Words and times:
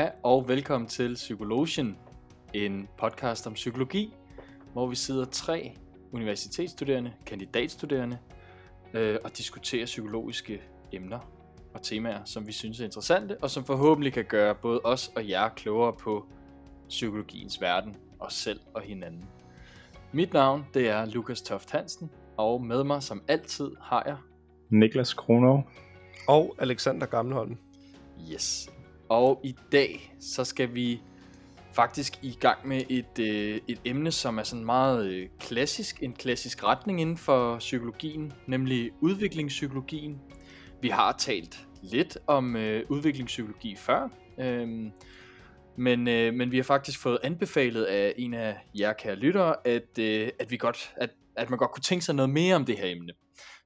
Hej 0.00 0.12
og 0.22 0.48
velkommen 0.48 0.88
til 0.88 1.14
Psykologien, 1.14 1.98
en 2.54 2.88
podcast 2.98 3.46
om 3.46 3.52
psykologi, 3.52 4.14
hvor 4.72 4.86
vi 4.86 4.96
sidder 4.96 5.24
tre 5.24 5.76
universitetsstuderende, 6.12 7.12
kandidatstuderende 7.26 8.18
øh, 8.94 9.18
og 9.24 9.38
diskuterer 9.38 9.84
psykologiske 9.84 10.62
emner 10.92 11.18
og 11.74 11.82
temaer, 11.82 12.24
som 12.24 12.46
vi 12.46 12.52
synes 12.52 12.80
er 12.80 12.84
interessante, 12.84 13.36
og 13.42 13.50
som 13.50 13.64
forhåbentlig 13.64 14.12
kan 14.12 14.24
gøre 14.24 14.54
både 14.54 14.80
os 14.84 15.12
og 15.16 15.28
jer 15.28 15.48
klogere 15.48 15.92
på 15.92 16.26
psykologiens 16.88 17.60
verden, 17.60 17.96
os 18.20 18.34
selv 18.34 18.60
og 18.74 18.82
hinanden. 18.82 19.24
Mit 20.12 20.32
navn 20.32 20.66
det 20.74 20.88
er 20.88 21.04
Lukas 21.04 21.42
Toft 21.42 21.70
Hansen, 21.70 22.10
og 22.36 22.64
med 22.64 22.84
mig 22.84 23.02
som 23.02 23.22
altid 23.28 23.70
har 23.80 24.02
jeg 24.06 24.16
Niklas 24.70 25.14
Kronov 25.14 25.68
og 26.28 26.54
Alexander 26.58 27.06
Gamleholm. 27.06 27.56
Yes. 28.32 28.70
Og 29.10 29.40
i 29.44 29.54
dag 29.72 30.14
så 30.20 30.44
skal 30.44 30.74
vi 30.74 31.00
faktisk 31.72 32.18
i 32.22 32.36
gang 32.40 32.68
med 32.68 32.82
et, 32.88 33.18
øh, 33.18 33.60
et 33.68 33.80
emne, 33.84 34.10
som 34.10 34.38
er 34.38 34.42
sådan 34.42 34.64
meget 34.64 35.06
øh, 35.06 35.28
klassisk, 35.40 36.02
en 36.02 36.12
klassisk 36.12 36.64
retning 36.64 37.00
inden 37.00 37.16
for 37.16 37.58
psykologien, 37.58 38.32
nemlig 38.46 38.90
udviklingspsykologien. 39.00 40.18
Vi 40.80 40.88
har 40.88 41.12
talt 41.18 41.66
lidt 41.82 42.18
om 42.26 42.56
øh, 42.56 42.84
udviklingspsykologi 42.88 43.76
før, 43.76 44.08
øh, 44.40 44.68
men, 45.76 46.08
øh, 46.08 46.34
men 46.34 46.50
vi 46.50 46.56
har 46.56 46.64
faktisk 46.64 47.00
fået 47.00 47.18
anbefalet 47.22 47.84
af 47.84 48.14
en 48.16 48.34
af 48.34 48.56
jer 48.78 48.92
kære 48.92 49.14
lyttere, 49.14 49.56
at, 49.64 49.98
øh, 49.98 50.28
at, 50.38 50.50
vi 50.50 50.56
godt, 50.56 50.94
at, 50.96 51.10
at 51.36 51.50
man 51.50 51.58
godt 51.58 51.70
kunne 51.70 51.82
tænke 51.82 52.04
sig 52.04 52.14
noget 52.14 52.30
mere 52.30 52.56
om 52.56 52.64
det 52.64 52.78
her 52.78 52.86
emne. 52.86 53.12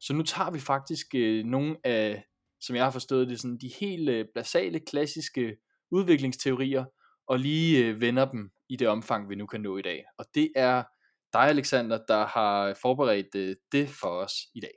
Så 0.01 0.13
nu 0.13 0.23
tager 0.23 0.51
vi 0.51 0.61
faktisk 0.61 1.15
øh, 1.15 1.45
nogle 1.45 1.77
af, 1.85 2.25
som 2.67 2.77
jeg 2.77 2.85
har 2.85 2.91
forstået 2.91 3.29
det, 3.29 3.41
sådan 3.41 3.59
de 3.59 3.71
helt 3.81 4.09
øh, 4.09 4.27
basale, 4.35 4.81
klassiske 4.81 5.57
udviklingsteorier, 5.91 6.85
og 7.27 7.39
lige 7.39 7.87
øh, 7.87 8.01
vender 8.01 8.31
dem 8.31 8.51
i 8.69 8.77
det 8.77 8.89
omfang, 8.89 9.31
vi 9.31 9.35
nu 9.35 9.47
kan 9.47 9.61
nå 9.61 9.77
i 9.77 9.83
dag. 9.83 10.05
Og 10.19 10.27
det 10.35 10.53
er 10.57 10.83
dig, 11.33 11.43
Alexander, 11.43 11.99
der 12.09 12.27
har 12.27 12.75
forberedt 12.83 13.35
øh, 13.35 13.57
det 13.73 13.89
for 13.89 14.09
os 14.09 14.35
i 14.55 14.61
dag. 14.61 14.75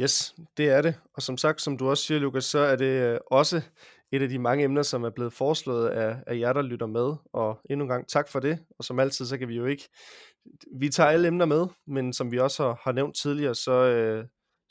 Yes, 0.00 0.34
det 0.56 0.68
er 0.68 0.82
det. 0.82 0.94
Og 1.14 1.22
som 1.22 1.36
sagt, 1.36 1.62
som 1.62 1.78
du 1.78 1.88
også 1.88 2.04
siger, 2.04 2.20
Lukas, 2.20 2.44
så 2.44 2.58
er 2.58 2.76
det 2.76 3.12
øh, 3.12 3.18
også 3.30 3.62
et 4.12 4.22
af 4.22 4.28
de 4.28 4.38
mange 4.38 4.64
emner, 4.64 4.82
som 4.82 5.04
er 5.04 5.10
blevet 5.10 5.32
foreslået 5.32 5.88
af, 5.88 6.16
af 6.26 6.38
jer, 6.38 6.52
der 6.52 6.62
lytter 6.62 6.86
med. 6.86 7.14
Og 7.32 7.60
endnu 7.70 7.84
en 7.84 7.88
gang 7.88 8.08
tak 8.08 8.28
for 8.28 8.40
det. 8.40 8.58
Og 8.78 8.84
som 8.84 9.00
altid, 9.00 9.26
så 9.26 9.38
kan 9.38 9.48
vi 9.48 9.56
jo 9.56 9.66
ikke... 9.66 9.88
Vi 10.78 10.88
tager 10.88 11.10
alle 11.10 11.28
emner 11.28 11.46
med, 11.46 11.66
men 11.86 12.12
som 12.12 12.32
vi 12.32 12.38
også 12.38 12.62
har, 12.62 12.80
har 12.84 12.92
nævnt 12.92 13.16
tidligere, 13.16 13.54
så, 13.54 13.72
øh, 13.72 14.24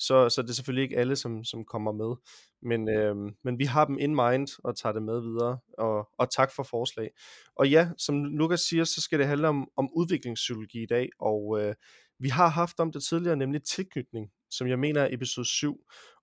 så, 0.07 0.29
så 0.29 0.41
det 0.41 0.49
er 0.49 0.53
selvfølgelig 0.53 0.83
ikke 0.83 0.97
alle, 0.97 1.15
som, 1.15 1.43
som 1.43 1.65
kommer 1.65 1.91
med. 1.91 2.15
Men, 2.61 2.89
øh, 2.89 3.15
men 3.43 3.59
vi 3.59 3.65
har 3.65 3.85
dem 3.85 3.97
in 3.99 4.15
mind 4.15 4.47
og 4.63 4.77
tager 4.77 4.93
det 4.93 5.03
med 5.03 5.21
videre, 5.21 5.57
og, 5.77 6.09
og 6.17 6.31
tak 6.31 6.51
for 6.51 6.63
forslag. 6.63 7.09
Og 7.55 7.69
ja, 7.69 7.89
som 7.97 8.23
Lukas 8.23 8.61
siger, 8.61 8.83
så 8.83 9.01
skal 9.01 9.19
det 9.19 9.27
handle 9.27 9.47
om, 9.47 9.67
om 9.77 9.89
udviklingspsykologi 9.95 10.83
i 10.83 10.85
dag, 10.85 11.09
og 11.19 11.61
øh, 11.61 11.75
vi 12.19 12.29
har 12.29 12.47
haft 12.47 12.79
om 12.79 12.91
det 12.91 13.03
tidligere, 13.03 13.35
nemlig 13.35 13.63
tilknytning, 13.63 14.29
som 14.51 14.67
jeg 14.67 14.79
mener 14.79 15.01
er 15.01 15.07
episode 15.11 15.47
7. 15.47 15.77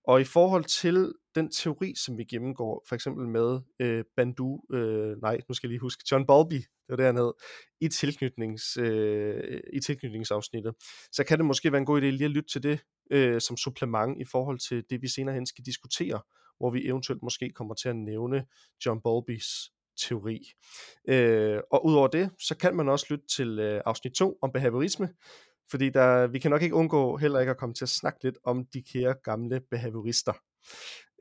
Og 0.04 0.20
i 0.20 0.24
forhold 0.24 0.64
til 0.64 1.12
den 1.34 1.50
teori, 1.50 1.94
som 1.94 2.18
vi 2.18 2.24
gennemgår, 2.24 2.84
for 2.88 2.94
eksempel 2.94 3.28
med 3.28 3.60
øh, 3.80 4.04
Bandu, 4.16 4.60
øh, 4.72 5.22
nej, 5.22 5.40
nu 5.48 5.54
skal 5.54 5.68
jeg 5.68 5.70
lige 5.70 5.80
huske, 5.80 6.04
John 6.10 6.26
Bowlby, 6.26 6.54
det 6.54 6.88
var 6.88 6.96
dernede, 6.96 7.34
i, 7.80 7.88
tilknytnings, 7.88 8.76
øh, 8.76 9.60
i 9.72 9.80
tilknytningsafsnittet, 9.80 10.74
så 11.12 11.24
kan 11.24 11.38
det 11.38 11.46
måske 11.46 11.72
være 11.72 11.78
en 11.78 11.86
god 11.86 12.02
idé 12.02 12.04
lige 12.04 12.24
at 12.24 12.30
lytte 12.30 12.50
til 12.52 12.62
det 12.62 12.80
øh, 13.10 13.40
som 13.40 13.56
supplement 13.56 14.20
i 14.20 14.24
forhold 14.24 14.58
til 14.58 14.84
det, 14.90 15.02
vi 15.02 15.08
senere 15.08 15.34
hen 15.34 15.46
skal 15.46 15.64
diskutere, 15.64 16.20
hvor 16.58 16.70
vi 16.70 16.86
eventuelt 16.86 17.22
måske 17.22 17.52
kommer 17.54 17.74
til 17.74 17.88
at 17.88 17.96
nævne 17.96 18.44
John 18.86 19.00
Bowlbys 19.02 19.46
teori. 20.00 20.52
Øh, 21.08 21.60
og 21.72 21.86
udover 21.86 22.08
det, 22.08 22.30
så 22.38 22.56
kan 22.56 22.76
man 22.76 22.88
også 22.88 23.06
lytte 23.10 23.26
til 23.36 23.58
øh, 23.58 23.82
afsnit 23.86 24.12
2 24.12 24.38
om 24.42 24.52
behaviorisme, 24.52 25.08
fordi 25.70 25.90
der, 25.90 26.26
vi 26.26 26.38
kan 26.38 26.50
nok 26.50 26.62
ikke 26.62 26.74
undgå 26.74 27.16
heller 27.16 27.40
ikke 27.40 27.50
at 27.50 27.56
komme 27.56 27.74
til 27.74 27.84
at 27.84 27.88
snakke 27.88 28.24
lidt 28.24 28.38
om 28.44 28.66
de 28.74 28.82
kære 28.82 29.14
gamle 29.24 29.60
behaviorister. 29.70 30.32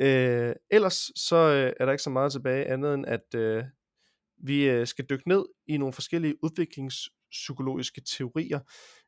Øh, 0.02 0.56
ellers 0.72 1.12
så 1.16 1.36
øh, 1.36 1.74
er 1.80 1.86
der 1.86 1.92
ikke 1.92 2.04
så 2.04 2.10
meget 2.10 2.32
tilbage 2.32 2.66
andet 2.66 2.94
end, 2.94 3.06
at 3.06 3.36
øh, 3.36 3.64
vi 4.44 4.70
øh, 4.70 4.88
skal 4.88 5.06
dykke 5.10 5.28
ned 5.28 5.46
i 5.68 5.78
nogle 5.78 5.94
forskellige 5.94 6.44
udviklingspsykologiske 6.44 8.02
teorier. 8.02 8.60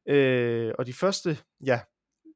Øh, 0.08 0.74
og 0.80 0.86
de 0.86 0.94
første 0.94 1.38
ja, 1.66 1.80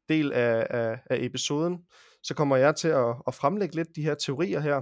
del 0.09 0.33
af, 0.33 0.67
af, 0.69 0.99
af 1.09 1.17
episoden, 1.19 1.77
så 2.23 2.33
kommer 2.33 2.55
jeg 2.55 2.75
til 2.75 2.87
at, 2.87 3.15
at 3.27 3.33
fremlægge 3.33 3.75
lidt 3.75 3.95
de 3.95 4.03
her 4.03 4.15
teorier 4.15 4.59
her. 4.59 4.81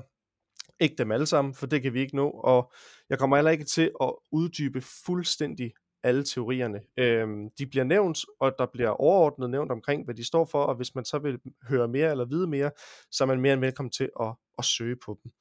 Ikke 0.79 0.95
dem 0.95 1.11
alle 1.11 1.25
sammen, 1.25 1.53
for 1.53 1.65
det 1.65 1.81
kan 1.81 1.93
vi 1.93 2.01
ikke 2.01 2.15
nå, 2.15 2.29
og 2.29 2.71
jeg 3.09 3.19
kommer 3.19 3.37
heller 3.37 3.51
ikke 3.51 3.63
til 3.63 3.91
at 4.01 4.13
uddybe 4.31 4.81
fuldstændig 5.05 5.73
alle 6.03 6.23
teorierne. 6.23 6.81
Øhm, 6.97 7.49
de 7.57 7.65
bliver 7.67 7.83
nævnt, 7.83 8.19
og 8.39 8.51
der 8.59 8.65
bliver 8.73 8.89
overordnet 8.89 9.49
nævnt 9.49 9.71
omkring, 9.71 10.05
hvad 10.05 10.15
de 10.15 10.25
står 10.27 10.45
for, 10.45 10.63
og 10.63 10.75
hvis 10.75 10.95
man 10.95 11.05
så 11.05 11.19
vil 11.19 11.39
høre 11.69 11.87
mere 11.87 12.11
eller 12.11 12.25
vide 12.25 12.47
mere, 12.47 12.71
så 13.11 13.23
er 13.23 13.25
man 13.25 13.41
mere 13.41 13.53
end 13.53 13.61
velkommen 13.61 13.91
til 13.91 14.09
at, 14.19 14.33
at 14.57 14.65
søge 14.65 14.95
på 15.05 15.19
dem. 15.23 15.31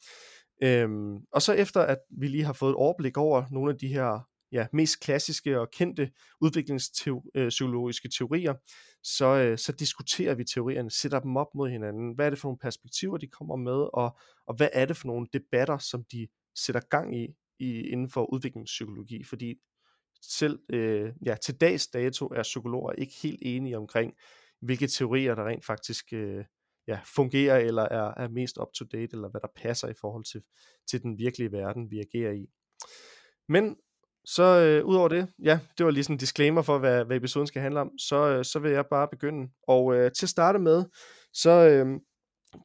Øhm, 0.63 1.17
og 1.33 1.43
så 1.43 1.53
efter 1.53 1.81
at 1.81 1.99
vi 2.11 2.29
lige 2.29 2.45
har 2.45 2.53
fået 2.53 2.71
et 2.71 2.77
overblik 2.77 3.17
over 3.17 3.45
nogle 3.51 3.73
af 3.73 3.79
de 3.79 3.89
her 3.89 4.29
ja, 4.53 4.67
mest 4.73 5.01
klassiske 5.01 5.61
og 5.61 5.71
kendte 5.71 6.11
udviklingspsykologiske 6.41 8.09
øh, 8.09 8.11
teorier, 8.11 8.55
så, 9.03 9.27
øh, 9.27 9.59
så 9.59 9.73
diskuterer 9.73 10.35
vi 10.35 10.45
teorierne, 10.45 10.91
sætter 10.91 11.21
dem 11.21 11.37
op 11.37 11.55
mod 11.55 11.71
hinanden. 11.71 12.15
Hvad 12.15 12.27
er 12.27 12.31
det 12.31 12.39
for 12.39 12.49
nogle 12.49 12.59
perspektiver, 12.59 13.17
de 13.17 13.27
kommer 13.27 13.57
med, 13.57 13.89
og, 13.95 14.19
og 14.47 14.57
hvad 14.57 14.69
er 14.73 14.87
det 14.87 14.97
for 14.97 15.07
nogle 15.07 15.27
debatter, 15.33 15.79
som 15.79 16.05
de 16.13 16.29
sætter 16.57 16.81
gang 16.91 17.17
i, 17.17 17.29
i 17.59 17.81
inden 17.81 18.11
for 18.11 18.33
udviklingspsykologi? 18.33 19.25
Fordi 19.25 19.55
selv 20.23 20.59
øh, 20.69 21.13
ja, 21.27 21.37
til 21.43 21.61
dags 21.61 21.87
dato 21.87 22.27
er 22.27 22.43
psykologer 22.43 22.93
ikke 22.93 23.15
helt 23.23 23.39
enige 23.43 23.77
omkring, 23.77 24.13
hvilke 24.61 24.87
teorier, 24.87 25.35
der 25.35 25.47
rent 25.47 25.65
faktisk 25.65 26.13
øh, 26.13 26.45
ja, 26.87 27.01
fungerer, 27.05 27.59
eller 27.59 27.83
er, 27.83 28.15
er 28.17 28.29
mest 28.29 28.59
up-to-date, 28.59 29.13
eller 29.13 29.31
hvad 29.31 29.41
der 29.41 29.49
passer 29.57 29.89
i 29.89 29.95
forhold 30.01 30.25
til, 30.25 30.43
til 30.91 31.03
den 31.03 31.19
virkelige 31.19 31.53
verden, 31.53 31.91
vi 31.91 32.01
agerer 32.01 32.33
i. 32.33 32.47
Men 33.49 33.77
så 34.25 34.43
øh, 34.43 34.85
udover 34.85 35.09
det, 35.09 35.29
ja, 35.43 35.59
det 35.79 35.87
var 35.87 35.93
lige 35.93 36.05
sådan 36.05 36.15
en 36.15 36.19
disclaimer 36.19 36.63
for, 36.63 36.79
hvad, 36.79 37.05
hvad 37.05 37.17
episoden 37.17 37.47
skal 37.47 37.63
handle 37.63 37.81
om, 37.81 37.99
så, 37.99 38.17
øh, 38.17 38.45
så 38.45 38.59
vil 38.59 38.71
jeg 38.71 38.85
bare 38.91 39.09
begynde. 39.09 39.49
Og 39.69 39.95
øh, 39.95 40.13
til 40.13 40.27
at 40.27 40.31
starte 40.31 40.59
med, 40.59 40.85
så 41.33 41.51
øh, 41.51 42.01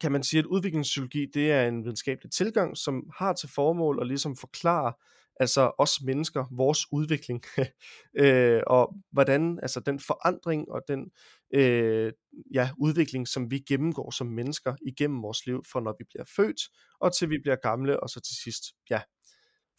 kan 0.02 0.12
man 0.12 0.24
sige, 0.24 0.40
at 0.40 0.46
udviklingspsykologi, 0.46 1.26
det 1.34 1.52
er 1.52 1.68
en 1.68 1.84
videnskabelig 1.84 2.32
tilgang, 2.32 2.78
som 2.78 3.10
har 3.18 3.34
til 3.34 3.50
formål 3.56 3.98
at 4.02 4.08
ligesom 4.08 4.36
forklare, 4.36 4.94
altså 5.40 5.72
os 5.78 6.02
mennesker, 6.02 6.46
vores 6.52 6.86
udvikling, 6.92 7.44
øh, 8.24 8.62
og 8.68 8.96
hvordan 9.12 9.60
altså 9.62 9.80
den 9.80 10.00
forandring 10.00 10.72
og 10.72 10.82
den 10.88 11.12
øh, 11.54 12.14
ja, 12.54 12.70
udvikling, 12.78 13.28
som 13.28 13.52
vi 13.52 13.60
gennemgår 13.60 14.12
som 14.12 14.28
mennesker 14.28 14.76
igennem 14.88 15.24
vores 15.24 15.46
liv, 15.46 15.64
fra 15.72 15.80
når 15.80 15.96
vi 16.00 16.04
bliver 16.10 16.26
født, 16.36 16.62
og 17.00 17.16
til 17.16 17.30
vi 17.30 17.38
bliver 17.44 17.56
gamle, 17.56 18.04
og 18.04 18.10
så 18.10 18.20
til 18.20 18.36
sidst, 18.44 18.64
ja, 18.90 19.02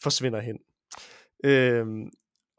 forsvinder 0.03 0.41
hen. 0.41 0.59
Øhm, 1.45 2.11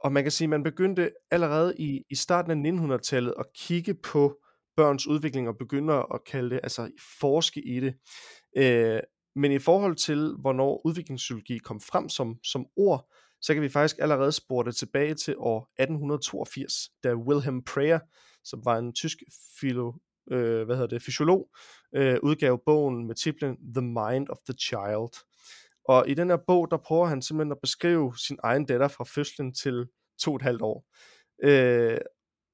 og 0.03 0.12
man 0.12 0.23
kan 0.23 0.31
sige, 0.31 0.45
at 0.45 0.50
man 0.50 0.63
begyndte 0.63 1.12
allerede 1.31 1.75
i, 1.78 2.03
i 2.09 2.16
starten 2.16 2.66
af 2.66 2.72
1900-tallet 2.72 3.34
at 3.40 3.45
kigge 3.56 3.94
på 3.94 4.40
børns 4.75 5.07
udvikling 5.07 5.47
og 5.47 5.57
begynder 5.57 6.13
at 6.13 6.23
kalde 6.23 6.50
det, 6.50 6.59
altså 6.63 6.91
forske 7.19 7.62
i 7.68 7.79
det. 7.79 7.94
Øh, 8.57 9.00
men 9.35 9.51
i 9.51 9.59
forhold 9.59 9.95
til, 9.95 10.35
hvornår 10.41 10.81
udviklingspsykologi 10.85 11.57
kom 11.57 11.81
frem 11.81 12.09
som, 12.09 12.36
som 12.44 12.65
ord, 12.77 13.12
så 13.42 13.53
kan 13.53 13.63
vi 13.63 13.69
faktisk 13.69 13.95
allerede 14.00 14.31
spore 14.31 14.65
det 14.65 14.75
tilbage 14.75 15.13
til 15.13 15.36
år 15.38 15.59
1882, 15.80 16.74
da 17.03 17.15
Wilhelm 17.15 17.63
Prayer, 17.63 18.00
som 18.44 18.65
var 18.65 18.77
en 18.77 18.94
tysk 18.94 19.18
filo, 19.59 19.94
øh, 20.31 20.63
hvad 20.65 20.75
hedder 20.75 20.88
det, 20.88 21.03
fysiolog, 21.03 21.50
øh, 21.95 22.18
udgav 22.24 22.62
bogen 22.65 23.07
med 23.07 23.15
titlen 23.15 23.57
The 23.74 23.81
Mind 23.81 24.30
of 24.30 24.38
the 24.45 24.57
Child. 24.59 25.25
Og 25.85 26.09
i 26.09 26.13
den 26.13 26.29
her 26.29 26.37
bog, 26.47 26.71
der 26.71 26.77
prøver 26.77 27.05
han 27.05 27.21
simpelthen 27.21 27.51
at 27.51 27.61
beskrive 27.61 28.17
sin 28.17 28.37
egen 28.43 28.65
datter 28.65 28.87
fra 28.87 29.03
fødslen 29.03 29.53
til 29.53 29.87
to 30.21 30.31
og 30.31 30.35
et 30.35 30.41
halvt 30.41 30.61
år. 30.61 30.85
Øh, 31.43 31.97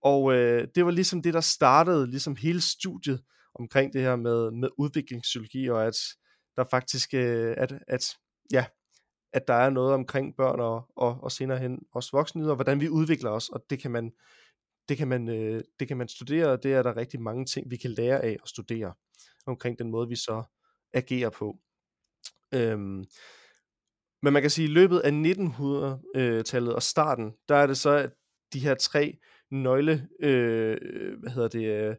og 0.02 0.34
øh, 0.34 0.68
det 0.76 0.86
var 0.86 0.92
ligesom 0.92 1.22
det, 1.22 1.34
der 1.34 1.42
startede 1.42 2.10
ligesom 2.10 2.36
hele 2.36 2.62
studiet 2.62 3.24
omkring 3.56 3.94
det 3.94 4.02
her 4.02 4.16
med, 4.16 4.52
med 4.52 4.70
udviklingspsykologi, 4.78 5.70
og 5.70 5.86
at 5.88 5.96
der 6.56 6.64
faktisk, 6.72 7.14
øh, 7.14 7.56
at, 7.58 7.74
at, 7.88 8.18
ja, 8.52 8.66
at 9.34 9.48
der 9.48 9.54
er 9.54 9.70
noget 9.70 9.94
omkring 9.94 10.36
børn 10.36 10.60
og, 10.60 10.86
og, 10.96 11.24
og 11.24 11.32
senere 11.32 11.58
hen 11.58 11.80
også 11.94 12.10
voksne, 12.14 12.50
og 12.50 12.56
hvordan 12.56 12.80
vi 12.80 12.90
udvikler 12.90 13.30
os, 13.30 13.50
og 13.50 13.64
det 13.70 13.80
kan 13.82 13.92
man, 13.92 14.12
det 14.90 14.98
kan 14.98 15.08
man, 15.08 15.30
øh, 15.30 15.64
det 15.80 15.88
kan 15.88 15.98
man 15.98 16.08
studere, 16.08 16.52
og 16.52 16.64
det 16.64 16.74
er 16.74 16.84
der 16.84 16.98
rigtig 16.98 17.22
mange 17.22 17.46
ting, 17.46 17.72
vi 17.72 17.78
kan 17.78 17.92
lære 17.92 18.24
af 18.24 18.38
at 18.44 18.50
studere 18.50 18.94
omkring 19.46 19.80
den 19.80 19.92
måde, 19.92 20.08
vi 20.08 20.16
så 20.16 20.44
agerer 20.94 21.30
på. 21.30 21.58
Øhm, 22.56 23.06
men 24.22 24.34
man 24.34 24.42
kan 24.42 24.52
sige, 24.52 24.66
at 24.66 24.70
i 24.70 24.74
løbet 24.74 25.00
af 25.00 25.12
1900-tallet 25.12 26.76
og 26.76 26.84
starten, 26.84 27.34
der 27.50 27.56
er 27.56 27.68
det 27.68 27.78
så, 27.78 27.90
at 27.90 28.10
de 28.54 28.60
her 28.60 28.76
tre 28.76 29.18
nøgle, 29.52 30.08
øh, 30.20 30.78
hvad 31.20 31.32
hedder 31.32 31.48
det, 31.48 31.66
øh, 31.66 31.96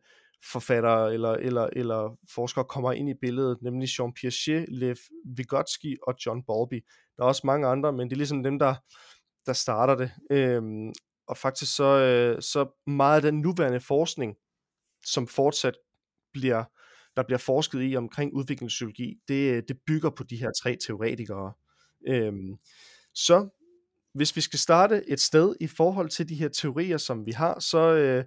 forfattere 0.53 1.15
eller, 1.15 1.33
eller, 1.33 1.69
eller 1.73 2.19
forskere 2.35 2.65
kommer 2.65 2.93
ind 2.93 3.09
i 3.09 3.15
billedet, 3.21 3.63
nemlig 3.63 3.89
Jean 3.99 4.13
Piaget, 4.13 4.69
Lev 4.69 4.97
Vygotsky 5.37 5.97
og 6.03 6.15
John 6.27 6.43
Bowlby. 6.47 6.85
Der 7.17 7.23
er 7.23 7.27
også 7.27 7.43
mange 7.45 7.67
andre, 7.67 7.93
men 7.93 8.09
det 8.09 8.13
er 8.13 8.17
ligesom 8.17 8.43
dem, 8.43 8.59
der, 8.59 8.75
der 9.47 9.53
starter 9.53 9.95
det. 9.95 10.11
Øhm, 10.31 10.93
og 11.29 11.37
faktisk 11.37 11.77
så, 11.77 11.85
øh, 11.85 12.43
så 12.43 12.83
meget 12.87 13.17
af 13.17 13.23
den 13.23 13.41
nuværende 13.41 13.81
forskning, 13.81 14.37
som 15.07 15.27
fortsat 15.27 15.75
bliver, 16.33 16.65
der 17.17 17.23
bliver 17.23 17.39
forsket 17.39 17.91
i 17.91 17.97
omkring 17.97 18.35
udviklingspsykologi, 18.35 19.15
det, 19.29 19.53
øh, 19.55 19.63
det 19.69 19.77
bygger 19.87 20.11
på 20.11 20.25
de 20.25 20.37
her 20.37 20.51
tre 20.63 20.77
teoretikere. 20.87 21.53
Øhm, 22.09 22.57
så 23.15 23.49
hvis 24.15 24.37
vi 24.37 24.41
skal 24.41 24.59
starte 24.59 25.11
et 25.11 25.21
sted 25.21 25.57
i 25.61 25.67
forhold 25.67 26.09
til 26.09 26.29
de 26.29 26.35
her 26.35 26.49
teorier, 26.49 26.97
som 26.97 27.27
vi 27.27 27.33
har, 27.33 27.61
så, 27.61 27.95
øh, 27.95 28.25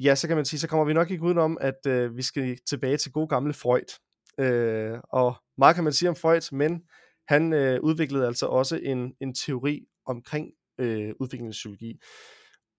ja, 0.00 0.14
så 0.14 0.26
kan 0.28 0.36
man 0.36 0.44
sige, 0.44 0.60
så 0.60 0.68
kommer 0.68 0.84
vi 0.84 0.92
nok 0.92 1.10
ikke 1.10 1.22
udenom, 1.22 1.58
at 1.60 1.86
øh, 1.86 2.16
vi 2.16 2.22
skal 2.22 2.58
tilbage 2.68 2.96
til 2.96 3.12
god 3.12 3.28
gamle 3.28 3.52
Freud. 3.52 4.00
Øh, 4.38 4.98
og 5.10 5.36
meget 5.58 5.74
kan 5.74 5.84
man 5.84 5.92
sige 5.92 6.08
om 6.08 6.16
Freud, 6.16 6.54
men 6.56 6.82
han 7.28 7.52
øh, 7.52 7.80
udviklede 7.80 8.26
altså 8.26 8.46
også 8.46 8.76
en, 8.82 9.14
en 9.20 9.34
teori 9.34 9.86
omkring 10.06 10.50
øh, 10.78 11.12
udviklingspsykologi. 11.20 12.00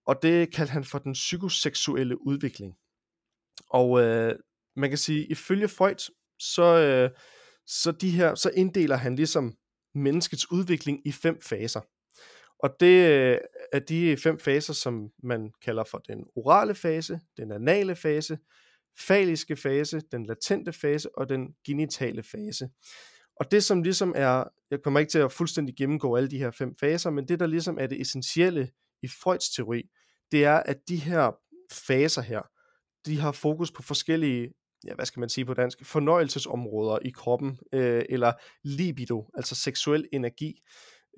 Og 0.06 0.16
det 0.22 0.54
kaldte 0.54 0.72
han 0.72 0.84
for 0.84 1.00
den 1.00 1.14
psykoseksuelle 1.14 2.28
udvikling. 2.28 2.76
Og 3.70 4.02
øh, 4.02 4.36
man 4.80 4.90
kan 4.90 4.98
sige, 4.98 5.26
ifølge 5.26 5.68
Freud, 5.68 6.12
så, 6.40 6.64
øh, 6.64 7.10
så, 7.68 7.92
de 7.92 8.10
her, 8.10 8.36
så 8.36 8.52
inddeler 8.56 8.96
han 8.96 9.16
ligesom 9.16 9.54
menneskets 9.96 10.52
udvikling 10.52 11.08
i 11.08 11.12
fem 11.12 11.42
faser. 11.42 11.82
Og 12.60 12.70
det 12.80 13.10
øh, 13.10 13.38
er 13.74 13.80
de 13.80 14.18
fem 14.18 14.40
faser, 14.40 14.74
som 14.74 15.10
man 15.24 15.52
kalder 15.62 15.84
for 15.84 15.98
den 15.98 16.26
orale 16.36 16.76
fase, 16.76 17.20
den 17.38 17.52
anale 17.52 17.96
fase, 17.96 18.38
faliske 19.00 19.56
fase, 19.56 20.02
den 20.12 20.26
latente 20.26 20.74
fase 20.74 21.18
og 21.18 21.30
den 21.30 21.56
genitale 21.66 22.24
fase. 22.24 22.70
Og 23.36 23.52
det 23.52 23.64
som 23.64 23.84
ligesom 23.84 24.14
er, 24.16 24.44
jeg 24.72 24.80
kommer 24.84 25.00
ikke 25.00 25.10
til 25.10 25.20
at 25.20 25.32
fuldstændig 25.32 25.76
gennemgå 25.76 26.16
alle 26.16 26.30
de 26.30 26.38
her 26.38 26.52
fem 26.52 26.76
faser, 26.80 27.10
men 27.10 27.28
det 27.28 27.40
der 27.40 27.48
ligesom 27.48 27.78
er 27.80 27.88
det 27.88 28.02
essentielle 28.02 28.70
i 29.04 29.08
Freuds 29.08 29.50
teori, 29.50 29.84
det 30.32 30.46
er, 30.46 30.58
at 30.58 30.78
de 30.88 30.96
her 30.96 31.32
faser 31.72 32.22
her, 32.22 32.42
de 33.06 33.20
har 33.20 33.32
fokus 33.32 33.72
på 33.72 33.84
forskellige, 33.84 34.54
ja, 34.86 34.96
hvad 34.96 35.06
skal 35.06 35.20
man 35.20 35.30
sige 35.30 35.46
på 35.46 35.54
dansk, 35.54 35.86
fornøjelsesområder 35.86 37.00
i 37.06 37.10
kroppen, 37.10 37.60
øh, 37.74 38.04
eller 38.10 38.34
libido, 38.64 39.30
altså 39.34 39.56
seksuel 39.56 40.08
energi. 40.14 40.62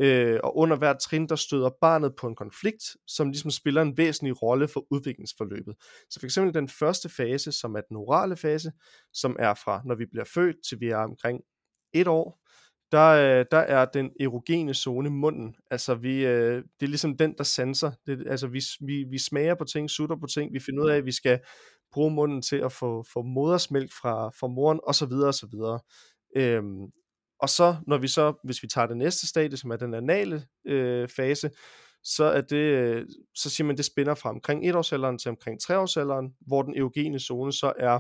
Øh, 0.02 0.40
og 0.44 0.58
under 0.58 0.78
hvert 0.78 1.00
trin, 1.00 1.30
der 1.30 1.36
støder 1.36 1.70
barnet 1.82 2.16
på 2.16 2.28
en 2.28 2.36
konflikt, 2.36 2.84
som 3.08 3.30
ligesom 3.30 3.52
spiller 3.52 3.82
en 3.82 3.98
væsentlig 3.98 4.42
rolle 4.42 4.68
for 4.68 4.86
udviklingsforløbet. 4.92 5.76
Så 6.10 6.20
for 6.20 6.28
eksempel 6.28 6.54
den 6.54 6.70
første 6.70 7.10
fase, 7.10 7.52
som 7.52 7.76
er 7.76 7.82
den 7.82 7.98
orale 7.98 8.38
fase, 8.38 8.72
som 9.14 9.36
er 9.40 9.54
fra 9.54 9.82
når 9.86 9.96
vi 9.96 10.06
bliver 10.06 10.26
født 10.26 10.56
til 10.70 10.80
vi 10.80 10.90
er 10.90 10.98
omkring 10.98 11.42
et 11.94 12.08
år, 12.08 12.42
der, 12.92 13.10
øh, 13.10 13.46
der 13.52 13.58
er 13.58 13.86
den 13.86 14.12
erogene 14.20 14.74
zone 14.74 15.10
munden. 15.10 15.56
Altså 15.72 15.96
vi, 15.96 16.26
øh, 16.26 16.64
det 16.80 16.86
er 16.86 16.88
ligesom 16.88 17.18
den, 17.18 17.36
der 17.38 17.44
sanser. 17.44 17.92
Det, 18.06 18.28
altså 18.28 18.48
vi, 18.48 18.62
vi, 18.86 19.06
vi 19.12 19.18
smager 19.18 19.56
på 19.56 19.64
ting, 19.64 19.90
sutter 19.90 20.16
på 20.16 20.28
ting, 20.28 20.54
vi 20.54 20.60
finder 20.60 20.84
ud 20.84 20.90
af, 20.90 20.98
at 20.98 21.06
vi 21.06 21.12
skal 21.12 21.40
bruge 21.94 22.12
munden 22.12 22.42
til 22.42 22.56
at 22.56 22.72
få, 22.72 23.04
få 23.14 23.22
modersmælk 23.22 23.92
fra, 24.02 24.30
fra 24.30 24.48
moren, 24.48 24.80
og 24.84 24.96
så 24.96 25.06
videre, 25.06 25.28
og 25.28 25.34
så 25.34 25.48
videre. 25.52 25.80
Øhm, 26.36 26.92
og 27.40 27.50
så, 27.50 27.76
når 27.88 27.98
vi 27.98 28.08
så, 28.08 28.34
hvis 28.44 28.64
vi 28.64 28.68
tager 28.68 28.88
det 28.88 28.98
næste 28.98 29.28
stadie, 29.28 29.58
som 29.58 29.72
er 29.72 29.76
den 29.76 29.94
anale 29.94 30.46
øh, 30.66 31.10
fase, 31.10 31.50
så 32.04 32.24
er 32.24 32.42
det, 32.42 33.06
så 33.36 33.50
siger 33.50 33.68
man, 33.68 33.78
det 33.78 33.86
spænder 33.86 34.16
fra 34.16 34.30
omkring 34.30 34.70
etårsalderen 34.70 35.18
til 35.18 35.30
omkring 35.30 35.62
treårsalderen, 35.62 36.36
hvor 36.48 36.62
den 36.62 36.78
eugene 36.78 37.20
zone 37.20 37.54
så 37.54 37.74
er 37.78 38.00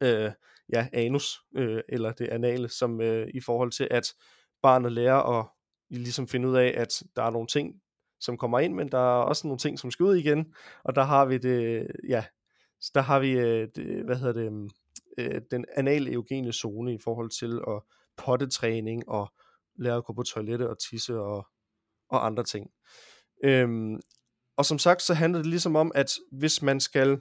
øh, 0.00 0.32
ja, 0.72 0.88
anus, 0.92 1.40
øh, 1.56 1.82
eller 1.88 2.12
det 2.12 2.28
anale, 2.28 2.68
som 2.68 3.00
øh, 3.00 3.28
i 3.34 3.40
forhold 3.40 3.70
til, 3.70 3.88
at 3.90 4.14
barnet 4.62 4.92
lærer 4.92 5.38
at 5.38 5.46
ligesom 5.90 6.28
finde 6.28 6.48
ud 6.48 6.56
af, 6.56 6.74
at 6.76 7.02
der 7.16 7.22
er 7.22 7.30
nogle 7.30 7.46
ting, 7.46 7.74
som 8.20 8.38
kommer 8.38 8.58
ind, 8.58 8.74
men 8.74 8.88
der 8.88 8.98
er 8.98 9.22
også 9.22 9.46
nogle 9.46 9.58
ting, 9.58 9.78
som 9.78 9.90
skal 9.90 10.04
ud 10.04 10.16
igen, 10.16 10.54
og 10.84 10.94
der 10.94 11.02
har 11.02 11.24
vi 11.24 11.38
det, 11.38 11.86
ja, 12.08 12.24
der 12.90 13.00
har 13.00 13.20
vi, 13.20 13.30
øh, 13.30 13.68
det, 13.76 14.04
hvad 14.04 14.16
hedder 14.16 14.32
det, 14.32 14.72
øh, 15.18 15.40
den 15.50 15.64
anale 15.76 16.12
eugene 16.12 16.52
zone 16.52 16.94
i 16.94 16.98
forhold 17.04 17.30
til 17.30 17.60
at 17.68 17.82
pottetræning 18.16 19.08
og 19.08 19.32
lære 19.76 19.96
at 19.96 20.04
gå 20.04 20.12
på 20.12 20.22
toilettet 20.22 20.68
og 20.68 20.78
tisse 20.78 21.20
og, 21.20 21.46
og 22.08 22.26
andre 22.26 22.44
ting. 22.44 22.70
Øhm, 23.44 24.00
og 24.56 24.64
som 24.66 24.78
sagt, 24.78 25.02
så 25.02 25.14
handler 25.14 25.38
det 25.38 25.46
ligesom 25.46 25.76
om, 25.76 25.92
at 25.94 26.12
hvis 26.32 26.62
man 26.62 26.80
skal, 26.80 27.20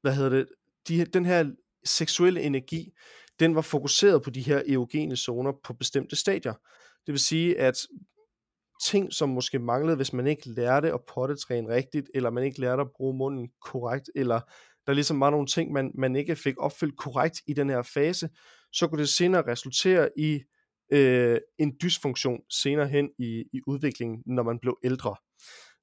hvad 0.00 0.14
hedder 0.14 0.30
det, 0.30 0.48
de, 0.88 1.04
den 1.04 1.26
her 1.26 1.50
seksuelle 1.84 2.42
energi, 2.42 2.92
den 3.40 3.54
var 3.54 3.60
fokuseret 3.60 4.22
på 4.22 4.30
de 4.30 4.42
her 4.42 4.62
eugene 4.66 5.16
zoner 5.16 5.52
på 5.64 5.72
bestemte 5.72 6.16
stadier. 6.16 6.54
Det 7.06 7.12
vil 7.12 7.20
sige, 7.20 7.58
at 7.58 7.76
ting, 8.84 9.12
som 9.12 9.28
måske 9.28 9.58
manglede, 9.58 9.96
hvis 9.96 10.12
man 10.12 10.26
ikke 10.26 10.48
lærte 10.50 10.92
at 10.92 11.00
pottetræne 11.14 11.68
rigtigt, 11.68 12.10
eller 12.14 12.30
man 12.30 12.44
ikke 12.44 12.60
lærte 12.60 12.80
at 12.80 12.90
bruge 12.96 13.16
munden 13.16 13.48
korrekt, 13.60 14.10
eller 14.14 14.40
der 14.86 14.92
ligesom 14.92 15.20
var 15.20 15.30
nogle 15.30 15.46
ting, 15.46 15.72
man, 15.72 15.92
man 15.94 16.16
ikke 16.16 16.36
fik 16.36 16.54
opfyldt 16.58 16.96
korrekt 16.96 17.40
i 17.46 17.52
den 17.52 17.70
her 17.70 17.82
fase, 17.82 18.28
så 18.72 18.88
kunne 18.88 19.00
det 19.00 19.08
senere 19.08 19.46
resultere 19.46 20.08
i 20.18 20.40
øh, 20.92 21.38
en 21.58 21.76
dysfunktion 21.82 22.40
senere 22.50 22.88
hen 22.88 23.10
i, 23.18 23.44
i 23.52 23.60
udviklingen, 23.66 24.22
når 24.26 24.42
man 24.42 24.58
blev 24.58 24.78
ældre. 24.84 25.16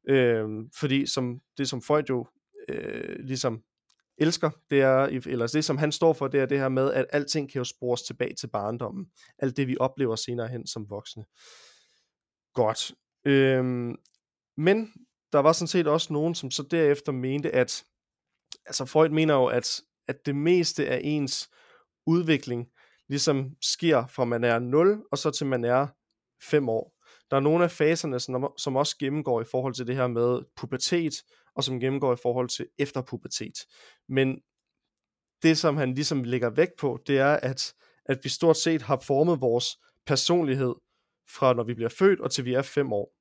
Øh, 0.10 0.48
fordi 0.80 1.06
som 1.06 1.40
det 1.58 1.70
som 1.70 1.82
Freud 1.82 2.04
jo 2.10 2.28
øh, 2.70 3.16
ligesom 3.20 3.62
elsker, 4.18 4.50
det 4.70 4.82
er, 4.82 5.22
eller 5.26 5.48
det 5.48 5.66
som 5.66 5.78
han 5.78 5.92
står 5.92 6.14
for, 6.14 6.28
det 6.28 6.40
er 6.40 6.46
det 6.46 6.60
her 6.60 6.70
med, 6.70 6.94
at 6.94 7.06
alting 7.10 7.52
kan 7.52 7.60
jo 7.60 7.64
spores 7.64 8.02
tilbage 8.02 8.36
til 8.36 8.48
barndommen. 8.48 9.06
Alt 9.40 9.58
det 9.58 9.68
vi 9.68 9.78
oplever 9.80 10.16
senere 10.16 10.48
hen 10.48 10.68
som 10.68 10.90
voksne. 10.90 11.24
Godt. 12.54 12.92
Øhm, 13.26 13.96
men 14.58 14.94
der 15.34 15.40
var 15.40 15.54
sådan 15.54 15.68
set 15.68 15.88
også 15.88 16.14
nogen, 16.14 16.36
som 16.36 16.52
så 16.52 16.64
derefter 16.64 17.12
mente, 17.12 17.52
at 17.52 17.84
altså 18.66 18.86
Freud 18.86 19.10
mener 19.10 19.34
jo, 19.34 19.46
at, 19.46 19.82
at 20.08 20.26
det 20.26 20.36
meste 20.36 20.88
af 20.88 21.02
ens 21.04 21.50
udvikling 22.08 22.68
ligesom 23.10 23.56
sker 23.62 24.08
fra 24.08 24.26
man 24.26 24.44
er 24.44 24.60
0, 24.60 25.04
og 25.12 25.18
så 25.18 25.32
til 25.32 25.46
man 25.46 25.64
er 25.64 25.88
5 26.44 26.70
år. 26.70 26.96
Der 27.32 27.38
er 27.38 27.42
nogle 27.42 27.64
af 27.64 27.72
faserne, 27.72 28.20
som, 28.20 28.54
som 28.58 28.76
også 28.76 28.98
gennemgår 28.98 29.42
i 29.42 29.46
forhold 29.52 29.74
til 29.74 29.88
det 29.88 29.96
her 29.96 30.08
med 30.08 30.42
pubertet, 30.56 31.14
og 31.56 31.64
som 31.64 31.80
gennemgår 31.80 32.14
i 32.14 32.18
forhold 32.22 32.50
til 32.50 32.68
efterpubertet. 32.80 33.66
Men 34.10 34.42
det, 35.44 35.58
som 35.58 35.78
han 35.78 35.94
ligesom 35.94 36.24
lægger 36.24 36.50
vægt 36.50 36.78
på, 36.80 37.00
det 37.08 37.20
er, 37.20 37.34
at, 37.34 37.74
at 38.06 38.20
vi 38.24 38.30
stort 38.30 38.58
set 38.58 38.82
har 38.82 39.00
formet 39.00 39.42
vores 39.42 39.78
personlighed 40.06 40.76
fra 41.30 41.54
når 41.54 41.64
vi 41.64 41.74
bliver 41.74 41.90
født 41.90 42.20
og 42.20 42.32
til 42.32 42.46
vi 42.46 42.54
er 42.54 42.62
5 42.62 42.94
år. 42.94 43.16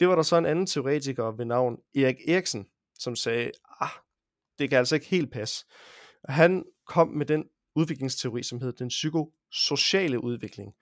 Det 0.00 0.08
var 0.08 0.14
der 0.14 0.22
så 0.22 0.36
en 0.36 0.46
anden 0.46 0.66
teoretiker 0.66 1.36
ved 1.36 1.44
navn 1.44 1.76
Erik 1.94 2.16
Eriksen, 2.28 2.66
som 2.98 3.16
sagde, 3.16 3.50
ah, 3.80 3.90
det 4.58 4.70
kan 4.70 4.78
altså 4.78 4.94
ikke 4.94 5.06
helt 5.06 5.32
passe. 5.32 5.66
Han 6.28 6.64
kom 6.86 7.08
med 7.08 7.26
den 7.26 7.44
udviklingsteori, 7.76 8.42
som 8.42 8.60
hed 8.60 8.72
den 8.72 8.88
psykosociale 8.88 10.24
udvikling. 10.24 10.72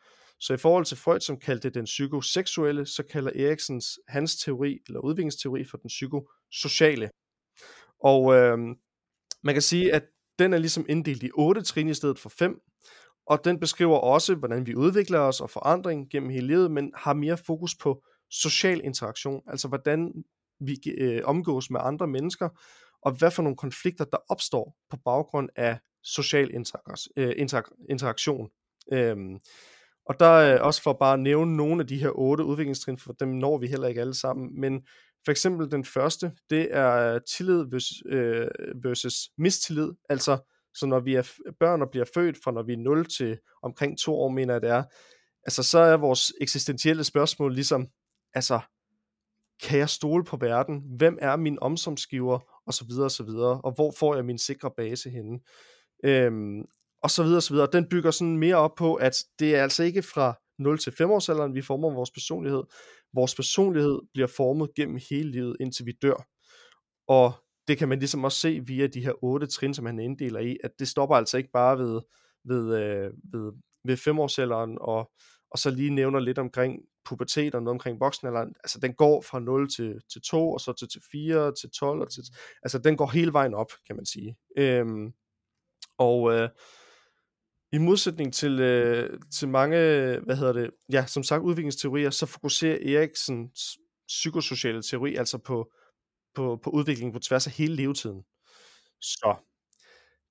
Så 0.40 0.54
i 0.54 0.56
forhold 0.56 0.84
til 0.84 0.96
Freud, 0.96 1.20
som 1.20 1.38
kaldte 1.38 1.68
det 1.68 1.74
den 1.74 1.84
psykoseksuelle, 1.84 2.86
så 2.86 3.02
kalder 3.02 3.30
Eriksens 3.34 3.98
hans 4.08 4.36
teori, 4.36 4.78
eller 4.86 5.00
udviklingsteori, 5.00 5.64
for 5.64 5.76
den 5.76 5.88
psykosociale. 5.88 7.10
Og 8.00 8.34
øh, 8.34 8.58
man 9.42 9.54
kan 9.54 9.62
sige, 9.62 9.94
at 9.94 10.04
den 10.38 10.52
er 10.52 10.58
ligesom 10.58 10.86
inddelt 10.88 11.22
i 11.22 11.30
otte 11.34 11.62
trin 11.62 11.88
i 11.88 11.94
stedet 11.94 12.18
for 12.18 12.28
fem, 12.28 12.60
og 13.30 13.44
den 13.44 13.60
beskriver 13.60 13.98
også, 13.98 14.34
hvordan 14.34 14.66
vi 14.66 14.74
udvikler 14.74 15.18
os 15.18 15.40
og 15.40 15.50
forandring 15.50 16.10
gennem 16.10 16.30
hele 16.30 16.46
livet, 16.46 16.70
men 16.70 16.92
har 16.94 17.14
mere 17.14 17.36
fokus 17.36 17.74
på 17.74 18.02
social 18.30 18.80
interaktion, 18.84 19.42
altså 19.46 19.68
hvordan 19.68 20.24
vi 20.60 20.76
øh, 20.98 21.20
omgås 21.24 21.70
med 21.70 21.80
andre 21.82 22.06
mennesker, 22.06 22.48
og 23.02 23.12
hvad 23.12 23.30
for 23.30 23.42
nogle 23.42 23.56
konflikter, 23.56 24.04
der 24.04 24.18
opstår 24.28 24.76
på 24.90 24.96
baggrund 25.04 25.48
af 25.56 25.78
social 26.04 26.50
interak- 26.54 27.06
øh, 27.16 27.30
interak- 27.30 27.86
interaktion. 27.90 28.48
Øhm, 28.92 29.38
og 30.06 30.20
der 30.20 30.26
er 30.26 30.60
også 30.60 30.82
for 30.82 30.92
bare 30.92 31.14
at 31.14 31.20
nævne 31.20 31.56
nogle 31.56 31.80
af 31.80 31.86
de 31.86 31.98
her 31.98 32.10
otte 32.14 32.44
udviklingstrin, 32.44 32.98
for 32.98 33.12
dem 33.12 33.28
når 33.28 33.58
vi 33.58 33.66
heller 33.66 33.88
ikke 33.88 34.00
alle 34.00 34.14
sammen, 34.14 34.60
men 34.60 34.82
for 35.24 35.30
eksempel 35.30 35.70
den 35.70 35.84
første, 35.84 36.32
det 36.50 36.68
er 36.70 37.18
tillid 37.18 37.64
versus, 37.70 38.02
øh, 38.06 38.48
versus 38.84 39.14
mistillid, 39.38 39.92
altså 40.08 40.38
så 40.74 40.86
når 40.86 41.00
vi 41.00 41.14
er 41.14 41.30
børn 41.60 41.82
og 41.82 41.90
bliver 41.90 42.06
født 42.14 42.36
fra 42.44 42.50
når 42.50 42.62
vi 42.62 42.72
er 42.72 42.76
0 42.76 43.06
til 43.06 43.38
omkring 43.62 43.98
to 43.98 44.14
år, 44.14 44.28
mener 44.28 44.54
jeg 44.54 44.62
det 44.62 44.70
er, 44.70 44.84
altså 45.44 45.62
så 45.62 45.78
er 45.78 45.96
vores 45.96 46.32
eksistentielle 46.40 47.04
spørgsmål 47.04 47.54
ligesom, 47.54 47.88
altså 48.34 48.60
kan 49.62 49.78
jeg 49.78 49.88
stole 49.88 50.24
på 50.24 50.36
verden? 50.36 50.82
Hvem 50.98 51.18
er 51.20 51.36
min 51.36 51.58
omsorgsgiver? 51.60 52.38
Og 52.66 52.74
så 52.74 52.84
videre 52.88 53.04
og 53.04 53.10
så 53.10 53.22
videre. 53.22 53.60
Og 53.60 53.72
hvor 53.74 53.94
får 53.98 54.14
jeg 54.14 54.24
min 54.24 54.38
sikre 54.38 54.70
base 54.76 55.10
henne? 55.10 55.40
Øhm, 56.04 56.64
og 57.02 57.10
så 57.10 57.22
videre 57.22 57.38
og 57.38 57.42
så 57.42 57.54
videre. 57.54 57.68
Den 57.72 57.88
bygger 57.88 58.10
sådan 58.10 58.38
mere 58.38 58.56
op 58.56 58.74
på, 58.74 58.94
at 58.94 59.24
det 59.38 59.54
er 59.54 59.62
altså 59.62 59.82
ikke 59.82 60.02
fra 60.02 60.34
0 60.58 60.78
til 60.78 60.92
5 60.92 61.10
års 61.10 61.28
alderen, 61.28 61.54
vi 61.54 61.62
former 61.62 61.90
vores 61.90 62.10
personlighed. 62.10 62.62
Vores 63.14 63.34
personlighed 63.34 63.98
bliver 64.12 64.26
formet 64.26 64.74
gennem 64.76 64.98
hele 65.10 65.30
livet, 65.30 65.56
indtil 65.60 65.86
vi 65.86 65.92
dør. 66.02 66.26
Og 67.08 67.32
det 67.70 67.78
kan 67.78 67.88
man 67.88 67.98
ligesom 67.98 68.24
også 68.24 68.38
se 68.38 68.60
via 68.66 68.86
de 68.86 69.00
her 69.00 69.24
otte 69.24 69.46
trin, 69.46 69.74
som 69.74 69.86
han 69.86 69.98
inddeler 69.98 70.40
i, 70.40 70.56
at 70.64 70.70
det 70.78 70.88
stopper 70.88 71.16
altså 71.16 71.36
ikke 71.36 71.50
bare 71.52 71.78
ved, 71.78 72.00
ved, 72.44 72.76
øh, 72.76 73.10
ved, 73.32 73.52
ved 73.84 73.96
femårsalderen, 73.96 74.78
og, 74.80 75.10
og 75.50 75.58
så 75.58 75.70
lige 75.70 75.90
nævner 75.90 76.20
lidt 76.20 76.38
omkring 76.38 76.80
pubertet 77.04 77.54
og 77.54 77.62
noget 77.62 77.74
omkring 77.74 78.00
voksenalderen. 78.00 78.54
Altså 78.64 78.78
den 78.80 78.94
går 78.94 79.22
fra 79.22 79.40
0 79.40 79.70
til, 79.70 79.94
til 80.12 80.22
2, 80.22 80.52
og 80.52 80.60
så 80.60 80.72
til, 80.72 80.88
til 80.88 81.02
4, 81.12 81.54
til 81.60 81.70
12, 81.70 82.00
og 82.00 82.12
til, 82.12 82.22
altså 82.62 82.78
den 82.78 82.96
går 82.96 83.06
hele 83.06 83.32
vejen 83.32 83.54
op, 83.54 83.72
kan 83.86 83.96
man 83.96 84.06
sige. 84.06 84.36
Øhm, 84.56 85.12
og 85.98 86.32
øh, 86.32 86.48
i 87.72 87.78
modsætning 87.78 88.34
til, 88.34 88.60
øh, 88.60 89.20
til 89.32 89.48
mange, 89.48 89.76
hvad 90.24 90.36
hedder 90.36 90.52
det, 90.52 90.70
ja, 90.92 91.06
som 91.06 91.22
sagt 91.22 91.42
udviklingsteorier, 91.42 92.10
så 92.10 92.26
fokuserer 92.26 92.96
Eriksens 92.96 93.78
psykosociale 94.08 94.82
teori 94.82 95.16
altså 95.16 95.38
på, 95.38 95.72
på, 96.34 96.60
på 96.62 96.70
udviklingen 96.70 97.12
på 97.12 97.18
tværs 97.18 97.46
af 97.46 97.52
hele 97.52 97.76
levetiden. 97.76 98.22
Så 99.00 99.36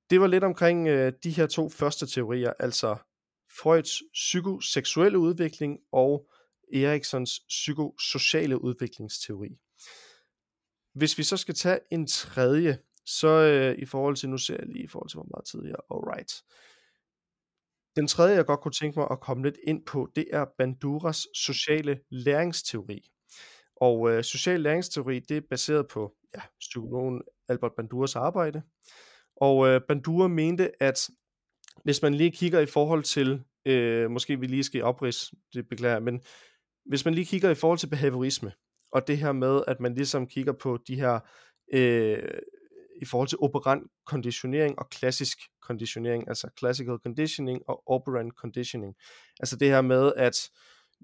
det 0.09 0.21
var 0.21 0.27
lidt 0.27 0.43
omkring 0.43 0.87
øh, 0.87 1.13
de 1.23 1.31
her 1.31 1.47
to 1.47 1.69
første 1.69 2.07
teorier, 2.07 2.53
altså 2.59 2.97
Freuds 3.59 4.01
psykoseksuelle 4.13 5.19
udvikling 5.19 5.79
og 5.91 6.29
Eriksons 6.73 7.39
psykosociale 7.47 8.61
udviklingsteori. 8.61 9.57
Hvis 10.93 11.17
vi 11.17 11.23
så 11.23 11.37
skal 11.37 11.55
tage 11.55 11.79
en 11.91 12.07
tredje, 12.07 12.77
så 13.05 13.27
øh, 13.27 13.81
i 13.81 13.85
forhold 13.85 14.15
til, 14.15 14.29
nu 14.29 14.37
ser 14.37 14.55
jeg 14.59 14.67
lige 14.67 14.83
i 14.83 14.87
forhold 14.87 15.09
til, 15.09 15.17
hvor 15.17 15.27
meget 15.31 15.45
tid 15.45 15.65
jeg 15.65 15.75
alright. 15.91 16.31
Den 17.95 18.07
tredje, 18.07 18.35
jeg 18.35 18.45
godt 18.45 18.61
kunne 18.61 18.71
tænke 18.71 18.99
mig 18.99 19.07
at 19.11 19.19
komme 19.19 19.43
lidt 19.43 19.57
ind 19.67 19.85
på, 19.85 20.11
det 20.15 20.25
er 20.31 20.45
Banduras 20.57 21.27
sociale 21.35 21.99
læringsteori. 22.09 23.11
Og 23.81 24.12
øh, 24.12 24.24
social 24.24 24.62
læringsteori, 24.62 25.19
det 25.19 25.38
er 25.38 25.41
baseret 25.50 25.88
på 25.88 26.13
ja, 26.36 26.41
psykologen 26.59 27.21
Albert 27.48 27.71
Banduras 27.77 28.15
arbejde. 28.15 28.62
Og 29.36 29.67
øh, 29.67 29.81
Bandura 29.88 30.27
mente, 30.27 30.83
at 30.83 31.09
hvis 31.83 32.01
man 32.01 32.13
lige 32.13 32.31
kigger 32.31 32.59
i 32.59 32.65
forhold 32.65 33.03
til, 33.03 33.43
øh, 33.65 34.12
måske 34.12 34.39
vi 34.39 34.48
lige 34.48 34.63
skal 34.63 34.83
oprids, 34.83 35.33
det 35.53 35.69
beklager 35.69 36.00
men 36.00 36.21
hvis 36.86 37.05
man 37.05 37.13
lige 37.13 37.25
kigger 37.25 37.50
i 37.50 37.55
forhold 37.55 37.79
til 37.79 37.89
behaviorisme, 37.89 38.51
og 38.91 39.07
det 39.07 39.17
her 39.17 39.31
med, 39.31 39.62
at 39.67 39.79
man 39.79 39.95
ligesom 39.95 40.27
kigger 40.27 40.53
på 40.53 40.77
de 40.88 40.95
her, 40.95 41.19
øh, 41.74 42.39
i 43.01 43.05
forhold 43.05 43.27
til 43.27 43.38
operant 43.41 43.83
konditionering 44.05 44.79
og 44.79 44.89
klassisk 44.89 45.38
konditionering, 45.62 46.27
altså 46.27 46.50
classical 46.59 46.98
conditioning 47.03 47.62
og 47.67 47.83
operant 47.88 48.33
conditioning. 48.33 48.95
Altså 49.39 49.55
det 49.55 49.67
her 49.67 49.81
med, 49.81 50.13
at 50.15 50.50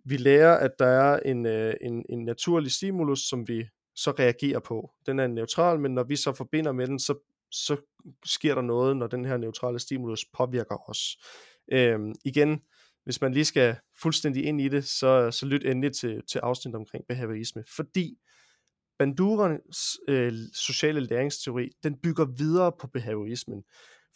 vi 0.05 0.17
lærer, 0.17 0.57
at 0.57 0.71
der 0.79 0.85
er 0.85 1.19
en, 1.19 1.45
øh, 1.45 1.73
en, 1.81 2.05
en 2.09 2.25
naturlig 2.25 2.71
stimulus, 2.71 3.19
som 3.19 3.47
vi 3.47 3.67
så 3.95 4.11
reagerer 4.11 4.59
på. 4.59 4.91
Den 5.05 5.19
er 5.19 5.27
neutral, 5.27 5.79
men 5.79 5.93
når 5.93 6.03
vi 6.03 6.15
så 6.15 6.33
forbinder 6.33 6.71
med 6.71 6.87
den, 6.87 6.99
så, 6.99 7.15
så 7.51 7.77
sker 8.25 8.55
der 8.55 8.61
noget, 8.61 8.97
når 8.97 9.07
den 9.07 9.25
her 9.25 9.37
neutrale 9.37 9.79
stimulus 9.79 10.25
påvirker 10.33 10.89
os. 10.89 11.17
Øhm, 11.71 12.13
igen, 12.25 12.61
hvis 13.03 13.21
man 13.21 13.33
lige 13.33 13.45
skal 13.45 13.75
fuldstændig 14.01 14.45
ind 14.45 14.61
i 14.61 14.67
det, 14.67 14.85
så, 14.85 15.31
så 15.31 15.45
lyt 15.45 15.65
endelig 15.65 15.95
til, 15.95 16.21
til 16.31 16.39
afsnit 16.39 16.75
omkring 16.75 17.03
behaviorisme, 17.07 17.63
fordi 17.75 18.17
Bandurans 18.99 19.97
øh, 20.07 20.33
sociale 20.53 20.99
læringsteori, 20.99 21.69
den 21.83 21.97
bygger 22.03 22.25
videre 22.37 22.71
på 22.79 22.87
behaviorismen. 22.87 23.63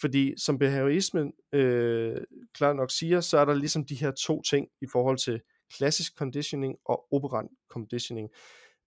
Fordi 0.01 0.33
som 0.37 0.59
behaviorismen 0.59 1.33
øh, 1.53 2.17
klart 2.53 2.75
nok 2.75 2.91
siger, 2.91 3.21
så 3.21 3.37
er 3.37 3.45
der 3.45 3.53
ligesom 3.53 3.85
de 3.85 3.95
her 3.95 4.11
to 4.11 4.41
ting 4.41 4.67
i 4.81 4.85
forhold 4.91 5.17
til 5.17 5.41
klassisk 5.77 6.17
conditioning 6.17 6.75
og 6.85 7.13
operant 7.13 7.51
conditioning. 7.69 8.29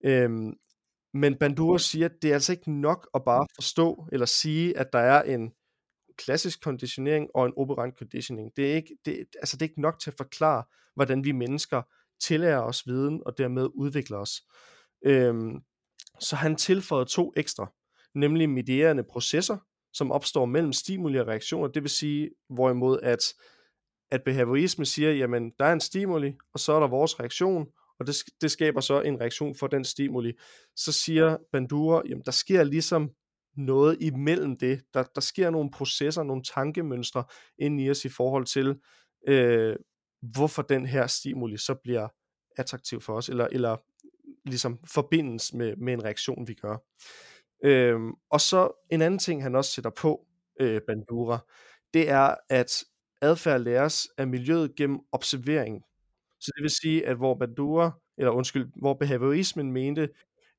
Øhm, 0.04 0.52
men 1.14 1.38
Bandura 1.38 1.78
siger, 1.78 2.06
at 2.08 2.22
det 2.22 2.30
er 2.30 2.34
altså 2.34 2.52
ikke 2.52 2.72
nok 2.72 3.08
at 3.14 3.24
bare 3.24 3.46
forstå 3.54 4.08
eller 4.12 4.26
sige, 4.26 4.78
at 4.78 4.92
der 4.92 4.98
er 4.98 5.22
en 5.22 5.52
klassisk 6.16 6.62
konditionering 6.62 7.28
og 7.34 7.46
en 7.46 7.52
operant 7.56 7.98
conditioning. 7.98 8.56
Det 8.56 8.70
er 8.70 8.74
ikke, 8.74 8.96
det, 9.04 9.26
altså 9.34 9.56
det 9.56 9.62
er 9.62 9.68
ikke 9.68 9.80
nok 9.80 9.98
til 9.98 10.10
at 10.10 10.16
forklare, 10.16 10.64
hvordan 10.94 11.24
vi 11.24 11.32
mennesker 11.32 11.82
tillærer 12.20 12.60
os 12.60 12.86
viden 12.86 13.22
og 13.26 13.38
dermed 13.38 13.68
udvikler 13.74 14.18
os. 14.18 14.42
Øhm, 15.04 15.60
så 16.20 16.36
han 16.36 16.56
tilføjede 16.56 17.08
to 17.08 17.32
ekstra, 17.36 17.72
nemlig 18.14 18.50
medierende 18.50 19.04
processer, 19.04 19.56
som 19.92 20.12
opstår 20.12 20.46
mellem 20.46 20.72
stimuli 20.72 21.18
og 21.18 21.26
reaktioner. 21.26 21.68
Det 21.68 21.82
vil 21.82 21.90
sige, 21.90 22.30
hvorimod 22.48 23.00
at, 23.02 23.34
at 24.12 24.22
behaviorisme 24.24 24.84
siger, 24.84 25.12
jamen 25.12 25.52
der 25.58 25.64
er 25.64 25.72
en 25.72 25.80
stimuli, 25.80 26.34
og 26.54 26.60
så 26.60 26.72
er 26.72 26.80
der 26.80 26.88
vores 26.88 27.20
reaktion, 27.20 27.66
og 27.98 28.06
det, 28.06 28.16
det 28.40 28.50
skaber 28.50 28.80
så 28.80 29.00
en 29.00 29.20
reaktion 29.20 29.54
for 29.54 29.66
den 29.66 29.84
stimuli. 29.84 30.32
Så 30.76 30.92
siger 30.92 31.36
Bandura, 31.52 32.02
jamen 32.08 32.22
der 32.24 32.30
sker 32.30 32.64
ligesom 32.64 33.10
noget 33.56 33.96
imellem 34.00 34.56
det. 34.56 34.82
Der, 34.94 35.02
der 35.14 35.20
sker 35.20 35.50
nogle 35.50 35.70
processer, 35.70 36.22
nogle 36.22 36.42
tankemønstre 36.42 37.24
ind 37.58 37.80
i 37.80 37.90
os 37.90 38.04
i 38.04 38.08
forhold 38.08 38.46
til, 38.46 38.76
øh, 39.28 39.76
hvorfor 40.22 40.62
den 40.62 40.86
her 40.86 41.06
stimuli 41.06 41.56
så 41.56 41.74
bliver 41.74 42.08
attraktiv 42.56 43.00
for 43.00 43.16
os, 43.16 43.28
eller, 43.28 43.46
eller 43.52 43.76
ligesom 44.44 44.78
forbindes 44.86 45.52
med, 45.54 45.76
med 45.76 45.92
en 45.92 46.04
reaktion, 46.04 46.48
vi 46.48 46.54
gør. 46.54 46.76
Øhm, 47.64 48.12
og 48.30 48.40
så 48.40 48.86
en 48.90 49.02
anden 49.02 49.18
ting, 49.18 49.42
han 49.42 49.54
også 49.54 49.72
sætter 49.72 49.90
på, 49.90 50.26
øh, 50.60 50.80
Bandura, 50.86 51.38
det 51.94 52.10
er, 52.10 52.34
at 52.48 52.84
adfærd 53.22 53.60
læres 53.60 54.08
af 54.18 54.26
miljøet 54.26 54.76
gennem 54.76 55.00
observering. 55.12 55.82
Så 56.40 56.52
det 56.56 56.62
vil 56.62 56.70
sige, 56.70 57.06
at 57.06 57.16
hvor 57.16 57.34
Bandura, 57.34 57.90
eller 58.18 58.30
undskyld, 58.30 58.72
hvor 58.76 58.94
behaviorismen 58.94 59.72
mente, 59.72 60.08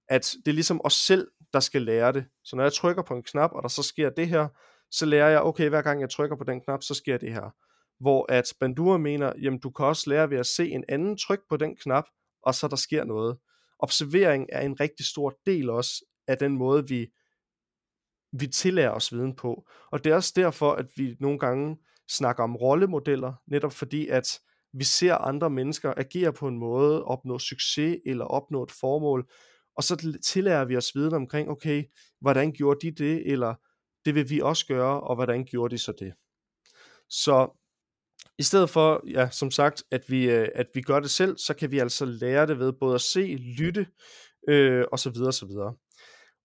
at 0.10 0.36
det 0.46 0.52
er 0.52 0.56
ligesom 0.56 0.82
os 0.84 0.94
selv, 0.94 1.28
der 1.54 1.60
skal 1.60 1.82
lære 1.82 2.14
det. 2.14 2.26
Så 2.44 2.56
når 2.56 2.64
jeg 2.64 2.74
trykker 2.74 3.04
på 3.04 3.16
en 3.16 3.24
knap, 3.24 3.52
og 3.54 3.64
der 3.64 3.70
så 3.70 3.84
sker 3.84 4.10
det 4.10 4.28
her, 4.28 4.48
så 4.92 5.06
lærer 5.06 5.30
jeg, 5.30 5.42
okay, 5.42 5.70
hver 5.70 5.82
gang 5.82 6.02
jeg 6.02 6.10
trykker 6.10 6.36
på 6.38 6.44
den 6.44 6.62
knap, 6.62 6.84
så 6.84 6.94
sker 6.94 7.18
det 7.18 7.34
her. 7.34 7.56
Hvor 8.00 8.32
at 8.32 8.54
Bandura 8.60 8.98
mener, 8.98 9.34
jamen 9.42 9.60
du 9.60 9.70
kan 9.70 9.86
også 9.86 10.10
lære 10.10 10.30
ved 10.30 10.38
at 10.38 10.46
se 10.46 10.70
en 10.70 10.84
anden 10.90 11.18
tryk 11.18 11.42
på 11.50 11.58
den 11.58 11.76
knap, 11.76 12.04
og 12.44 12.56
så 12.56 12.68
der 12.68 12.76
sker 12.76 13.04
noget. 13.04 13.38
Observering 13.80 14.48
er 14.52 14.62
en 14.62 14.80
rigtig 14.80 15.06
stor 15.06 15.40
del 15.46 15.70
også 15.70 16.06
af 16.28 16.38
den 16.38 16.58
måde, 16.58 16.88
vi, 16.88 17.12
vi 18.32 18.48
tillærer 18.48 18.92
os 18.92 19.14
viden 19.14 19.36
på. 19.36 19.68
Og 19.92 20.04
det 20.04 20.12
er 20.12 20.16
også 20.16 20.34
derfor, 20.36 20.72
at 20.72 20.86
vi 20.96 21.18
nogle 21.20 21.40
gange 21.40 21.78
snakker 22.18 22.44
om 22.44 22.56
rollemodeller, 22.56 23.34
netop 23.48 23.74
fordi, 23.74 24.08
at 24.08 24.40
vi 24.74 24.84
ser 24.84 25.16
andre 25.16 25.50
mennesker 25.50 25.94
agere 25.98 26.34
på 26.34 26.48
en 26.48 26.58
måde, 26.58 27.04
opnå 27.04 27.40
succes 27.40 27.98
eller 28.06 28.26
opnå 28.26 28.64
et 28.64 28.72
formål, 28.72 29.32
og 29.78 29.84
så 29.84 30.18
tillærer 30.26 30.66
vi 30.66 30.78
os 30.78 30.96
viden 30.96 31.14
omkring, 31.14 31.50
okay, 31.50 31.84
hvordan 32.22 32.52
gjorde 32.52 32.88
de 32.88 32.92
det, 32.92 33.32
eller 33.32 33.56
det 34.06 34.16
vil 34.16 34.30
vi 34.30 34.42
også 34.42 34.66
gøre, 34.68 35.02
og 35.02 35.16
hvordan 35.16 35.46
gjorde 35.46 35.76
de 35.76 35.78
så 35.78 35.94
det. 36.00 36.14
Så 37.10 37.60
i 38.40 38.44
stedet 38.44 38.70
for, 38.70 39.04
ja, 39.08 39.30
som 39.30 39.52
sagt, 39.52 39.84
at 39.92 40.04
vi, 40.08 40.30
øh, 40.30 40.48
at 40.56 40.68
vi 40.74 40.82
gør 40.82 41.00
det 41.00 41.10
selv, 41.12 41.38
så 41.38 41.54
kan 41.54 41.72
vi 41.72 41.80
altså 41.80 42.06
lære 42.06 42.48
det 42.48 42.60
ved 42.60 42.74
både 42.80 42.96
at 42.96 43.02
se, 43.02 43.36
lytte, 43.60 43.88
øh, 44.50 44.86
og 44.92 45.00
så 45.00 45.10
videre, 45.10 45.28
og 45.28 45.34
så 45.34 45.46
videre. 45.46 45.76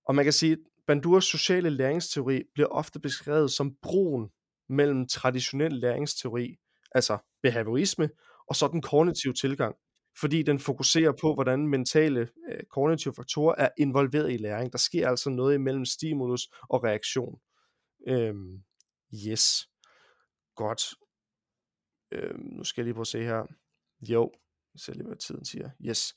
Og 0.06 0.14
man 0.14 0.24
kan 0.24 0.32
sige, 0.32 0.52
at 0.52 0.58
Banduras 0.86 1.24
sociale 1.24 1.70
læringsteori 1.70 2.42
bliver 2.54 2.68
ofte 2.68 3.00
beskrevet 3.00 3.50
som 3.50 3.74
broen 3.82 4.28
mellem 4.68 5.06
traditionel 5.06 5.72
læringsteori, 5.72 6.56
altså 6.92 7.18
behaviorisme, 7.42 8.10
og 8.48 8.56
så 8.56 8.68
den 8.68 8.82
kognitive 8.82 9.32
tilgang, 9.32 9.76
fordi 10.20 10.42
den 10.42 10.58
fokuserer 10.58 11.12
på, 11.20 11.34
hvordan 11.34 11.66
mentale 11.66 12.28
øh, 12.50 12.64
kognitive 12.70 13.14
faktorer 13.14 13.54
er 13.58 13.68
involveret 13.78 14.32
i 14.32 14.36
læring. 14.36 14.72
Der 14.72 14.78
sker 14.78 15.08
altså 15.08 15.30
noget 15.30 15.54
imellem 15.54 15.84
stimulus 15.84 16.48
og 16.68 16.84
reaktion. 16.84 17.40
Øhm, 18.08 18.62
yes. 19.28 19.68
Godt. 20.54 20.82
Øhm, 22.12 22.40
nu 22.40 22.64
skal 22.64 22.82
jeg 22.82 22.84
lige 22.84 22.94
prøve 22.94 23.02
at 23.02 23.06
se 23.06 23.22
her. 23.22 23.46
Jo, 24.08 24.32
jeg 24.74 24.80
ser 24.80 24.92
lige, 24.92 25.06
hvad 25.06 25.16
tiden 25.16 25.44
siger. 25.44 25.70
Yes. 25.88 26.14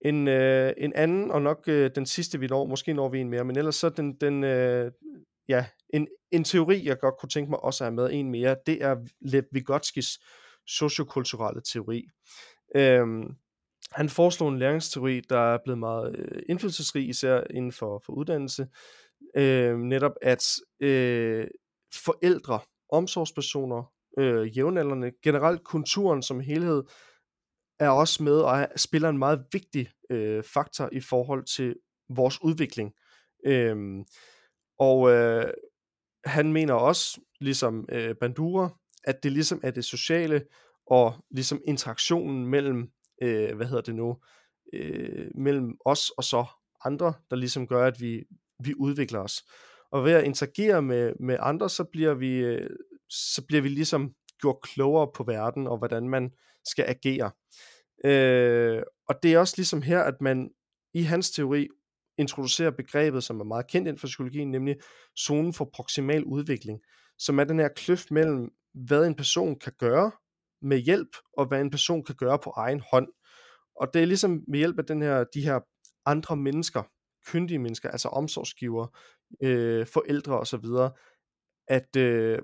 En, 0.00 0.28
øh, 0.28 0.72
en 0.76 0.92
anden, 0.92 1.30
og 1.30 1.42
nok 1.42 1.64
øh, 1.68 1.90
den 1.94 2.06
sidste, 2.06 2.40
vi 2.40 2.46
når, 2.46 2.66
måske 2.66 2.94
når 2.94 3.08
vi 3.08 3.20
en 3.20 3.28
mere, 3.28 3.44
men 3.44 3.56
ellers 3.56 3.76
så 3.76 3.88
den, 3.88 4.14
den 4.14 4.44
øh, 4.44 4.92
ja, 5.48 5.66
en, 5.94 6.08
en 6.30 6.44
teori, 6.44 6.86
jeg 6.86 6.98
godt 6.98 7.14
kunne 7.20 7.28
tænke 7.28 7.50
mig 7.50 7.64
også 7.64 7.84
at 7.84 7.86
have 7.86 7.94
med 7.94 8.10
en 8.12 8.30
mere, 8.30 8.56
det 8.66 8.82
er 8.82 8.96
Lev 9.20 9.42
Vygotskis 9.52 10.18
sociokulturelle 10.66 11.60
teori. 11.72 12.08
Øhm, 12.74 13.36
han 13.92 14.08
foreslog 14.08 14.48
en 14.48 14.58
læringsteori, 14.58 15.20
der 15.20 15.38
er 15.54 15.58
blevet 15.64 15.78
meget 15.78 16.16
øh, 16.18 16.42
indflydelsesrig, 16.48 17.08
især 17.08 17.42
inden 17.50 17.72
for, 17.72 18.02
for 18.06 18.12
uddannelse, 18.12 18.66
øh, 19.36 19.78
netop 19.78 20.12
at 20.22 20.44
øh, 20.80 21.46
forældre, 21.94 22.60
omsorgspersoner, 22.92 23.92
øh, 24.18 24.58
jævnaldrende, 24.58 25.12
generelt 25.22 25.64
kulturen 25.64 26.22
som 26.22 26.40
helhed, 26.40 26.82
er 27.80 27.88
også 27.88 28.22
med 28.22 28.40
og 28.40 28.68
spiller 28.76 29.08
en 29.08 29.18
meget 29.18 29.44
vigtig 29.52 29.90
øh, 30.10 30.44
faktor 30.44 30.88
i 30.92 31.00
forhold 31.00 31.44
til 31.44 31.76
vores 32.08 32.42
udvikling. 32.42 32.92
Øhm, 33.46 34.04
og 34.78 35.10
øh, 35.10 35.52
han 36.24 36.52
mener 36.52 36.74
også, 36.74 37.20
ligesom 37.40 37.88
øh, 37.92 38.14
Bandura, 38.20 38.78
at 39.04 39.22
det 39.22 39.32
ligesom 39.32 39.60
er 39.62 39.70
det 39.70 39.84
sociale 39.84 40.44
og 40.86 41.14
ligesom 41.30 41.60
interaktionen 41.66 42.46
mellem, 42.46 42.90
øh, 43.22 43.56
hvad 43.56 43.66
hedder 43.66 43.82
det 43.82 43.94
nu, 43.94 44.16
øh, 44.72 45.26
mellem 45.34 45.76
os 45.84 46.10
og 46.10 46.24
så 46.24 46.44
andre, 46.84 47.12
der 47.30 47.36
ligesom 47.36 47.66
gør, 47.66 47.86
at 47.86 48.00
vi, 48.00 48.24
vi 48.64 48.74
udvikler 48.74 49.20
os. 49.20 49.44
Og 49.92 50.04
ved 50.04 50.12
at 50.12 50.24
interagere 50.24 50.82
med, 50.82 51.12
med 51.20 51.36
andre, 51.40 51.70
så 51.70 51.84
bliver 51.84 52.14
vi, 52.14 52.34
øh, 52.34 52.70
så 53.10 53.42
bliver 53.46 53.62
vi 53.62 53.68
ligesom 53.68 54.14
gjort 54.40 54.62
klogere 54.62 55.08
på 55.14 55.24
verden, 55.24 55.66
og 55.66 55.78
hvordan 55.78 56.08
man 56.08 56.30
skal 56.64 56.84
agere. 56.88 57.30
Øh, 58.04 58.82
og 59.08 59.14
det 59.22 59.34
er 59.34 59.38
også 59.38 59.54
ligesom 59.56 59.82
her, 59.82 60.00
at 60.00 60.20
man 60.20 60.50
i 60.94 61.02
hans 61.02 61.30
teori 61.30 61.68
introducerer 62.18 62.70
begrebet, 62.70 63.24
som 63.24 63.40
er 63.40 63.44
meget 63.44 63.66
kendt 63.66 63.88
inden 63.88 64.00
for 64.00 64.06
psykologien, 64.06 64.50
nemlig 64.50 64.76
zonen 65.18 65.52
for 65.52 65.70
proximal 65.74 66.24
udvikling, 66.24 66.80
som 67.18 67.38
er 67.38 67.44
den 67.44 67.58
her 67.58 67.68
kløft 67.68 68.10
mellem, 68.10 68.50
hvad 68.74 69.06
en 69.06 69.14
person 69.14 69.58
kan 69.58 69.72
gøre 69.78 70.10
med 70.62 70.78
hjælp, 70.78 71.16
og 71.32 71.46
hvad 71.46 71.60
en 71.60 71.70
person 71.70 72.04
kan 72.04 72.14
gøre 72.14 72.38
på 72.38 72.52
egen 72.56 72.82
hånd. 72.90 73.08
Og 73.76 73.94
det 73.94 74.02
er 74.02 74.06
ligesom 74.06 74.44
med 74.48 74.58
hjælp 74.58 74.78
af 74.78 74.84
den 74.84 75.02
her, 75.02 75.24
de 75.34 75.42
her 75.42 75.60
andre 76.06 76.36
mennesker, 76.36 76.82
kyndige 77.26 77.58
mennesker, 77.58 77.90
altså 77.90 78.08
omsorgsgiver, 78.08 78.86
øh, 79.42 79.86
forældre 79.86 80.38
osv., 80.38 80.64
at, 81.68 81.96
øh, 81.96 82.38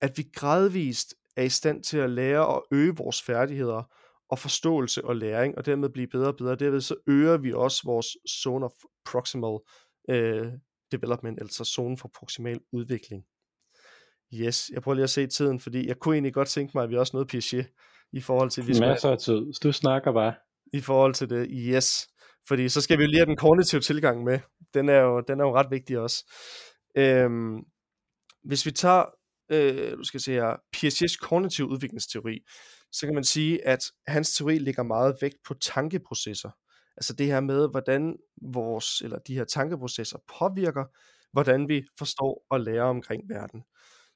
at 0.00 0.18
vi 0.18 0.24
gradvist 0.34 1.14
er 1.36 1.42
i 1.42 1.48
stand 1.48 1.82
til 1.82 1.98
at 1.98 2.10
lære 2.10 2.46
og 2.46 2.66
øge 2.72 2.96
vores 2.96 3.22
færdigheder 3.22 3.82
og 4.30 4.38
forståelse 4.38 5.04
og 5.04 5.16
læring, 5.16 5.58
og 5.58 5.66
dermed 5.66 5.88
blive 5.88 6.06
bedre 6.06 6.28
og 6.28 6.36
bedre. 6.36 6.56
Derved 6.56 6.80
så 6.80 6.94
øger 7.06 7.36
vi 7.36 7.52
også 7.52 7.82
vores 7.84 8.06
zone 8.42 8.64
of 8.64 8.72
proximal 9.04 9.58
øh, 10.10 10.52
development, 10.92 11.40
altså 11.40 11.64
zone 11.64 11.98
for 11.98 12.10
proximal 12.18 12.60
udvikling. 12.72 13.24
Yes, 14.34 14.70
jeg 14.72 14.82
prøver 14.82 14.94
lige 14.94 15.04
at 15.04 15.10
se 15.10 15.26
tiden, 15.26 15.60
fordi 15.60 15.88
jeg 15.88 15.96
kunne 15.98 16.14
egentlig 16.14 16.34
godt 16.34 16.48
tænke 16.48 16.72
mig, 16.74 16.84
at 16.84 16.90
vi 16.90 16.96
også 16.96 17.16
nåede 17.16 17.26
Piaget 17.26 17.66
i 18.12 18.20
forhold 18.20 18.50
til... 18.50 18.66
Vi 18.66 18.80
Masser 18.80 19.10
af 19.10 19.18
tid, 19.18 19.52
du 19.62 19.72
snakker 19.72 20.12
bare. 20.12 20.34
I 20.72 20.80
forhold 20.80 21.14
til 21.14 21.30
det, 21.30 21.48
yes. 21.50 22.08
Fordi 22.48 22.68
så 22.68 22.80
skal 22.80 22.98
vi 22.98 23.02
jo 23.02 23.08
lige 23.08 23.18
have 23.18 23.26
den 23.26 23.36
kognitive 23.36 23.80
tilgang 23.80 24.24
med. 24.24 24.38
Den 24.74 24.88
er 24.88 25.00
jo, 25.00 25.20
den 25.20 25.40
er 25.40 25.44
jo 25.44 25.54
ret 25.54 25.70
vigtig 25.70 25.98
også. 25.98 26.32
Øhm, 26.96 27.58
hvis 28.44 28.66
vi 28.66 28.70
tager, 28.70 29.04
øh, 29.50 29.92
du 29.92 30.04
skal 30.04 30.20
se 30.20 30.32
her, 30.32 30.56
Piagets 30.72 31.16
kognitiv 31.16 31.64
udviklingsteori, 31.64 32.38
så 32.92 33.06
kan 33.06 33.14
man 33.14 33.24
sige, 33.24 33.66
at 33.66 33.84
hans 34.06 34.34
teori 34.36 34.58
ligger 34.58 34.82
meget 34.82 35.16
vægt 35.20 35.36
på 35.46 35.54
tankeprocesser. 35.54 36.50
Altså 36.96 37.12
det 37.12 37.26
her 37.26 37.40
med, 37.40 37.68
hvordan 37.70 38.16
vores, 38.42 39.00
eller 39.00 39.18
de 39.18 39.34
her 39.34 39.44
tankeprocesser 39.44 40.18
påvirker, 40.38 40.84
hvordan 41.32 41.68
vi 41.68 41.84
forstår 41.98 42.46
og 42.50 42.60
lærer 42.60 42.84
omkring 42.84 43.28
verden. 43.28 43.62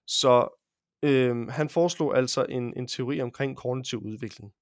Så 0.06 0.60
øh, 1.02 1.48
han 1.48 1.68
foreslog 1.68 2.16
altså 2.16 2.46
en, 2.48 2.76
en 2.76 2.88
teori 2.88 3.20
omkring 3.20 3.56
kognitiv 3.56 3.98
udvikling. 3.98 4.52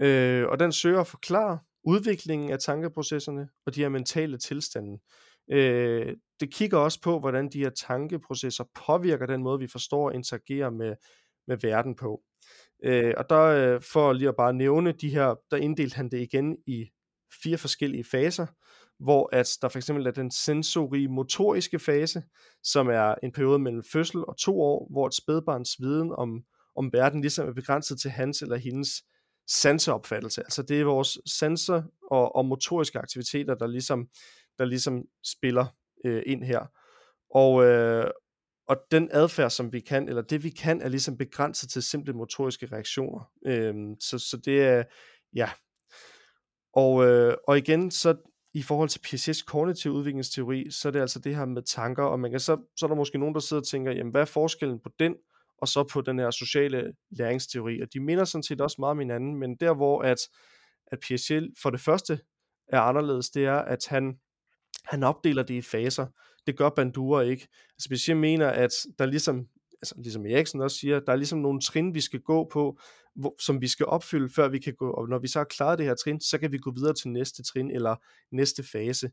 Øh, 0.00 0.46
og 0.48 0.60
den 0.60 0.72
søger 0.72 1.00
at 1.00 1.06
forklare 1.06 1.58
udviklingen 1.84 2.50
af 2.50 2.58
tankeprocesserne 2.58 3.48
og 3.66 3.74
de 3.74 3.80
her 3.80 3.88
mentale 3.88 4.38
tilstande. 4.38 4.98
Øh, 5.50 6.16
det 6.40 6.54
kigger 6.54 6.78
også 6.78 7.00
på, 7.00 7.18
hvordan 7.18 7.48
de 7.52 7.58
her 7.58 7.70
tankeprocesser 7.70 8.64
påvirker 8.86 9.26
den 9.26 9.42
måde, 9.42 9.58
vi 9.58 9.68
forstår 9.68 10.08
og 10.08 10.14
interagerer 10.14 10.70
med, 10.70 10.94
med 11.46 11.56
verden 11.62 11.96
på. 11.96 12.22
Øh, 12.84 13.14
og 13.16 13.30
der, 13.30 13.42
øh, 13.42 13.82
for 13.82 14.12
lige 14.12 14.28
at 14.28 14.36
bare 14.36 14.52
nævne 14.52 14.92
de 14.92 15.10
her, 15.10 15.34
der 15.50 15.56
inddelte 15.56 15.96
han 15.96 16.08
det 16.08 16.20
igen 16.20 16.56
i 16.66 16.90
fire 17.42 17.58
forskellige 17.58 18.04
faser, 18.04 18.46
hvor 18.98 19.28
at 19.32 19.48
der 19.62 19.68
for 19.68 19.78
eksempel 19.78 20.06
er 20.06 20.10
den 20.10 20.30
sensori-motoriske 20.30 21.78
fase, 21.78 22.22
som 22.62 22.88
er 22.88 23.14
en 23.22 23.32
periode 23.32 23.58
mellem 23.58 23.82
fødsel 23.92 24.24
og 24.24 24.38
to 24.38 24.60
år, 24.60 24.88
hvor 24.90 25.06
et 25.06 25.14
spædbarns 25.14 25.76
viden 25.80 26.12
om, 26.12 26.42
om 26.76 26.92
verden 26.92 27.20
ligesom 27.20 27.48
er 27.48 27.52
begrænset 27.52 28.00
til 28.00 28.10
hans 28.10 28.42
eller 28.42 28.56
hendes 28.56 28.88
sanseopfattelse. 29.48 30.40
Altså 30.40 30.62
det 30.62 30.80
er 30.80 30.84
vores 30.84 31.18
sanser 31.26 31.82
og, 32.10 32.36
og 32.36 32.46
motoriske 32.46 32.98
aktiviteter, 32.98 33.54
der 33.54 33.66
ligesom, 33.66 34.08
der 34.58 34.64
ligesom 34.64 35.04
spiller 35.24 35.66
øh, 36.04 36.22
ind 36.26 36.44
her. 36.44 36.66
Og, 37.34 37.64
øh, 37.64 38.10
og 38.70 38.76
den 38.90 39.08
adfærd, 39.12 39.50
som 39.50 39.72
vi 39.72 39.80
kan, 39.80 40.08
eller 40.08 40.22
det 40.22 40.44
vi 40.44 40.50
kan, 40.50 40.82
er 40.82 40.88
ligesom 40.88 41.16
begrænset 41.16 41.70
til 41.70 41.82
simple 41.82 42.12
motoriske 42.12 42.66
reaktioner. 42.66 43.30
Øhm, 43.46 44.00
så, 44.00 44.18
så 44.18 44.36
det 44.44 44.62
er, 44.62 44.84
ja. 45.34 45.50
Og, 46.72 47.06
øh, 47.06 47.34
og 47.48 47.58
igen, 47.58 47.90
så 47.90 48.16
i 48.54 48.62
forhold 48.62 48.88
til 48.88 49.00
Piagets 49.00 49.42
kognitiv 49.42 49.92
udviklingsteori, 49.92 50.70
så 50.70 50.88
er 50.88 50.92
det 50.92 51.00
altså 51.00 51.18
det 51.18 51.36
her 51.36 51.44
med 51.44 51.62
tanker, 51.62 52.02
og 52.02 52.20
man 52.20 52.30
kan 52.30 52.40
så, 52.40 52.56
så 52.76 52.86
er 52.86 52.88
der 52.88 52.94
måske 52.94 53.18
nogen, 53.18 53.34
der 53.34 53.40
sidder 53.40 53.60
og 53.60 53.66
tænker, 53.66 53.92
jamen 53.92 54.10
hvad 54.10 54.20
er 54.20 54.24
forskellen 54.24 54.80
på 54.80 54.90
den, 54.98 55.14
og 55.58 55.68
så 55.68 55.84
på 55.92 56.00
den 56.00 56.18
her 56.18 56.30
sociale 56.30 56.92
læringsteori, 57.10 57.80
og 57.80 57.88
de 57.92 58.00
minder 58.00 58.24
sådan 58.24 58.42
set 58.42 58.60
også 58.60 58.76
meget 58.78 58.90
om 58.90 58.98
hinanden, 58.98 59.36
men 59.36 59.56
der 59.56 59.74
hvor 59.74 60.02
at, 60.02 60.18
at 60.86 60.98
Piaget 61.00 61.50
for 61.62 61.70
det 61.70 61.80
første 61.80 62.20
er 62.68 62.80
anderledes, 62.80 63.30
det 63.30 63.44
er, 63.44 63.58
at 63.58 63.86
han, 63.88 64.18
han 64.84 65.02
opdeler 65.02 65.42
det 65.42 65.54
i 65.54 65.62
faser. 65.62 66.06
Det 66.46 66.56
gør 66.56 66.68
Bandura 66.68 67.20
ikke. 67.20 67.48
Altså 67.72 67.88
Piaget 67.88 68.20
mener, 68.20 68.48
at 68.48 68.70
der 68.98 69.06
ligesom, 69.06 69.46
altså 69.72 69.94
ligesom 69.98 70.26
Eriksen 70.26 70.60
også 70.60 70.76
siger, 70.76 71.00
der 71.00 71.12
er 71.12 71.16
ligesom 71.16 71.38
nogle 71.38 71.60
trin, 71.60 71.94
vi 71.94 72.00
skal 72.00 72.20
gå 72.20 72.48
på, 72.52 72.78
hvor, 73.14 73.34
som 73.40 73.60
vi 73.60 73.68
skal 73.68 73.86
opfylde, 73.86 74.30
før 74.34 74.48
vi 74.48 74.58
kan 74.58 74.74
gå, 74.74 74.90
og 74.90 75.08
når 75.08 75.18
vi 75.18 75.28
så 75.28 75.38
har 75.38 75.44
klaret 75.44 75.78
det 75.78 75.86
her 75.86 75.94
trin, 75.94 76.20
så 76.20 76.38
kan 76.38 76.52
vi 76.52 76.58
gå 76.58 76.70
videre 76.70 76.94
til 76.94 77.08
næste 77.08 77.42
trin, 77.42 77.70
eller 77.70 77.96
næste 78.32 78.62
fase 78.72 79.10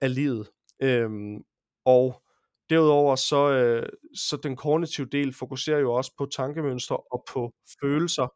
af 0.00 0.14
livet. 0.14 0.48
Øhm, 0.82 1.38
og 1.84 2.22
derudover 2.70 3.16
så, 3.16 3.50
øh, 3.50 3.88
så 4.14 4.36
den 4.36 4.56
kognitive 4.56 5.06
del 5.06 5.34
fokuserer 5.34 5.78
jo 5.78 5.92
også 5.92 6.12
på 6.18 6.26
tankemønstre 6.26 6.96
og 6.96 7.24
på 7.32 7.52
følelser 7.80 8.28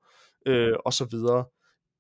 øh, 0.47 0.75
og 0.85 0.93
så 0.93 1.05
videre. 1.05 1.45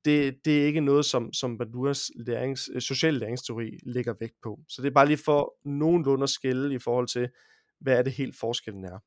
Det, 0.09 0.44
det 0.44 0.62
er 0.62 0.66
ikke 0.66 0.81
noget, 0.81 1.05
som, 1.05 1.33
som 1.33 1.59
Banduras 1.59 2.11
lærings, 2.27 2.71
øh, 2.75 2.81
social 2.81 3.14
læringsteori 3.14 3.79
lægger 3.83 4.14
vægt 4.21 4.40
på. 4.42 4.59
Så 4.68 4.83
det 4.83 4.88
er 4.88 4.94
bare 4.94 5.07
lige 5.07 5.21
for 5.25 5.55
nogenlunde 5.64 6.23
at 6.23 6.31
skille 6.31 6.75
i 6.75 6.79
forhold 6.79 7.09
til, 7.09 7.29
hvad 7.81 7.99
er 7.99 8.03
det 8.03 8.12
helt 8.12 8.37
forskellen 8.37 8.85
er. 8.85 8.99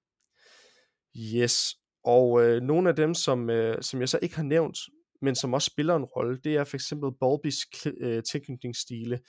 Yes, 1.18 1.76
og 2.04 2.44
øh, 2.44 2.62
nogle 2.62 2.90
af 2.90 2.96
dem, 2.96 3.14
som, 3.14 3.50
øh, 3.50 3.82
som 3.82 4.00
jeg 4.00 4.10
så 4.10 4.20
ikke 4.22 4.36
har 4.36 4.44
nævnt, 4.44 4.78
men 5.22 5.36
som 5.36 5.54
også 5.54 5.66
spiller 5.66 5.96
en 5.96 6.04
rolle, 6.04 6.40
det 6.44 6.56
er 6.56 6.64
for 6.64 6.78
eksempel 6.78 7.12
Bolbys 7.20 7.58
øh, 8.02 8.24
tilknytningsstile. 8.24 9.20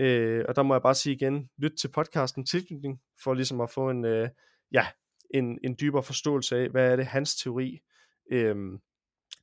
Øh, 0.00 0.44
og 0.48 0.56
der 0.56 0.62
må 0.62 0.74
jeg 0.74 0.82
bare 0.82 0.94
sige 0.94 1.14
igen, 1.14 1.48
lyt 1.58 1.72
til 1.80 1.88
podcasten 1.88 2.46
Tilknytning, 2.46 3.00
for 3.24 3.34
ligesom 3.34 3.60
at 3.60 3.70
få 3.70 3.90
en, 3.90 4.04
øh, 4.04 4.28
ja, 4.72 4.86
en, 5.34 5.58
en 5.64 5.76
dybere 5.80 6.02
forståelse 6.02 6.56
af, 6.56 6.68
hvad 6.68 6.92
er 6.92 6.96
det 6.96 7.06
hans 7.06 7.36
teori 7.36 7.80
øh, 8.32 8.56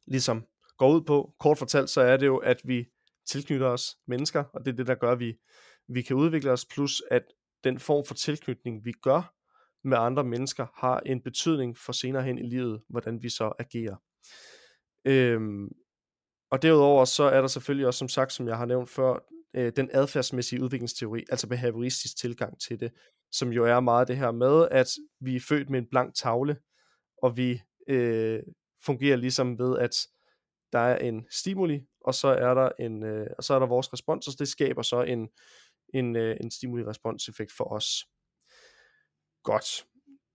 ligesom 0.08 0.46
går 0.80 0.94
ud 0.94 1.02
på. 1.02 1.34
Kort 1.40 1.58
fortalt, 1.58 1.90
så 1.90 2.02
er 2.02 2.18
det 2.18 2.26
jo, 2.26 2.38
at 2.38 2.62
vi 2.64 2.86
tilknytter 3.28 3.68
os 3.68 3.98
mennesker, 4.08 4.44
og 4.54 4.66
det 4.66 4.72
er 4.72 4.76
det, 4.76 4.88
der 4.88 4.96
gør, 4.96 5.12
at 5.12 5.20
vi, 5.20 5.38
vi 5.88 6.02
kan 6.02 6.16
udvikle 6.16 6.52
os, 6.52 6.66
plus 6.66 7.02
at 7.12 7.24
den 7.64 7.80
form 7.80 8.06
for 8.06 8.14
tilknytning, 8.14 8.86
vi 8.86 8.92
gør 8.92 9.34
med 9.84 9.98
andre 9.98 10.24
mennesker, 10.24 10.66
har 10.76 11.00
en 11.00 11.22
betydning 11.22 11.78
for 11.78 11.92
senere 11.92 12.24
hen 12.24 12.38
i 12.38 12.50
livet, 12.50 12.82
hvordan 12.90 13.24
vi 13.24 13.30
så 13.30 13.54
agerer. 13.60 13.96
Øhm, 15.06 15.70
og 16.52 16.62
derudover 16.62 17.06
så 17.06 17.24
er 17.24 17.42
der 17.42 17.48
selvfølgelig 17.48 17.88
også, 17.88 17.98
som 17.98 18.10
sagt, 18.10 18.34
som 18.34 18.48
jeg 18.48 18.58
har 18.58 18.66
nævnt 18.66 18.90
før, 18.90 19.20
øh, 19.54 19.72
den 19.76 19.90
adfærdsmæssige 19.94 20.64
udviklingsteori, 20.64 21.26
altså 21.30 21.48
behavioristisk 21.48 22.18
tilgang 22.18 22.62
til 22.62 22.80
det, 22.80 22.92
som 23.32 23.50
jo 23.50 23.66
er 23.66 23.80
meget 23.80 24.08
det 24.08 24.18
her 24.18 24.32
med, 24.32 24.68
at 24.72 24.88
vi 25.20 25.36
er 25.36 25.40
født 25.50 25.70
med 25.70 25.80
en 25.80 25.90
blank 25.92 26.16
tavle, 26.16 26.58
og 27.24 27.38
vi 27.38 27.62
øh, 27.88 28.40
fungerer 28.86 29.16
ligesom 29.16 29.60
ved, 29.60 29.78
at 29.78 29.96
der 30.74 30.80
er 30.80 30.98
en 30.98 31.26
stimuli, 31.32 31.82
og 32.02 32.16
så 32.16 32.28
er 32.28 32.54
der 32.54 32.70
en, 32.80 33.04
øh, 33.04 33.28
og 33.38 33.44
så 33.44 33.54
er 33.54 33.60
der 33.60 33.68
vores 33.68 33.94
respons, 33.94 34.28
og 34.28 34.34
det 34.40 34.48
skaber 34.48 34.82
så 34.82 35.02
en, 35.02 35.30
en, 35.94 36.16
øh, 36.16 36.38
en 36.42 36.52
stimuli-respons-effekt 36.52 37.52
for 37.58 37.74
os. 37.74 38.06
Godt. 39.44 39.86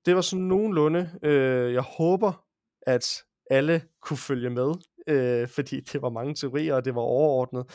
Det 0.07 0.15
var 0.15 0.21
sådan 0.21 0.45
nogenlunde. 0.45 1.19
Øh, 1.23 1.73
jeg 1.73 1.83
håber, 1.83 2.45
at 2.87 3.23
alle 3.51 3.83
kunne 4.03 4.17
følge 4.17 4.51
med, 4.51 4.75
øh, 5.07 5.49
fordi 5.57 5.81
det 5.81 6.03
var 6.03 6.11
mange 6.11 6.35
teorier, 6.35 6.75
og 6.75 6.85
det 6.85 6.95
var 6.95 7.03
overordnet. 7.03 7.71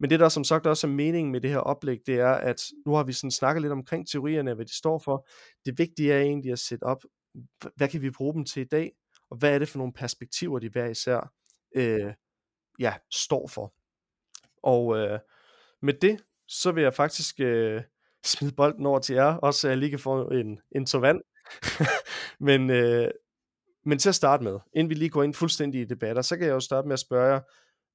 Men 0.00 0.10
det 0.10 0.20
der 0.20 0.28
som 0.28 0.44
sagt 0.44 0.66
også 0.66 0.86
er 0.86 0.90
meningen 0.90 1.32
med 1.32 1.40
det 1.40 1.50
her 1.50 1.58
oplæg, 1.58 1.98
det 2.06 2.14
er, 2.14 2.32
at 2.32 2.62
nu 2.86 2.92
har 2.92 3.04
vi 3.04 3.12
sådan 3.12 3.30
snakket 3.30 3.62
lidt 3.62 3.72
omkring 3.72 4.08
teorierne, 4.08 4.54
hvad 4.54 4.64
de 4.64 4.76
står 4.76 4.98
for. 4.98 5.28
Det 5.66 5.78
vigtige 5.78 6.12
er 6.12 6.20
egentlig 6.20 6.52
at 6.52 6.58
sætte 6.58 6.82
op, 6.82 7.02
hvad 7.76 7.88
kan 7.88 8.02
vi 8.02 8.10
bruge 8.10 8.34
dem 8.34 8.44
til 8.44 8.62
i 8.62 8.68
dag, 8.68 8.92
og 9.30 9.36
hvad 9.36 9.54
er 9.54 9.58
det 9.58 9.68
for 9.68 9.78
nogle 9.78 9.92
perspektiver, 9.92 10.58
de 10.58 10.68
hver 10.68 10.86
især 10.86 11.32
øh, 11.74 12.14
ja, 12.78 12.94
står 13.10 13.46
for. 13.46 13.74
Og 14.62 14.96
øh, 14.96 15.18
med 15.82 15.94
det, 15.94 16.24
så 16.48 16.72
vil 16.72 16.82
jeg 16.82 16.94
faktisk 16.94 17.40
øh, 17.40 17.82
smide 18.24 18.52
bolden 18.52 18.86
over 18.86 18.98
til 18.98 19.14
jer, 19.14 19.34
også 19.34 19.60
så 19.60 19.68
jeg 19.68 19.78
lige 19.78 19.90
kan 19.90 19.98
få 19.98 20.28
en, 20.28 20.60
en 20.76 20.86
tår 20.86 20.98
vand. 20.98 21.20
men, 22.48 22.70
øh, 22.70 23.10
men 23.84 23.98
til 23.98 24.08
at 24.08 24.14
starte 24.14 24.44
med, 24.44 24.58
inden 24.74 24.90
vi 24.90 24.94
lige 24.94 25.10
går 25.10 25.22
ind 25.22 25.34
fuldstændig 25.34 25.80
i 25.80 25.84
debatter, 25.84 26.22
så 26.22 26.36
kan 26.36 26.46
jeg 26.46 26.52
jo 26.52 26.60
starte 26.60 26.88
med 26.88 26.92
at 26.92 27.00
spørge 27.00 27.32
jer, 27.32 27.40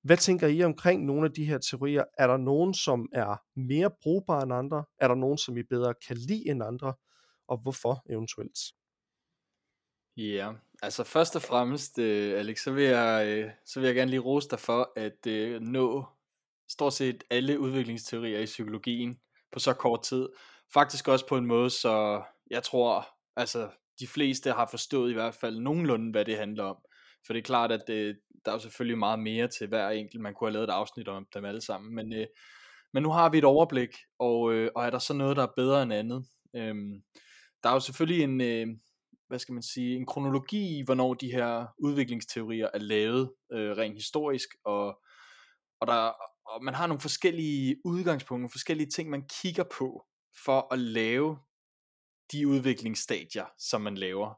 hvad 0.06 0.18
tænker 0.18 0.48
I 0.48 0.64
omkring 0.64 1.06
nogle 1.06 1.26
af 1.26 1.34
de 1.34 1.46
her 1.46 1.58
teorier? 1.58 2.04
Er 2.18 2.28
der 2.28 2.38
nogen, 2.38 2.74
som 2.74 3.10
er 3.14 3.60
mere 3.60 3.92
brugbare 4.02 4.44
end 4.44 4.54
andre? 4.54 4.86
Er 5.00 5.08
der 5.08 5.16
nogen, 5.16 5.38
som 5.38 5.58
I 5.58 5.64
bedre 5.64 5.94
kan 6.08 6.18
lide 6.18 6.50
end 6.50 6.64
andre? 6.64 6.94
Og 7.48 7.58
hvorfor 7.58 8.04
eventuelt? 8.10 8.58
Ja, 10.18 10.54
altså 10.82 11.04
først 11.04 11.36
og 11.36 11.42
fremmest, 11.42 12.00
øh, 12.00 12.40
Alex, 12.40 12.64
så 12.64 12.72
vil, 12.72 12.84
jeg, 12.84 13.28
øh, 13.28 13.52
så 13.66 13.80
vil 13.80 13.88
jeg 13.88 13.96
gerne 13.96 14.12
lige 14.12 14.20
rose 14.20 14.50
dig 14.50 14.60
for 14.60 14.92
at 14.96 15.28
øh, 15.28 15.62
nå 15.62 16.06
stort 16.70 16.94
set 16.94 17.24
alle 17.30 17.60
udviklingsteorier 17.60 18.40
i 18.40 18.46
psykologien 18.46 19.20
på 19.52 19.60
så 19.60 19.74
kort 19.74 20.04
tid. 20.04 20.30
faktisk 20.74 21.08
også 21.08 21.28
på 21.28 21.38
en 21.38 21.46
måde, 21.46 21.70
så 21.70 22.24
jeg 22.52 22.64
tror, 22.64 23.08
altså 23.36 23.70
de 24.00 24.08
fleste 24.08 24.52
har 24.52 24.68
forstået 24.72 25.12
i 25.12 25.14
hvert 25.14 25.34
fald 25.34 25.60
nogenlunde, 25.60 26.12
hvad 26.12 26.26
det 26.26 26.38
handler 26.38 26.64
om. 26.64 26.78
For 27.26 27.34
det 27.34 27.40
er 27.40 27.44
klart, 27.44 27.72
at 27.72 27.84
det, 27.88 28.18
der 28.46 28.52
er 28.52 28.56
jo 28.56 28.60
selvfølgelig 28.60 28.98
meget 28.98 29.20
mere 29.20 29.48
til 29.48 29.68
hver 29.68 29.90
enkelt. 29.90 30.22
Man 30.22 30.34
kunne 30.34 30.48
have 30.48 30.54
lavet 30.54 30.70
et 30.70 30.74
afsnit 30.74 31.08
om 31.08 31.28
dem 31.34 31.46
alle 31.46 31.62
sammen. 31.62 31.96
Men, 31.96 32.14
øh, 32.14 32.28
men 32.94 33.04
nu 33.04 33.12
har 33.12 33.30
vi 33.30 33.38
et 33.38 33.44
overblik, 33.44 33.90
og, 34.20 34.54
øh, 34.54 34.72
og 34.76 34.86
er 34.86 34.90
der 34.90 35.00
så 35.00 35.14
noget, 35.14 35.38
der 35.38 35.44
er 35.44 35.54
bedre 35.56 35.84
end 35.84 35.94
andet? 35.94 36.26
Øhm, 36.56 37.04
der 37.64 37.70
er 37.70 37.74
jo 37.74 37.80
selvfølgelig 37.80 38.24
en, 38.24 38.42
øh, 38.42 38.68
hvad 39.28 39.40
skal 39.40 39.54
man 39.54 39.64
sige, 39.64 39.96
en 39.96 40.06
kronologi 40.06 40.78
i, 40.78 40.82
hvornår 40.82 41.14
de 41.14 41.32
her 41.32 41.66
udviklingsteorier 41.80 42.70
er 42.74 42.80
lavet, 42.80 43.32
øh, 43.52 43.78
rent 43.78 43.96
historisk, 43.96 44.50
og, 44.66 45.02
og, 45.80 45.88
der, 45.88 46.12
og 46.48 46.64
man 46.64 46.74
har 46.74 46.88
nogle 46.88 47.02
forskellige 47.02 47.78
udgangspunkter, 47.86 48.50
forskellige 48.50 48.90
ting, 48.90 49.10
man 49.10 49.28
kigger 49.42 49.64
på, 49.78 50.06
for 50.46 50.74
at 50.74 50.80
lave 50.80 51.38
de 52.32 52.48
udviklingsstadier, 52.48 53.46
som 53.58 53.82
man 53.82 53.98
laver. 53.98 54.34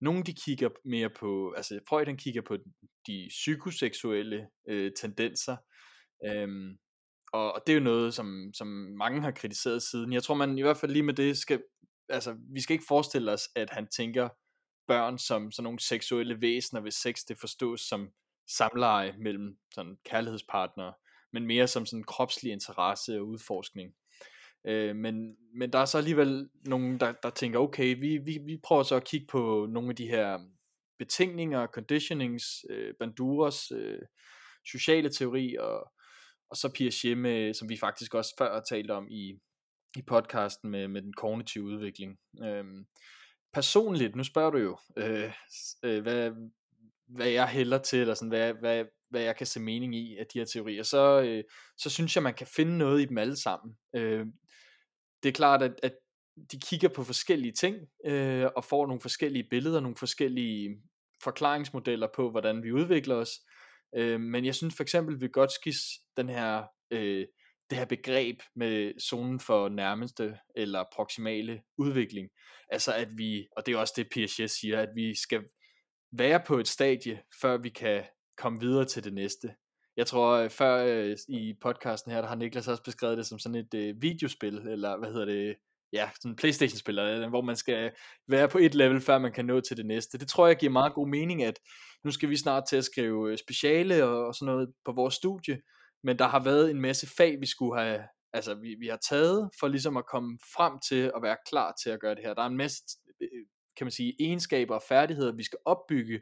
Nogle 0.00 0.22
de 0.22 0.34
kigger 0.34 0.68
mere 0.84 1.10
på, 1.10 1.52
altså 1.56 1.80
Freud 1.88 2.06
han 2.06 2.16
kigger 2.16 2.42
på 2.42 2.56
de 3.06 3.26
psykoseksuelle 3.28 4.48
øh, 4.68 4.92
tendenser, 5.00 5.56
øhm, 6.26 6.78
og, 7.32 7.52
og 7.52 7.62
det 7.66 7.72
er 7.72 7.76
jo 7.76 7.84
noget, 7.84 8.14
som, 8.14 8.50
som 8.54 8.66
mange 8.98 9.20
har 9.20 9.30
kritiseret 9.30 9.82
siden. 9.82 10.12
Jeg 10.12 10.22
tror 10.22 10.34
man 10.34 10.58
i 10.58 10.62
hvert 10.62 10.76
fald 10.76 10.92
lige 10.92 11.02
med 11.02 11.14
det 11.14 11.38
skal, 11.38 11.62
altså 12.10 12.36
vi 12.52 12.60
skal 12.60 12.74
ikke 12.74 12.84
forestille 12.88 13.32
os, 13.32 13.48
at 13.56 13.70
han 13.70 13.86
tænker 13.86 14.28
børn 14.86 15.18
som 15.18 15.52
sådan 15.52 15.64
nogle 15.64 15.80
seksuelle 15.80 16.40
væsener, 16.40 16.80
hvis 16.80 16.94
sex 16.94 17.20
det 17.28 17.40
forstås 17.40 17.80
som 17.80 18.10
samleje 18.48 19.14
mellem 19.18 19.58
sådan 19.74 19.96
kærlighedspartnere, 20.04 20.92
men 21.32 21.46
mere 21.46 21.66
som 21.66 21.86
sådan 21.86 22.04
kropslig 22.04 22.52
interesse 22.52 23.18
og 23.18 23.26
udforskning. 23.26 23.94
Øh, 24.66 24.96
men, 24.96 25.36
men 25.54 25.72
der 25.72 25.78
er 25.78 25.84
så 25.84 25.98
alligevel 25.98 26.48
nogen, 26.66 27.00
der, 27.00 27.12
der 27.12 27.30
tænker, 27.30 27.58
okay, 27.58 27.98
vi, 28.00 28.18
vi, 28.18 28.38
vi 28.46 28.60
prøver 28.64 28.82
så 28.82 28.96
at 28.96 29.04
kigge 29.04 29.26
på 29.26 29.66
nogle 29.70 29.90
af 29.90 29.96
de 29.96 30.08
her 30.08 30.38
betingninger, 30.98 31.66
conditionings, 31.66 32.44
øh, 32.70 32.94
Banduras 32.98 33.70
øh, 33.70 33.98
sociale 34.66 35.10
teori, 35.10 35.56
og, 35.56 35.92
og 36.50 36.56
så 36.56 36.72
Piaget 36.74 37.18
med, 37.18 37.54
som 37.54 37.68
vi 37.68 37.76
faktisk 37.76 38.14
også 38.14 38.34
før 38.38 38.54
har 38.54 38.62
talt 38.68 38.90
om 38.90 39.08
i, 39.10 39.38
i 39.96 40.02
podcasten 40.02 40.70
med, 40.70 40.88
med 40.88 41.02
den 41.02 41.12
kognitive 41.12 41.64
udvikling. 41.64 42.18
Øhm, 42.44 42.84
personligt, 43.52 44.16
nu 44.16 44.24
spørger 44.24 44.50
du 44.50 44.58
jo, 44.58 44.78
øh, 44.96 45.32
øh, 45.82 46.02
hvad, 46.02 46.30
hvad 47.08 47.28
jeg 47.28 47.48
hælder 47.48 47.78
til, 47.78 48.00
eller 48.00 48.14
sådan, 48.14 48.28
hvad, 48.28 48.54
hvad, 48.54 48.84
hvad 49.10 49.22
jeg 49.22 49.36
kan 49.36 49.46
se 49.46 49.60
mening 49.60 49.94
i 49.94 50.16
af 50.18 50.26
de 50.26 50.38
her 50.38 50.46
teorier, 50.46 50.82
så, 50.82 51.22
øh, 51.22 51.44
så 51.78 51.90
synes 51.90 52.16
jeg, 52.16 52.22
man 52.22 52.34
kan 52.34 52.46
finde 52.46 52.78
noget 52.78 53.02
i 53.02 53.04
dem 53.04 53.18
alle 53.18 53.36
sammen. 53.36 53.76
Øh, 53.96 54.26
det 55.22 55.28
er 55.28 55.32
klart, 55.32 55.62
at, 55.62 55.80
at 55.82 55.92
de 56.52 56.60
kigger 56.60 56.88
på 56.88 57.04
forskellige 57.04 57.52
ting, 57.52 57.76
øh, 58.04 58.46
og 58.56 58.64
får 58.64 58.86
nogle 58.86 59.00
forskellige 59.00 59.46
billeder, 59.50 59.80
nogle 59.80 59.96
forskellige 59.96 60.82
forklaringsmodeller 61.22 62.08
på, 62.14 62.30
hvordan 62.30 62.62
vi 62.62 62.72
udvikler 62.72 63.14
os. 63.14 63.30
Øh, 63.96 64.20
men 64.20 64.44
jeg 64.44 64.54
synes 64.54 64.76
for 64.76 64.82
eksempel 64.82 65.16
Vygotsky's, 65.16 66.12
den 66.16 66.28
her, 66.28 66.64
øh, 66.90 67.26
det 67.70 67.78
her 67.78 67.84
begreb 67.84 68.40
med 68.56 69.00
zonen 69.00 69.40
for 69.40 69.68
nærmeste 69.68 70.38
eller 70.56 70.84
proximale 70.94 71.62
udvikling, 71.78 72.28
altså 72.70 72.94
at 72.94 73.08
vi, 73.16 73.46
og 73.56 73.66
det 73.66 73.74
er 73.74 73.78
også 73.78 73.94
det 73.96 74.08
Piaget 74.12 74.50
siger, 74.50 74.80
at 74.80 74.88
vi 74.94 75.14
skal 75.14 75.42
være 76.12 76.40
på 76.46 76.58
et 76.58 76.68
stadie, 76.68 77.22
før 77.40 77.56
vi 77.56 77.68
kan 77.68 78.04
komme 78.38 78.60
videre 78.60 78.84
til 78.84 79.04
det 79.04 79.14
næste. 79.14 79.54
Jeg 79.96 80.06
tror, 80.06 80.32
øh, 80.32 80.50
før 80.50 80.84
øh, 80.84 81.16
i 81.28 81.54
podcasten 81.62 82.12
her, 82.12 82.20
der 82.20 82.28
har 82.28 82.34
Niklas 82.34 82.68
også 82.68 82.82
beskrevet 82.82 83.18
det 83.18 83.26
som 83.26 83.38
sådan 83.38 83.58
et 83.58 83.74
øh, 83.74 84.02
videospil, 84.02 84.54
eller 84.54 84.98
hvad 84.98 85.12
hedder 85.12 85.24
det, 85.24 85.56
ja, 85.92 86.10
sådan 86.20 86.30
en 86.30 86.36
Playstation-spil, 86.36 87.28
hvor 87.28 87.40
man 87.40 87.56
skal 87.56 87.92
være 88.28 88.48
på 88.48 88.58
et 88.58 88.74
level, 88.74 89.00
før 89.00 89.18
man 89.18 89.32
kan 89.32 89.44
nå 89.44 89.60
til 89.60 89.76
det 89.76 89.86
næste. 89.86 90.18
Det 90.18 90.28
tror 90.28 90.46
jeg 90.46 90.56
giver 90.56 90.72
meget 90.72 90.94
god 90.94 91.08
mening, 91.08 91.42
at 91.42 91.58
nu 92.04 92.10
skal 92.10 92.30
vi 92.30 92.36
snart 92.36 92.64
til 92.68 92.76
at 92.76 92.84
skrive 92.84 93.32
øh, 93.32 93.38
speciale 93.38 94.04
og, 94.04 94.26
og 94.26 94.34
sådan 94.34 94.52
noget 94.52 94.72
på 94.84 94.92
vores 94.92 95.14
studie, 95.14 95.60
men 96.02 96.18
der 96.18 96.28
har 96.28 96.44
været 96.44 96.70
en 96.70 96.80
masse 96.80 97.06
fag, 97.16 97.40
vi 97.40 97.46
skulle 97.46 97.80
have, 97.80 98.02
altså 98.32 98.54
vi, 98.54 98.74
vi 98.74 98.86
har 98.86 98.98
taget, 99.08 99.50
for 99.60 99.68
ligesom 99.68 99.96
at 99.96 100.06
komme 100.06 100.38
frem 100.56 100.78
til 100.88 101.12
at 101.16 101.22
være 101.22 101.36
klar 101.48 101.74
til 101.82 101.90
at 101.90 102.00
gøre 102.00 102.14
det 102.14 102.24
her. 102.24 102.34
Der 102.34 102.42
er 102.42 102.46
en 102.46 102.56
masse, 102.56 102.82
øh, 103.20 103.28
øh, 103.32 103.46
kan 103.76 103.84
man 103.84 103.92
sige, 103.92 104.16
egenskaber 104.20 104.74
og 104.74 104.82
færdigheder, 104.88 105.32
vi 105.32 105.42
skal 105.42 105.58
opbygge, 105.64 106.20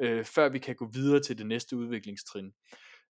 øh, 0.00 0.24
før 0.24 0.48
vi 0.48 0.58
kan 0.58 0.76
gå 0.76 0.90
videre 0.92 1.22
til 1.22 1.38
det 1.38 1.46
næste 1.46 1.76
udviklingstrin. 1.76 2.52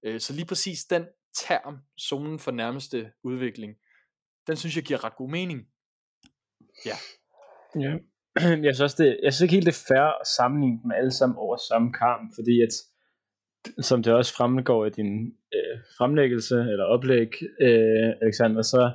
Øh, 0.03 0.21
så 0.21 0.33
lige 0.33 0.47
præcis 0.47 0.85
den 0.85 1.07
term, 1.35 1.79
zonen 2.01 2.39
for 2.39 2.51
nærmeste 2.51 3.13
udvikling, 3.25 3.75
den 4.47 4.57
synes 4.57 4.77
jeg 4.77 4.85
giver 4.85 5.05
ret 5.05 5.17
god 5.17 5.31
mening. 5.31 5.61
Ja. 6.85 6.97
Ja. 7.85 7.93
Jeg 8.67 8.75
synes, 8.75 8.81
også, 8.81 9.03
det, 9.03 9.21
jeg 9.23 9.33
synes 9.33 9.43
ikke 9.43 9.55
helt 9.55 9.67
det 9.67 9.73
er 9.73 9.85
fair 9.89 10.21
at 10.21 10.27
sammenligne 10.27 10.83
dem 10.83 10.91
alle 10.91 11.13
sammen 11.13 11.39
over 11.39 11.57
samme 11.57 11.93
kamp, 11.93 12.35
fordi 12.35 12.63
at, 12.63 12.75
som 13.81 14.03
det 14.03 14.13
også 14.13 14.35
fremgår 14.35 14.87
i 14.87 14.91
din 14.91 15.27
øh, 15.27 15.79
fremlæggelse 15.99 16.55
eller 16.55 16.85
oplæg, 16.85 17.31
øh, 17.61 18.11
Alexander, 18.23 18.63
så 18.63 18.93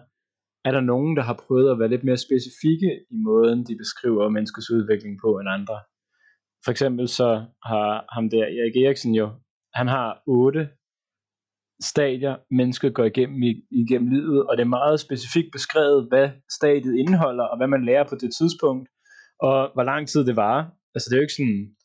er 0.66 0.72
der 0.72 0.82
nogen, 0.82 1.18
der 1.18 1.24
har 1.24 1.42
prøvet 1.48 1.72
at 1.72 1.80
være 1.80 1.90
lidt 1.90 2.04
mere 2.04 2.18
specifikke 2.18 2.92
i 3.12 3.16
måden, 3.16 3.66
de 3.68 3.76
beskriver 3.78 4.30
menneskets 4.30 4.72
udvikling 4.72 5.20
på 5.24 5.40
end 5.40 5.50
andre. 5.50 5.80
For 6.66 6.72
eksempel 6.72 7.08
så 7.08 7.46
har 7.66 8.06
ham 8.16 8.30
der, 8.30 8.44
Erik 8.44 8.76
Eriksen 8.76 9.16
jo, 9.16 9.30
han 9.74 9.88
har 9.88 10.22
otte 10.28 10.70
stadier, 11.82 12.36
mennesket 12.52 12.94
går 12.94 13.04
igennem, 13.04 13.44
igennem 13.72 14.10
livet, 14.10 14.48
og 14.48 14.58
det 14.58 14.64
er 14.64 14.78
meget 14.80 15.00
specifikt 15.00 15.52
beskrevet, 15.52 16.08
hvad 16.10 16.30
stadiet 16.58 16.96
indeholder, 16.98 17.44
og 17.44 17.58
hvad 17.58 17.68
man 17.68 17.86
lærer 17.86 18.08
på 18.10 18.16
det 18.16 18.32
tidspunkt, 18.40 18.90
og 19.40 19.72
hvor 19.74 19.84
lang 19.84 20.08
tid 20.08 20.26
det 20.26 20.36
varer. 20.36 20.66
Altså 20.96 21.08
det 21.10 21.16
er 21.16 21.20
jo 21.22 21.28
ikke 21.28 21.40
sådan, 21.40 21.76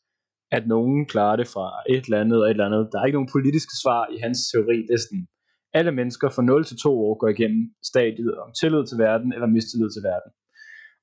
at 0.50 0.66
nogen 0.66 1.06
klarer 1.06 1.36
det 1.36 1.48
fra 1.48 1.66
et 1.94 2.04
eller 2.04 2.20
andet 2.20 2.38
og 2.42 2.46
et 2.46 2.50
eller 2.50 2.66
andet. 2.66 2.88
Der 2.92 2.98
er 2.98 3.04
ikke 3.06 3.18
nogen 3.18 3.34
politiske 3.36 3.74
svar 3.82 4.02
i 4.14 4.18
hans 4.18 4.38
teori. 4.50 4.76
Det 4.88 4.94
er 4.94 5.04
sådan, 5.06 5.26
alle 5.74 5.92
mennesker 5.92 6.28
fra 6.30 6.42
0 6.42 6.64
til 6.64 6.76
2 6.76 7.00
år 7.06 7.18
går 7.18 7.28
igennem 7.28 7.74
stadiet 7.90 8.38
om 8.38 8.52
tillid 8.60 8.86
til 8.86 8.98
verden 8.98 9.32
eller 9.32 9.46
mistillid 9.46 9.90
til 9.90 10.02
verden. 10.10 10.30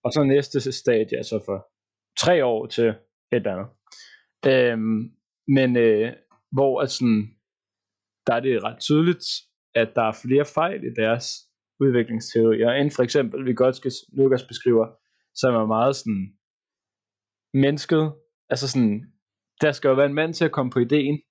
Og 0.04 0.12
så 0.14 0.24
næste 0.24 0.72
stadie 0.72 1.18
er 1.18 1.24
så 1.24 1.40
fra 1.46 1.58
3 2.20 2.46
år 2.46 2.66
til 2.66 2.88
et 2.88 2.96
eller 3.32 3.54
andet. 3.56 3.70
Øhm, 4.52 5.02
men 5.48 5.78
øh, 5.78 6.14
hvor 6.52 6.82
at 6.82 6.92
sådan, 6.92 7.22
der 8.28 8.34
er 8.34 8.40
det 8.40 8.64
ret 8.64 8.80
tydeligt, 8.80 9.26
at 9.76 9.90
der 9.96 10.02
er 10.02 10.20
flere 10.24 10.46
fejl 10.46 10.84
i 10.84 10.94
deres 11.02 11.26
udviklingsteorier, 11.80 12.72
end 12.72 12.92
for 12.92 13.04
eksempel 13.04 13.46
Vygotsky 13.46 13.90
Lukas 14.18 14.44
beskriver, 14.44 14.88
som 15.36 15.56
er 15.56 15.66
meget 15.66 15.96
sådan 15.96 16.24
mennesket, 17.54 18.14
altså 18.50 18.68
sådan, 18.68 19.15
der 19.62 19.72
skal 19.72 19.88
jo 19.88 19.96
være 19.96 20.06
en 20.06 20.14
mand 20.14 20.34
til 20.34 20.46
at 20.46 20.52
komme 20.52 20.72
på 20.72 20.80
ideen, 20.80 21.22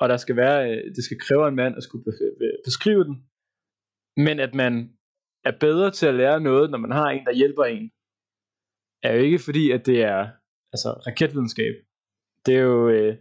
og 0.00 0.08
der 0.08 0.16
skal 0.16 0.36
være, 0.36 0.70
øh, 0.70 0.94
det 0.96 1.04
skal 1.04 1.20
kræve 1.20 1.48
en 1.48 1.56
mand 1.56 1.76
at 1.76 1.82
skulle 1.82 2.04
øh, 2.42 2.52
beskrive 2.64 3.04
den, 3.04 3.16
men 4.16 4.40
at 4.40 4.54
man 4.54 4.74
er 5.44 5.58
bedre 5.60 5.90
til 5.90 6.06
at 6.06 6.14
lære 6.14 6.40
noget, 6.40 6.70
når 6.70 6.78
man 6.78 6.90
har 6.90 7.08
en, 7.10 7.24
der 7.24 7.32
hjælper 7.40 7.64
en, 7.64 7.90
er 9.02 9.12
jo 9.16 9.22
ikke 9.22 9.38
fordi, 9.38 9.70
at 9.70 9.86
det 9.86 10.02
er 10.02 10.30
altså 10.72 10.90
raketvidenskab. 11.06 11.74
Det 12.46 12.54
er 12.56 12.60
jo, 12.60 12.88
øh, 12.88 13.16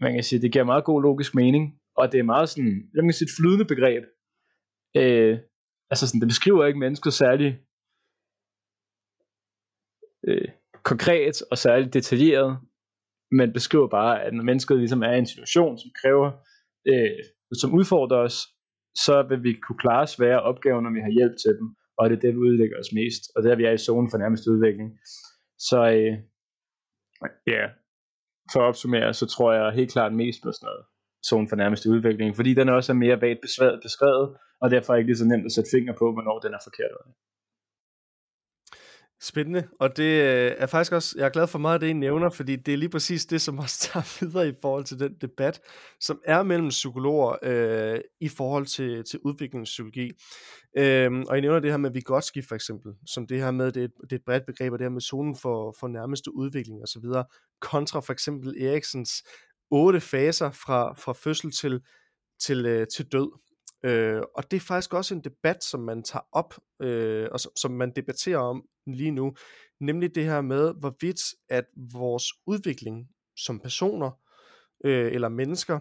man 0.00 0.12
kan 0.14 0.22
sige, 0.22 0.42
det 0.42 0.52
giver 0.52 0.64
meget 0.64 0.84
god 0.84 1.02
logisk 1.02 1.34
mening, 1.34 1.80
og 1.96 2.12
det 2.12 2.18
er 2.18 2.32
meget 2.34 2.48
sådan, 2.48 2.90
lad 2.94 3.02
kan 3.02 3.12
sige, 3.12 3.26
et 3.26 3.36
flydende 3.38 3.64
begreb. 3.64 4.04
Øh, 4.96 5.38
altså 5.90 6.06
sådan, 6.06 6.20
det 6.20 6.28
beskriver 6.28 6.66
ikke 6.66 6.78
mennesket 6.78 7.12
særlig 7.12 7.50
øh, 10.28 10.48
konkret 10.82 11.42
og 11.50 11.58
særligt 11.58 11.94
detaljeret, 11.94 12.58
men 13.32 13.52
beskriver 13.52 13.88
bare, 13.88 14.22
at 14.24 14.32
når 14.34 14.44
mennesket 14.44 14.78
ligesom 14.78 15.02
er 15.02 15.12
i 15.12 15.18
en 15.18 15.32
situation, 15.34 15.78
som 15.78 15.90
kræver, 16.02 16.28
øh, 16.90 17.18
som 17.62 17.74
udfordrer 17.74 18.18
os, 18.18 18.36
så 19.04 19.22
vil 19.28 19.42
vi 19.42 19.52
kunne 19.64 19.78
klare 19.84 20.06
svære 20.06 20.42
opgaver, 20.42 20.80
når 20.80 20.92
vi 20.96 21.00
har 21.00 21.12
hjælp 21.18 21.36
til 21.44 21.52
dem, 21.58 21.68
og 21.98 22.10
det 22.10 22.16
er 22.16 22.20
det, 22.20 22.32
vi 22.34 22.40
udlægger 22.48 22.76
os 22.82 22.92
mest, 22.92 23.22
og 23.34 23.42
det 23.42 23.52
er, 23.52 23.56
vi 23.56 23.64
er 23.64 23.74
i 23.74 23.84
zonen 23.86 24.10
for 24.10 24.18
nærmest 24.18 24.46
udvikling. 24.46 24.88
Så 25.68 25.78
øh, 25.96 26.12
ja, 27.54 27.64
for 28.52 28.60
at 28.60 28.68
opsummere, 28.70 29.14
så 29.14 29.26
tror 29.26 29.52
jeg 29.52 29.72
helt 29.72 29.92
klart 29.92 30.14
mest 30.22 30.38
på 30.42 30.50
sådan 30.52 30.66
noget 30.66 30.84
zonen 31.28 31.48
for 31.48 31.56
nærmeste 31.56 31.90
udvikling, 31.90 32.36
fordi 32.36 32.54
den 32.54 32.68
også 32.68 32.92
er 32.92 32.96
mere 33.04 33.20
vagt 33.20 33.40
beskrevet, 33.82 34.28
og 34.62 34.70
derfor 34.70 34.92
er 34.92 34.96
ikke 34.96 35.10
lige 35.10 35.22
så 35.22 35.28
nemt 35.32 35.46
at 35.48 35.52
sætte 35.52 35.70
finger 35.76 35.94
på, 36.00 36.12
hvornår 36.12 36.38
den 36.38 36.54
er 36.54 36.62
forkert. 36.68 36.90
Spændende, 39.22 39.68
og 39.80 39.96
det 39.96 40.22
øh, 40.22 40.52
er 40.58 40.66
faktisk 40.66 40.92
også, 40.92 41.14
jeg 41.18 41.24
er 41.24 41.30
glad 41.30 41.46
for 41.46 41.58
meget 41.58 41.74
af 41.74 41.80
det, 41.80 41.86
I 41.86 41.92
nævner, 41.92 42.30
fordi 42.30 42.56
det 42.56 42.74
er 42.74 42.78
lige 42.78 42.88
præcis 42.88 43.26
det, 43.26 43.40
som 43.40 43.58
også 43.58 43.80
tager 43.80 44.16
videre 44.20 44.48
i 44.48 44.52
forhold 44.62 44.84
til 44.84 44.98
den 44.98 45.14
debat, 45.20 45.60
som 46.00 46.20
er 46.24 46.42
mellem 46.42 46.68
psykologer 46.68 47.36
øh, 47.42 48.00
i 48.20 48.28
forhold 48.28 48.66
til, 48.66 49.04
til 49.04 49.18
udviklingspsykologi. 49.24 50.10
Øhm, 50.78 51.22
og 51.28 51.38
I 51.38 51.40
nævner 51.40 51.60
det 51.60 51.70
her 51.70 51.76
med 51.76 51.90
Vygotsky 51.90 52.48
for 52.48 52.54
eksempel, 52.54 52.92
som 53.06 53.26
det 53.26 53.38
her 53.38 53.50
med, 53.50 53.72
det 53.72 53.84
er, 53.84 53.88
det 54.02 54.12
er 54.12 54.16
et 54.16 54.24
bredt 54.26 54.46
begreb, 54.46 54.72
og 54.72 54.78
det 54.78 54.84
her 54.84 54.90
med 54.90 55.00
zonen 55.00 55.36
for, 55.36 55.74
for 55.80 55.88
nærmeste 55.88 56.34
udvikling 56.34 56.82
osv., 56.82 57.04
kontra 57.60 58.00
for 58.00 58.12
eksempel 58.12 58.62
Eriksens 58.62 59.22
otte 59.70 60.00
faser 60.00 60.50
fra, 60.50 60.94
fra 60.94 61.12
fødsel 61.12 61.50
til, 61.50 61.80
til, 62.40 62.66
øh, 62.66 62.86
til 62.96 63.12
død. 63.12 63.30
Øh, 63.84 64.22
og 64.34 64.50
det 64.50 64.56
er 64.56 64.60
faktisk 64.60 64.94
også 64.94 65.14
en 65.14 65.24
debat, 65.24 65.64
som 65.64 65.80
man 65.80 66.02
tager 66.02 66.24
op, 66.32 66.54
øh, 66.82 67.28
og 67.32 67.40
som, 67.40 67.52
som 67.56 67.70
man 67.70 67.92
debatterer 67.96 68.38
om 68.38 68.62
lige 68.86 69.10
nu, 69.10 69.34
nemlig 69.80 70.14
det 70.14 70.24
her 70.24 70.40
med, 70.40 70.74
hvorvidt 70.80 71.20
at 71.48 71.64
vores 71.92 72.24
udvikling 72.46 73.08
som 73.36 73.60
personer 73.60 74.10
øh, 74.84 75.12
eller 75.12 75.28
mennesker 75.28 75.78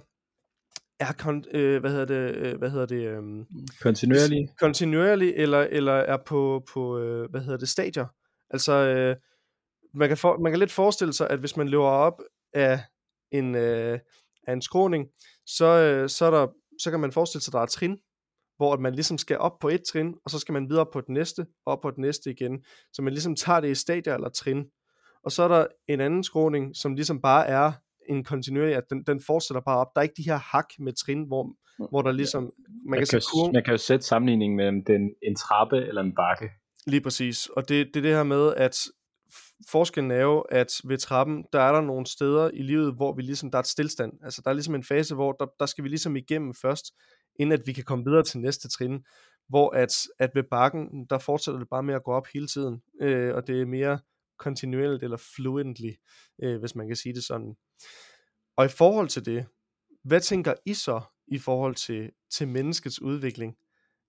er 1.00 1.14
kon- 1.22 1.58
øh, 1.58 1.80
hvad 1.80 1.92
hedder 1.92 2.06
det 2.06 2.36
øh, 2.36 2.58
hvad 2.58 2.70
hedder 2.70 2.86
det 2.86 3.08
øh, 3.08 3.46
Kontinuerlig. 3.82 4.50
kontinuerlig 4.60 5.34
eller 5.36 5.60
eller 5.60 5.94
er 5.94 6.18
på 6.26 6.64
på 6.74 7.00
øh, 7.00 7.30
hvad 7.30 7.42
hedder 7.42 7.58
det 7.58 7.70
stadier. 7.70 8.06
Altså 8.50 8.72
øh, 8.74 9.16
man 9.94 10.08
kan 10.08 10.18
for, 10.18 10.38
man 10.38 10.52
kan 10.52 10.60
lidt 10.60 10.72
forestille 10.72 11.14
sig 11.14 11.30
at 11.30 11.40
hvis 11.40 11.58
man 11.58 11.70
løber 11.70 11.84
op 11.86 12.22
af 12.54 12.80
en 13.32 13.56
øh, 13.56 14.00
af 14.48 14.54
en 14.54 14.62
skråning, 14.62 15.08
så 15.46 15.66
øh, 15.66 16.10
så 16.10 16.26
er 16.26 16.32
der 16.32 16.48
så 16.80 16.92
kan 16.92 17.00
man 17.00 17.12
forestille 17.12 17.42
sig 17.42 17.52
at 17.52 17.54
der 17.54 17.62
er 17.62 17.66
trin, 17.66 17.98
hvor 18.62 18.78
man 18.78 18.94
ligesom 18.94 19.18
skal 19.18 19.38
op 19.38 19.60
på 19.62 19.70
et 19.70 19.82
trin, 19.84 20.14
og 20.26 20.32
så 20.32 20.40
skal 20.40 20.54
man 20.54 20.70
videre 20.70 20.86
på 20.94 21.02
det 21.02 21.10
næste, 21.10 21.46
op 21.66 21.82
på 21.82 21.92
det 21.92 21.98
næste 21.98 22.32
igen. 22.32 22.64
Så 22.94 23.02
man 23.02 23.14
ligesom 23.14 23.36
tager 23.36 23.60
det 23.60 23.70
i 23.70 23.76
stadier 23.76 24.16
eller 24.16 24.30
trin. 24.30 24.66
Og 25.24 25.32
så 25.32 25.44
er 25.44 25.48
der 25.48 25.68
en 25.90 26.02
anden 26.02 26.24
skråning, 26.24 26.76
som 26.76 26.96
ligesom 26.96 27.22
bare 27.22 27.48
er 27.48 27.72
en 28.10 28.24
kontinuerlig, 28.24 28.76
at 28.76 28.84
den, 28.90 29.04
den 29.08 29.22
fortsætter 29.28 29.62
bare 29.62 29.78
op. 29.78 29.88
Der 29.96 30.02
er 30.02 30.04
ikke 30.04 30.16
de 30.18 30.30
her 30.30 30.38
hak 30.38 30.66
med 30.80 30.94
trin, 30.94 31.24
hvor, 31.28 31.56
hvor 31.90 32.02
der 32.02 32.12
ligesom, 32.12 32.44
man 32.44 32.52
Man 32.86 33.00
kan 33.00 33.08
kan, 33.08 33.22
se 33.22 33.28
kurven, 33.34 33.54
man 33.54 33.64
kan 33.64 33.72
jo 33.74 33.78
sætte 33.78 34.06
sammenligning 34.06 34.56
mellem 34.56 34.86
den, 34.86 35.02
en 35.24 35.36
trappe 35.36 35.78
eller 35.78 36.02
en 36.02 36.16
bakke. 36.16 36.50
Lige 36.88 37.02
præcis. 37.02 37.48
Og 37.48 37.70
det, 37.70 37.88
det 37.94 38.00
er 38.00 38.02
det 38.02 38.16
her 38.16 38.24
med, 38.24 38.54
at 38.58 38.78
forskellen 39.72 40.12
er 40.12 40.22
jo, 40.22 40.40
at 40.40 40.72
ved 40.84 40.98
trappen, 40.98 41.46
der 41.54 41.60
er 41.62 41.72
der 41.72 41.82
nogle 41.82 42.06
steder 42.06 42.50
i 42.54 42.62
livet, 42.62 42.96
hvor 42.96 43.16
vi 43.16 43.22
ligesom, 43.22 43.52
der 43.52 43.58
er 43.58 43.62
et 43.62 43.68
stillstand. 43.68 44.12
Altså 44.24 44.42
der 44.44 44.50
er 44.50 44.54
ligesom 44.54 44.76
en 44.76 44.84
fase, 44.84 45.16
hvor 45.16 45.32
der, 45.32 45.46
der 45.60 45.66
skal 45.66 45.84
vi 45.84 45.90
ligesom 45.90 46.16
igennem 46.16 46.54
først, 46.62 46.86
inden 47.36 47.60
at 47.60 47.68
vi 47.68 47.74
kan 47.74 47.84
komme 47.84 48.06
videre 48.06 48.24
til 48.24 48.40
næste 48.40 48.70
trin. 48.70 49.06
Hvor 49.50 49.70
at, 49.76 50.08
at 50.20 50.32
ved 50.36 50.44
bakken, 50.44 51.06
der 51.10 51.18
fortsætter 51.18 51.60
det 51.60 51.70
bare 51.70 51.84
med 51.84 51.94
at 51.96 52.04
gå 52.04 52.12
op 52.12 52.28
hele 52.34 52.48
tiden. 52.48 52.82
Øh, 53.02 53.36
og 53.36 53.48
det 53.48 53.62
er 53.62 53.66
mere 53.66 54.00
kontinuerligt 54.38 55.04
eller 55.04 55.18
fluently, 55.18 55.92
øh, 56.44 56.60
hvis 56.60 56.76
man 56.76 56.88
kan 56.88 56.96
sige 56.96 57.14
det 57.14 57.24
sådan. 57.24 57.56
Og 58.56 58.66
i 58.66 58.70
forhold 58.70 59.08
til 59.08 59.26
det, 59.26 59.46
hvad 60.04 60.22
tænker 60.22 60.54
I 60.66 60.74
så 60.74 61.02
i 61.28 61.38
forhold 61.38 61.76
til, 61.76 62.12
til 62.30 62.48
menneskets 62.48 63.02
udvikling? 63.02 63.58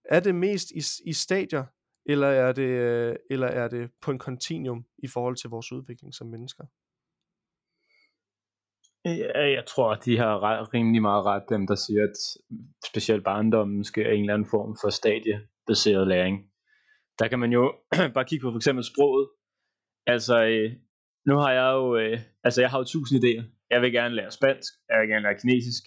Er 0.05 0.21
det 0.21 0.35
mest 0.35 0.71
i, 0.71 0.83
i 1.05 1.13
stadier, 1.13 1.65
eller 2.07 2.27
er 2.27 2.53
det, 2.53 2.69
øh, 2.69 3.17
eller 3.31 3.47
er 3.47 3.69
det 3.69 3.91
på 4.01 4.11
en 4.11 4.19
kontinuum 4.19 4.85
i 4.99 5.09
forhold 5.09 5.37
til 5.37 5.51
vores 5.51 5.73
udvikling 5.73 6.15
som 6.15 6.27
mennesker? 6.27 6.65
Ja, 9.05 9.51
jeg 9.57 9.65
tror, 9.67 9.93
at 9.93 10.05
de 10.05 10.19
har 10.19 10.43
ret, 10.43 10.75
rimelig 10.75 11.03
meget 11.03 11.25
ret, 11.25 11.43
dem 11.49 11.67
der 11.67 11.75
siger, 11.75 12.03
at 12.03 12.17
specielt 12.91 13.25
barndommen 13.25 13.85
sker 13.85 14.11
en 14.11 14.21
eller 14.21 14.35
anden 14.35 14.49
form 14.51 14.77
for 14.83 14.91
stadiebaseret 14.91 16.09
læring. 16.09 16.37
Der 17.19 17.29
kan 17.29 17.39
man 17.39 17.53
jo 17.53 17.75
bare 18.15 18.25
kigge 18.25 18.45
på 18.45 18.51
for 18.51 18.57
eksempel 18.57 18.85
sproget. 18.85 19.29
Altså, 20.07 20.37
øh, 20.45 20.71
nu 21.27 21.35
har 21.37 21.53
jeg 21.53 21.73
jo, 21.73 21.97
øh, 21.97 22.19
altså 22.45 22.61
jeg 22.61 22.71
har 22.71 22.79
jo 22.79 22.85
tusind 22.85 23.25
idéer. 23.25 23.45
Jeg 23.71 23.83
vil 23.83 23.93
gerne 23.93 24.15
lære 24.15 24.31
spansk, 24.31 24.73
jeg 24.89 25.01
vil 25.01 25.09
gerne 25.09 25.23
lære 25.23 25.41
kinesisk. 25.41 25.85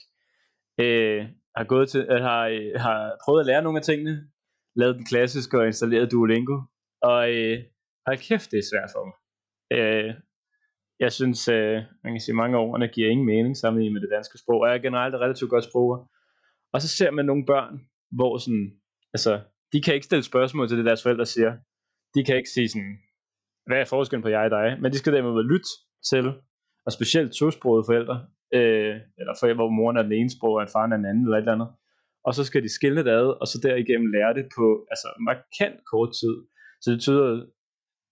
Øh, 0.80 1.22
har 1.58 1.64
gået 1.64 1.90
til, 1.90 2.02
øh, 2.12 2.22
har, 2.22 2.44
øh, 2.48 2.72
har 2.86 3.18
prøvet 3.26 3.40
at 3.40 3.46
lære 3.46 3.62
nogle 3.64 3.80
af 3.80 3.86
tingene, 3.86 4.16
lavet 4.76 4.96
den 4.96 5.06
klassiske 5.06 5.60
og 5.60 5.68
installeret 5.68 6.12
Duolingo. 6.12 6.58
Og 7.02 7.22
øh, 7.36 7.58
hold 8.08 8.18
kæft, 8.28 8.52
det 8.52 8.60
er 8.60 8.70
svært 8.72 8.90
for 8.96 9.04
mig. 9.08 9.18
Øh, 9.78 10.14
jeg 11.00 11.12
synes, 11.12 11.48
øh, 11.48 11.78
man 12.04 12.14
kan 12.14 12.22
sige, 12.22 12.36
mange 12.36 12.58
af 12.58 12.62
ordene 12.62 12.88
giver 12.88 13.10
ingen 13.10 13.26
mening 13.26 13.58
sammenlignet 13.58 13.94
med 13.94 14.02
det 14.02 14.16
danske 14.16 14.38
sprog, 14.38 14.60
og 14.62 14.68
jeg 14.68 14.76
er 14.76 14.82
generelt 14.82 15.16
et 15.16 15.22
relativt 15.22 15.50
godt 15.50 15.64
sprog. 15.64 16.10
Og 16.74 16.82
så 16.82 16.88
ser 16.88 17.12
man 17.12 17.26
nogle 17.26 17.46
børn, 17.46 17.80
hvor 18.12 18.38
sådan, 18.38 18.72
altså, 19.14 19.42
de 19.74 19.82
kan 19.82 19.94
ikke 19.94 20.06
stille 20.06 20.24
spørgsmål 20.24 20.68
til 20.68 20.78
det, 20.78 20.86
deres 20.86 21.04
forældre 21.04 21.26
siger. 21.26 21.52
De 22.16 22.24
kan 22.26 22.38
ikke 22.38 22.50
sige 22.50 22.70
sådan, 22.70 22.98
hvad 23.68 23.78
er 23.78 23.86
forskellen 23.86 24.24
på 24.24 24.30
jeg 24.30 24.46
og 24.46 24.52
dig? 24.52 24.78
Men 24.82 24.92
de 24.92 24.98
skal 24.98 25.14
derimod 25.14 25.44
lytte 25.52 25.70
til, 26.12 26.26
og 26.86 26.92
specielt 26.92 27.32
tosprogede 27.34 27.88
forældre, 27.90 28.18
øh, 28.58 28.96
eller 29.20 29.34
forældre, 29.40 29.62
hvor 29.64 29.78
moren 29.80 29.98
er 29.98 30.04
den 30.04 30.18
ene 30.20 30.32
sprog, 30.38 30.54
og 30.54 30.68
faren 30.76 30.92
er 30.92 30.98
den 30.98 31.10
anden, 31.12 31.24
eller 31.24 31.38
et 31.38 31.42
eller 31.42 31.58
andet. 31.58 31.70
Og 32.28 32.34
så 32.38 32.44
skal 32.44 32.64
de 32.64 32.76
skille 32.78 33.04
det 33.04 33.12
ad, 33.22 33.28
og 33.42 33.48
så 33.48 33.58
derigennem 33.68 34.08
lære 34.16 34.34
det 34.40 34.46
på 34.58 34.66
altså, 34.92 35.08
markant 35.30 35.78
kort 35.92 36.12
tid. 36.22 36.36
Så 36.82 36.88
det 36.92 37.00
tyder 37.02 37.46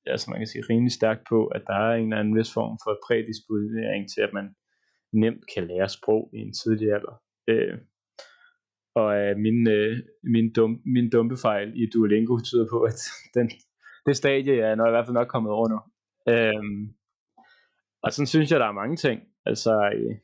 altså 0.06 0.30
man 0.30 0.40
kan 0.40 0.48
sige 0.48 0.64
rimelig 0.70 0.92
stærkt 0.92 1.24
på, 1.30 1.46
at 1.48 1.64
der 1.68 1.74
er 1.74 1.94
en 1.96 2.04
eller 2.04 2.20
anden 2.20 2.38
vis 2.38 2.54
form 2.54 2.78
for 2.84 3.00
prædisponering 3.08 4.10
til, 4.14 4.22
at 4.22 4.34
man 4.34 4.56
nemt 5.14 5.44
kan 5.54 5.68
lære 5.68 5.90
sprog 5.90 6.30
i 6.34 6.38
en 6.38 6.54
tidlig 6.54 6.88
alder. 6.94 7.16
Øh, 7.48 7.78
og 8.96 9.10
øh, 9.22 9.38
min, 9.38 9.68
øh, 9.68 9.98
min, 10.24 10.54
dum, 10.54 10.82
min 10.86 11.10
dumpe 11.10 11.38
fejl 11.38 11.70
i 11.76 11.90
Duolingo 11.94 12.40
tyder 12.40 12.68
på, 12.72 12.82
at 12.82 13.00
den, 13.36 13.50
det 14.06 14.18
stadie 14.18 14.58
jeg 14.58 14.72
er 14.72 14.76
jeg 14.76 14.88
i 14.88 14.96
hvert 14.96 15.06
fald 15.06 15.20
nok 15.20 15.28
kommet 15.28 15.52
over 15.52 15.68
nu. 15.74 15.80
Øh, 16.34 16.64
og 18.04 18.14
sådan 18.14 18.28
synes 18.28 18.52
jeg, 18.52 18.60
der 18.60 18.66
er 18.66 18.82
mange 18.82 18.96
ting. 18.96 19.22
Altså, 19.46 19.72
øh, 19.96 20.16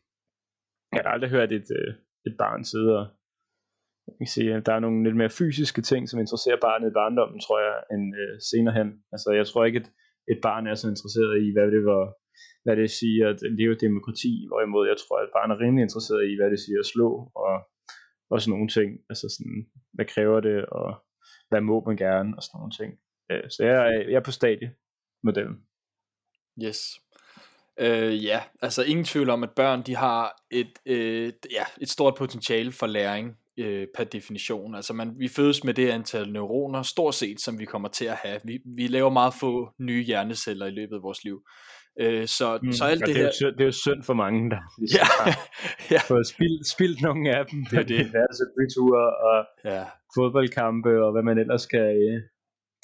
jeg 0.94 1.02
har 1.06 1.12
aldrig 1.12 1.30
hørt 1.30 1.52
et, 1.52 1.68
øh, 1.80 1.94
et 2.28 2.36
barn 2.38 2.64
sidde 2.64 3.00
og 3.00 3.08
jeg 4.10 4.26
kan 4.26 4.36
sige, 4.36 4.62
der 4.68 4.74
er 4.74 4.84
nogle 4.86 5.04
lidt 5.04 5.18
mere 5.22 5.38
fysiske 5.40 5.82
ting, 5.82 6.10
som 6.10 6.20
interesserer 6.20 6.60
barnet 6.68 6.90
i 6.90 6.98
barndommen, 7.00 7.40
tror 7.46 7.60
jeg, 7.68 7.76
end 7.94 8.06
øh, 8.22 8.34
senere 8.52 8.76
hen. 8.80 8.90
Altså, 9.14 9.30
jeg 9.40 9.46
tror 9.48 9.66
ikke, 9.66 9.80
at 9.84 9.90
et 10.34 10.40
barn 10.48 10.68
er 10.68 10.76
så 10.76 10.88
interesseret 10.94 11.34
i, 11.46 11.48
hvad 11.56 11.68
det 11.76 11.84
var, 11.92 12.04
hvad 12.64 12.76
det 12.82 12.90
siger 13.00 13.26
at 13.34 13.40
leve 13.60 13.76
demokrati, 13.86 14.34
hvorimod 14.50 14.84
jeg 14.92 14.98
tror, 15.00 15.16
at 15.18 15.26
et 15.28 15.36
barn 15.38 15.52
er 15.52 15.62
rimelig 15.64 15.84
interesseret 15.84 16.24
i, 16.32 16.34
hvad 16.40 16.50
det 16.54 16.60
siger 16.66 16.80
at 16.80 16.92
slå, 16.94 17.10
og 17.44 17.54
også 18.36 18.48
nogle 18.50 18.68
ting, 18.78 18.90
altså 19.12 19.26
sådan, 19.36 19.58
hvad 19.96 20.08
kræver 20.14 20.40
det, 20.50 20.60
og 20.66 20.90
hvad 21.50 21.62
må 21.62 21.78
man 21.88 21.98
gerne, 21.98 22.30
og 22.38 22.42
sådan 22.44 22.58
nogle 22.60 22.76
ting. 22.80 22.92
Øh, 23.32 23.46
så 23.54 23.60
jeg 23.68 23.76
er, 23.88 24.00
jeg 24.12 24.20
er 24.22 24.28
på 25.26 25.32
dem. 25.32 25.52
Yes. 26.66 26.80
Øh, 27.80 28.26
ja, 28.26 28.40
altså 28.62 28.84
ingen 28.84 29.06
tvivl 29.06 29.30
om, 29.30 29.44
at 29.44 29.52
børn 29.56 29.84
de 29.84 29.96
har 29.96 30.42
et, 30.52 30.74
øh, 30.86 31.34
ja, 31.52 31.64
et 31.82 31.90
stort 31.90 32.16
potentiale 32.18 32.72
for 32.72 32.88
læring 32.88 33.38
øh, 33.60 33.88
per 33.98 34.04
definition. 34.04 34.76
Altså 34.76 34.94
man, 34.94 35.14
vi 35.18 35.28
fødes 35.28 35.64
med 35.64 35.74
det 35.74 35.90
antal 35.90 36.32
neuroner, 36.32 36.82
stort 36.82 37.16
set, 37.16 37.42
som 37.42 37.60
vi 37.60 37.66
kommer 37.66 37.90
til 37.90 38.06
at 38.06 38.16
have. 38.16 38.40
Vi, 38.46 38.60
vi 38.78 38.88
laver 38.88 39.10
meget 39.10 39.34
få 39.40 39.70
nye 39.80 40.04
hjerneceller 40.04 40.66
i 40.66 40.72
løbet 40.72 40.96
af 40.96 41.02
vores 41.04 41.24
liv. 41.24 41.42
Øh, 42.02 42.28
så, 42.28 42.60
mm, 42.64 42.72
så 42.72 42.86
alt 42.86 43.00
det, 43.00 43.08
det, 43.08 43.16
er 43.16 43.20
her... 43.20 43.26
jo 43.26 43.32
synd, 43.32 43.54
det 43.56 43.62
er 43.62 43.66
jo 43.66 43.72
synd 43.72 44.04
for 44.04 44.14
mange, 44.14 44.50
der 44.50 44.60
ligesom 44.80 45.00
Ja, 45.28 45.34
ja, 45.92 46.00
fået 46.08 46.28
spildt, 46.28 46.68
spildt 46.68 47.02
nogle 47.02 47.38
af 47.38 47.46
dem 47.46 47.66
på 47.66 47.70
Det 47.76 47.80
er 47.80 47.84
det. 47.84 47.98
diverse 48.06 48.44
byture 48.58 49.06
og 49.30 49.46
ja. 49.66 49.84
fodboldkampe 50.16 51.04
og 51.06 51.12
hvad 51.12 51.24
man 51.24 51.38
ellers 51.38 51.66
kan. 51.66 51.80
Øh. 51.80 52.22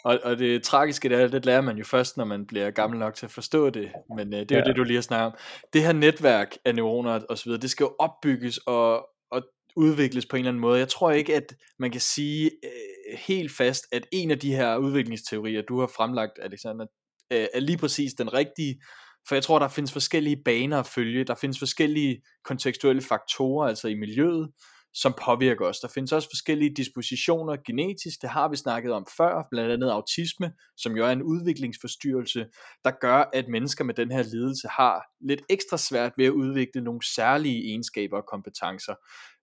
Og, 0.05 0.19
og 0.23 0.39
det 0.39 0.63
tragiske 0.63 1.09
det 1.09 1.21
er, 1.21 1.27
det 1.27 1.45
lærer 1.45 1.61
man 1.61 1.77
jo 1.77 1.83
først, 1.83 2.17
når 2.17 2.25
man 2.25 2.45
bliver 2.45 2.71
gammel 2.71 2.99
nok 2.99 3.13
til 3.13 3.25
at 3.25 3.31
forstå 3.31 3.69
det. 3.69 3.91
Men 4.17 4.33
øh, 4.33 4.39
det 4.39 4.51
er 4.51 4.55
jo 4.55 4.63
Ja. 4.65 4.69
det, 4.69 4.75
du 4.75 4.83
lige 4.83 4.97
har 4.97 5.01
snakket 5.01 5.25
om. 5.25 5.33
Det 5.73 5.83
her 5.83 5.93
netværk 5.93 6.57
af 6.65 6.75
neuroner 6.75 7.19
og 7.29 7.37
så 7.37 7.45
videre, 7.45 7.61
det 7.61 7.69
skal 7.69 7.83
jo 7.83 7.95
opbygges 7.99 8.57
og, 8.57 9.07
og 9.31 9.43
udvikles 9.75 10.25
på 10.25 10.35
en 10.35 10.39
eller 10.39 10.51
anden 10.51 10.61
måde. 10.61 10.79
Jeg 10.79 10.89
tror 10.89 11.11
ikke, 11.11 11.35
at 11.35 11.55
man 11.79 11.91
kan 11.91 12.01
sige 12.01 12.51
øh, 12.63 13.17
helt 13.17 13.51
fast, 13.57 13.83
at 13.91 14.07
en 14.11 14.31
af 14.31 14.39
de 14.39 14.55
her 14.55 14.77
udviklingsteorier, 14.77 15.61
du 15.61 15.79
har 15.79 15.87
fremlagt, 15.87 16.39
Alexander, 16.41 16.85
øh, 17.33 17.47
er 17.53 17.59
lige 17.59 17.77
præcis 17.77 18.13
den 18.13 18.33
rigtige. 18.33 18.81
For 19.27 19.35
jeg 19.35 19.43
tror, 19.43 19.59
der 19.59 19.67
findes 19.67 19.91
forskellige 19.91 20.41
baner 20.45 20.79
at 20.79 20.87
følge. 20.87 21.23
Der 21.23 21.35
findes 21.35 21.59
forskellige 21.59 22.21
kontekstuelle 22.43 23.01
faktorer, 23.01 23.67
altså 23.67 23.87
i 23.87 23.95
miljøet, 23.95 24.49
som 24.95 25.13
påvirker 25.25 25.65
os. 25.65 25.79
Der 25.79 25.87
findes 25.87 26.11
også 26.11 26.29
forskellige 26.31 26.75
dispositioner 26.75 27.55
genetisk, 27.65 28.21
det 28.21 28.29
har 28.29 28.47
vi 28.49 28.55
snakket 28.55 28.91
om 28.91 29.05
før, 29.17 29.47
blandt 29.51 29.71
andet 29.71 29.89
autisme, 29.89 30.51
som 30.77 30.97
jo 30.97 31.05
er 31.05 31.09
en 31.11 31.23
udviklingsforstyrrelse, 31.23 32.45
der 32.83 32.91
gør, 32.91 33.29
at 33.33 33.47
mennesker 33.47 33.83
med 33.83 33.93
den 33.93 34.11
her 34.11 34.23
lidelse 34.23 34.67
har 34.67 35.05
lidt 35.21 35.41
ekstra 35.49 35.77
svært 35.77 36.13
ved 36.17 36.25
at 36.25 36.31
udvikle 36.31 36.81
nogle 36.81 36.99
særlige 37.15 37.69
egenskaber 37.69 38.17
og 38.17 38.25
kompetencer. 38.25 38.95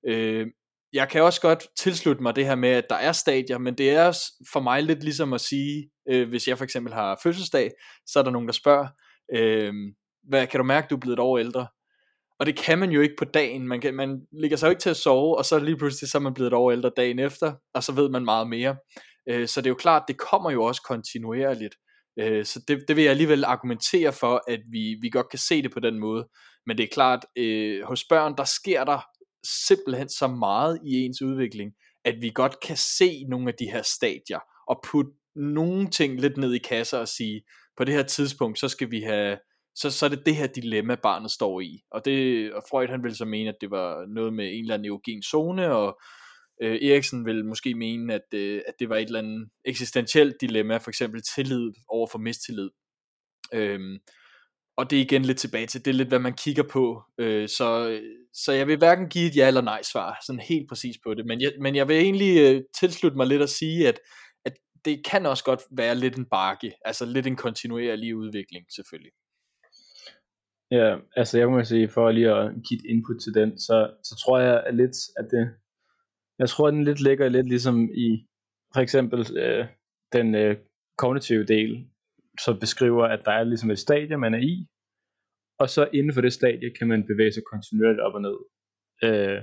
Øh, 0.07 0.47
jeg 0.93 1.09
kan 1.09 1.23
også 1.23 1.41
godt 1.41 1.67
tilslutte 1.77 2.23
mig 2.23 2.37
det 2.37 2.47
her 2.47 2.55
med, 2.55 2.69
at 2.69 2.85
der 2.91 2.97
er 2.97 3.13
stadier, 3.13 3.59
men 3.59 3.75
det 3.75 3.91
er 3.91 4.07
også 4.07 4.47
for 4.53 4.61
mig 4.61 4.83
lidt 4.83 5.03
ligesom 5.03 5.33
at 5.33 5.41
sige, 5.41 5.91
øh, 6.09 6.29
hvis 6.29 6.49
jeg 6.49 6.59
for 6.59 6.65
eksempel 6.65 6.95
har 6.95 7.21
fødselsdag, 7.23 7.71
så 8.07 8.19
er 8.19 8.23
der 8.23 8.31
nogen, 8.31 8.49
der 8.49 8.53
spørger, 8.53 8.89
øh, 9.35 9.75
hvad, 10.23 10.47
kan 10.47 10.59
du 10.59 10.65
mærke, 10.65 10.87
du 10.91 10.95
er 10.95 11.01
blevet 11.01 11.17
et 11.17 11.21
år 11.21 11.39
ældre? 11.39 11.67
Og 12.43 12.47
det 12.47 12.57
kan 12.57 12.79
man 12.79 12.91
jo 12.91 13.01
ikke 13.01 13.15
på 13.19 13.25
dagen. 13.25 13.69
Man, 13.69 13.81
kan, 13.81 13.95
man 13.95 14.21
ligger 14.33 14.57
sig 14.57 14.67
jo 14.67 14.71
ikke 14.71 14.81
til 14.81 14.91
at 14.91 14.97
sove, 14.97 15.39
og 15.39 15.45
så 15.45 15.59
lige 15.59 15.77
pludselig 15.77 16.11
så 16.11 16.19
er 16.19 16.23
man 16.23 16.35
blevet 16.35 16.51
et 16.51 16.55
år 16.55 16.71
ældre 16.73 16.91
dagen 16.97 17.19
efter, 17.19 17.53
og 17.75 17.85
så 17.85 17.93
ved 17.93 18.09
man 18.09 18.25
meget 18.25 18.49
mere. 18.49 18.77
Øh, 19.29 19.49
så 19.49 19.61
det 19.61 19.67
er 19.67 19.71
jo 19.71 19.75
klart, 19.75 20.03
det 20.09 20.19
kommer 20.19 20.51
jo 20.51 20.65
også 20.65 20.83
kontinuerligt. 20.83 21.75
Øh, 22.19 22.45
så 22.45 22.61
det, 22.69 22.85
det 22.89 22.97
vil 22.97 23.03
jeg 23.03 23.11
alligevel 23.11 23.45
argumentere 23.45 24.13
for, 24.13 24.43
at 24.49 24.61
vi, 24.71 24.97
vi 25.03 25.11
godt 25.11 25.31
kan 25.31 25.39
se 25.39 25.63
det 25.63 25.73
på 25.73 25.81
den 25.81 25.99
måde. 25.99 26.29
Men 26.67 26.79
det 26.79 26.85
er 26.85 26.89
klart, 26.93 27.21
øh, 27.39 27.83
hos 27.85 28.05
børn, 28.09 28.37
der 28.37 28.45
sker 28.45 28.85
der 28.85 29.01
simpelthen 29.69 30.09
så 30.09 30.27
meget 30.27 30.81
i 30.87 31.05
ens 31.05 31.23
udvikling, 31.23 31.73
at 32.05 32.15
vi 32.21 32.31
godt 32.35 32.61
kan 32.67 32.77
se 32.77 33.25
nogle 33.29 33.49
af 33.49 33.55
de 33.59 33.71
her 33.71 33.83
stadier, 33.83 34.41
og 34.69 34.81
putte 34.91 35.11
nogle 35.37 35.91
ting 35.91 36.21
lidt 36.21 36.37
ned 36.37 36.55
i 36.55 36.59
kasser 36.59 36.99
og 36.99 37.09
sige, 37.09 37.43
på 37.77 37.85
det 37.85 37.95
her 37.95 38.03
tidspunkt, 38.03 38.59
så 38.59 38.69
skal 38.69 38.91
vi 38.91 39.01
have, 39.01 39.39
så, 39.75 39.91
så 39.91 40.07
er 40.07 40.11
det 40.11 40.27
det 40.27 40.37
her 40.37 40.47
dilemma, 40.47 40.95
barnet 40.95 41.31
står 41.31 41.61
i. 41.61 41.83
Og, 41.91 42.05
det, 42.05 42.53
og 42.53 42.63
Freud 42.71 42.89
han 42.89 43.03
ville 43.03 43.17
så 43.17 43.25
mene, 43.25 43.49
at 43.49 43.57
det 43.61 43.71
var 43.71 44.07
noget 44.07 44.33
med 44.33 44.45
en 44.45 44.61
eller 44.61 44.75
anden 44.75 44.87
erogen 44.87 45.23
zone, 45.23 45.75
og 45.75 46.01
Øh, 46.63 46.75
Eriksen 46.83 47.27
vil 47.27 47.45
måske 47.45 47.75
mene, 47.75 48.15
at, 48.15 48.35
øh, 48.35 48.63
at 48.69 48.75
det 48.79 48.89
var 48.89 48.97
et 48.97 49.07
eller 49.07 49.19
andet 49.19 49.49
eksistentielt 49.65 50.41
dilemma, 50.41 50.77
for 50.77 50.91
eksempel 50.91 51.23
tillid 51.35 51.73
over 51.89 52.07
for 52.07 52.19
mistillid. 52.19 52.71
Øhm, 53.55 53.99
og 54.77 54.91
det 54.91 54.97
er 54.97 55.03
igen 55.03 55.23
lidt 55.25 55.39
tilbage 55.39 55.67
til, 55.67 55.85
det 55.85 55.91
er 55.91 55.95
lidt 55.95 56.09
hvad 56.09 56.19
man 56.19 56.35
kigger 56.35 56.63
på, 56.63 57.03
øh, 57.19 57.49
så, 57.49 58.01
så 58.33 58.53
jeg 58.53 58.67
vil 58.67 58.79
hverken 58.79 59.09
give 59.09 59.29
et 59.29 59.37
ja 59.37 59.49
eller 59.49 59.61
nej 59.61 59.83
svar, 59.83 60.19
sådan 60.27 60.41
helt 60.41 60.69
præcis 60.69 60.97
på 61.05 61.15
det, 61.15 61.27
men 61.27 61.41
jeg, 61.41 61.53
men 61.61 61.77
jeg 61.77 61.89
vil 61.89 61.97
egentlig 61.97 62.39
øh, 62.39 62.63
tilslutte 62.81 63.17
mig 63.17 63.27
lidt 63.27 63.43
at 63.43 63.51
sige, 63.51 63.89
at, 63.89 64.01
at 64.45 64.53
det 64.85 65.05
kan 65.05 65.27
også 65.27 65.45
godt 65.45 65.63
være 65.77 65.95
lidt 65.95 66.17
en 66.17 66.27
bakke, 66.31 66.73
altså 66.85 67.05
lidt 67.05 67.27
en 67.27 67.37
kontinuerlig 67.37 68.17
udvikling 68.17 68.67
selvfølgelig. 68.75 69.13
Ja, 70.79 70.99
altså 71.17 71.39
jeg 71.39 71.49
må 71.51 71.65
sige, 71.65 71.89
for 71.89 72.11
lige 72.11 72.31
at 72.31 72.53
give 72.69 72.81
et 72.81 72.91
input 72.93 73.21
til 73.25 73.35
den, 73.35 73.59
så, 73.59 73.95
så 74.05 74.15
tror 74.23 74.39
jeg 74.39 74.63
at 74.67 74.75
lidt, 74.75 74.97
at 75.19 75.27
det, 75.31 75.45
jeg 76.39 76.49
tror, 76.49 76.69
at 76.69 76.75
den 76.75 76.85
lidt 76.85 77.01
ligger 77.01 77.29
lidt 77.29 77.49
ligesom 77.49 77.91
i, 78.07 78.09
for 78.75 78.81
eksempel 78.81 79.21
øh, 79.37 79.67
den 80.13 80.35
øh, 80.35 80.57
kognitive 80.99 81.45
del, 81.45 81.87
som 82.41 82.59
beskriver, 82.59 83.05
at 83.05 83.23
der 83.25 83.33
er 83.33 83.45
ligesom 83.45 83.71
et 83.71 83.79
stadie, 83.79 84.17
man 84.17 84.35
er 84.35 84.39
i, 84.39 84.67
og 85.59 85.69
så 85.69 85.89
inden 85.95 86.15
for 86.15 86.21
det 86.21 86.33
stadie 86.33 86.71
kan 86.79 86.89
man 86.89 87.07
bevæge 87.07 87.33
sig 87.33 87.43
kontinuerligt 87.53 88.01
op 88.01 88.15
og 88.15 88.23
ned. 88.23 88.39
Øh, 89.05 89.43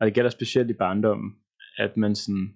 og 0.00 0.06
det 0.06 0.14
gælder 0.14 0.30
specielt 0.30 0.70
i 0.70 0.80
barndommen, 0.84 1.30
at 1.78 1.96
man 1.96 2.14
sådan, 2.14 2.54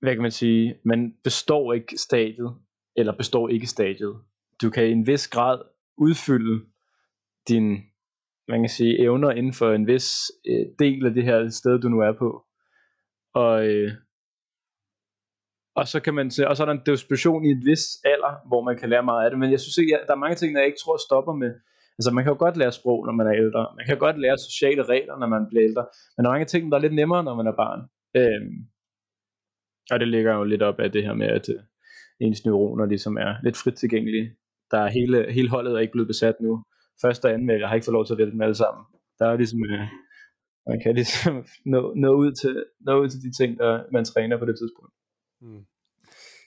hvad 0.00 0.12
kan 0.14 0.22
man 0.22 0.30
sige, 0.30 0.80
man 0.84 1.16
består 1.24 1.72
ikke 1.72 1.98
stadiet, 1.98 2.50
eller 2.96 3.16
består 3.16 3.48
ikke 3.48 3.66
stadiet. 3.66 4.16
Du 4.62 4.70
kan 4.70 4.86
i 4.86 4.92
en 4.92 5.06
vis 5.06 5.28
grad 5.28 5.75
udfylde 5.98 6.64
din, 7.48 7.66
man 8.48 8.60
kan 8.62 8.68
sige, 8.68 9.00
evner 9.00 9.30
inden 9.30 9.52
for 9.52 9.72
en 9.72 9.86
vis 9.86 10.32
øh, 10.48 10.66
del 10.78 11.06
af 11.06 11.14
det 11.14 11.24
her 11.24 11.48
sted, 11.48 11.78
du 11.80 11.88
nu 11.88 12.00
er 12.00 12.12
på. 12.12 12.44
Og, 13.34 13.66
øh, 13.66 13.92
og 15.76 15.88
så 15.88 16.00
kan 16.00 16.14
man 16.14 16.30
se, 16.30 16.48
og 16.48 16.56
så 16.56 16.62
er 16.62 16.66
der 16.66 16.74
en 16.74 16.86
disposition 16.86 17.44
i 17.44 17.50
et 17.50 17.62
vis 17.64 17.84
alder, 18.04 18.48
hvor 18.48 18.62
man 18.62 18.78
kan 18.78 18.88
lære 18.90 19.02
meget 19.02 19.24
af 19.24 19.30
det, 19.30 19.38
men 19.38 19.50
jeg 19.50 19.60
synes 19.60 19.78
ikke, 19.78 19.98
der 20.06 20.14
er 20.14 20.24
mange 20.24 20.36
ting, 20.36 20.54
der 20.54 20.60
jeg 20.60 20.66
ikke 20.66 20.82
tror 20.84 20.96
stopper 21.06 21.32
med, 21.32 21.52
altså 21.98 22.10
man 22.14 22.24
kan 22.24 22.32
jo 22.32 22.38
godt 22.38 22.56
lære 22.56 22.72
sprog, 22.72 23.06
når 23.06 23.12
man 23.12 23.26
er 23.26 23.36
ældre, 23.44 23.62
man 23.76 23.86
kan 23.86 23.98
godt 23.98 24.18
lære 24.18 24.38
sociale 24.38 24.82
regler, 24.82 25.16
når 25.18 25.26
man 25.26 25.46
bliver 25.50 25.64
ældre, 25.68 25.84
men 26.14 26.20
der 26.22 26.28
er 26.30 26.34
mange 26.34 26.50
ting, 26.52 26.72
der 26.72 26.76
er 26.78 26.82
lidt 26.82 26.94
nemmere, 27.00 27.24
når 27.24 27.34
man 27.34 27.46
er 27.46 27.56
barn. 27.62 27.80
Øhm, 28.20 28.56
og 29.90 30.00
det 30.00 30.08
ligger 30.08 30.34
jo 30.34 30.44
lidt 30.44 30.62
op 30.62 30.78
af 30.80 30.92
det 30.92 31.02
her 31.02 31.14
med, 31.14 31.26
at 31.26 31.48
øh, 31.48 31.60
ens 32.20 32.44
neuroner 32.44 32.86
ligesom 32.86 33.16
er 33.16 33.34
lidt 33.44 33.56
frit 33.56 33.74
tilgængelige. 33.74 34.36
Der 34.70 34.78
er 34.78 34.88
hele, 34.88 35.32
hele 35.32 35.50
holdet 35.50 35.74
er 35.74 35.78
ikke 35.78 35.92
blevet 35.92 36.08
besat 36.08 36.36
nu. 36.40 36.64
Første 37.02 37.26
og 37.26 37.32
anden 37.32 37.50
jeg 37.50 37.68
har 37.68 37.74
ikke 37.74 37.84
fået 37.84 37.98
lov 37.98 38.06
til 38.06 38.14
at 38.14 38.18
vælge 38.18 38.32
dem 38.32 38.40
alle 38.40 38.54
sammen. 38.54 38.84
Der 39.18 39.26
er 39.26 39.36
ligesom, 39.36 39.60
øh, 39.64 39.86
man 40.66 40.80
kan 40.82 40.94
ligesom 40.94 41.34
nå, 41.72 41.80
nå, 41.96 42.10
ud 42.22 42.32
til, 42.32 42.64
nå 42.80 42.92
ud 43.02 43.08
til 43.08 43.20
de 43.26 43.32
ting, 43.38 43.58
der 43.58 43.84
man 43.92 44.04
træner 44.04 44.38
på 44.38 44.46
det 44.46 44.56
tidspunkt. 44.58 44.92
Mm. 45.40 45.64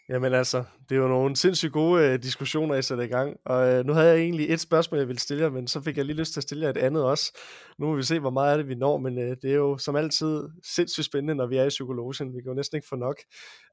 Jamen 0.10 0.34
altså, 0.34 0.64
det 0.90 0.96
er 0.96 1.00
jo 1.00 1.08
nogle 1.08 1.36
sindssygt 1.36 1.74
gode 1.74 2.06
øh, 2.06 2.24
diskussioner, 2.24 2.76
I 2.76 2.82
sætter 2.82 3.04
i 3.04 3.08
gang. 3.08 3.38
Og 3.46 3.74
øh, 3.74 3.86
nu 3.86 3.94
havde 3.94 4.08
jeg 4.08 4.18
egentlig 4.18 4.50
et 4.50 4.60
spørgsmål, 4.60 5.00
jeg 5.00 5.08
ville 5.08 5.20
stille 5.20 5.44
jer, 5.44 5.50
men 5.50 5.68
så 5.68 5.82
fik 5.82 5.98
jeg 5.98 6.06
lige 6.06 6.18
lyst 6.18 6.34
til 6.34 6.40
at 6.40 6.44
stille 6.44 6.64
jer 6.64 6.70
et 6.70 6.78
andet 6.78 7.04
også. 7.04 7.38
Nu 7.80 7.86
må 7.86 7.96
vi 7.96 8.04
se, 8.04 8.20
hvor 8.20 8.30
meget 8.30 8.52
af 8.52 8.58
det 8.58 8.68
vi 8.68 8.76
når, 8.76 8.98
men 8.98 9.20
øh, 9.20 9.38
det 9.42 9.52
er 9.52 9.56
jo 9.56 9.78
som 9.78 9.96
altid 9.96 10.44
sindssygt 10.76 11.06
spændende, 11.06 11.36
når 11.36 11.48
vi 11.48 11.58
er 11.58 11.64
i 11.64 11.70
psykologien. 11.70 12.34
Vi 12.34 12.42
kan 12.42 12.50
jo 12.50 12.54
næsten 12.54 12.76
ikke 12.76 12.88
få 12.88 12.96
nok 12.96 13.16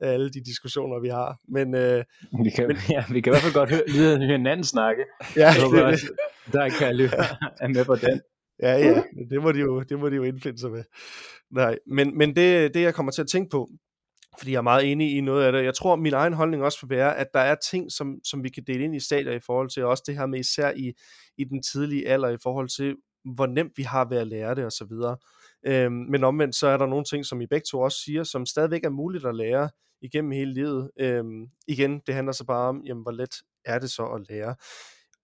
af 0.01 0.13
alle 0.13 0.31
de 0.31 0.41
diskussioner, 0.45 1.01
vi 1.01 1.09
har. 1.09 1.39
Men, 1.49 1.75
øh, 1.75 2.05
vi, 2.45 2.51
kan, 2.51 2.67
men, 2.67 2.77
ja, 2.97 3.05
vi 3.11 3.21
kan 3.21 3.31
i 3.31 3.33
hvert 3.33 3.43
fald 3.43 3.55
godt 3.55 3.71
høre, 3.71 3.83
lide 3.87 4.27
hinanden 4.27 4.65
snakke. 4.65 5.05
Ja, 5.37 5.51
det, 5.51 5.73
det, 5.73 5.85
også, 5.85 6.07
der 6.53 6.69
kan 6.69 6.99
jeg 6.99 7.11
er 7.61 7.69
med 7.69 7.85
på 7.85 7.95
den. 7.95 8.21
Ja, 8.63 8.73
ja, 8.73 9.03
det 9.31 9.43
må 9.43 9.53
de 9.53 9.59
jo, 9.59 9.81
det 9.81 9.99
må 9.99 10.09
de 10.09 10.17
jo 10.17 10.23
indfinde 10.23 10.59
sig 10.59 10.71
med. 10.71 10.85
Nej, 11.51 11.79
men, 11.87 12.19
men 12.19 12.37
det, 12.37 12.75
det, 12.75 12.81
jeg 12.81 12.95
kommer 12.95 13.13
til 13.13 13.23
at 13.23 13.29
tænke 13.29 13.51
på, 13.51 13.69
fordi 14.39 14.53
jeg 14.53 14.59
er 14.59 14.63
meget 14.63 14.93
enig 14.93 15.17
i 15.17 15.21
noget 15.21 15.45
af 15.45 15.53
det. 15.53 15.65
Jeg 15.65 15.75
tror, 15.75 15.97
min 15.97 16.15
egen 16.15 16.33
holdning 16.33 16.63
også 16.63 16.87
vil 16.87 16.97
være, 16.97 17.17
at 17.17 17.27
der 17.35 17.41
er 17.41 17.55
ting, 17.55 17.93
som, 17.93 18.15
som 18.25 18.45
vi 18.45 18.49
kan 18.49 18.63
dele 18.67 18.85
ind 18.85 18.97
i 18.97 19.01
stadier 19.01 19.33
i 19.33 19.41
forhold 19.41 19.71
til, 19.71 19.85
også 19.85 20.03
det 20.07 20.17
her 20.17 20.27
med 20.27 20.39
især 20.39 20.73
i, 20.77 20.93
i 21.39 21.45
den 21.45 21.63
tidlige 21.63 22.09
alder, 22.09 22.29
i 22.29 22.37
forhold 22.43 22.69
til, 22.69 22.97
hvor 23.35 23.47
nemt 23.47 23.73
vi 23.77 23.83
har 23.83 24.05
ved 24.09 24.19
at 24.19 24.27
lære 24.27 24.55
det 24.55 24.67
osv. 24.67 24.93
Øhm, 25.67 25.93
men 25.93 26.25
omvendt, 26.25 26.55
så 26.55 26.67
er 26.67 26.77
der 26.77 26.87
nogle 26.87 27.05
ting, 27.05 27.27
som 27.27 27.41
I 27.41 27.47
begge 27.47 27.65
to 27.71 27.81
også 27.81 27.99
siger, 28.05 28.25
som 28.25 28.47
stadigvæk 28.47 28.85
er 28.85 28.91
muligt 28.91 29.27
at 29.27 29.37
lære 29.37 29.69
igennem 30.03 30.31
hele 30.31 30.55
livet. 30.55 30.91
Øhm, 31.01 31.47
igen, 31.69 32.01
det 32.07 32.15
handler 32.15 32.33
så 32.33 32.45
bare 32.45 32.69
om, 32.69 32.83
jamen, 32.87 33.03
hvor 33.03 33.13
let 33.13 33.35
er 33.65 33.79
det 33.79 33.91
så 33.91 34.07
at 34.07 34.27
lære. 34.29 34.55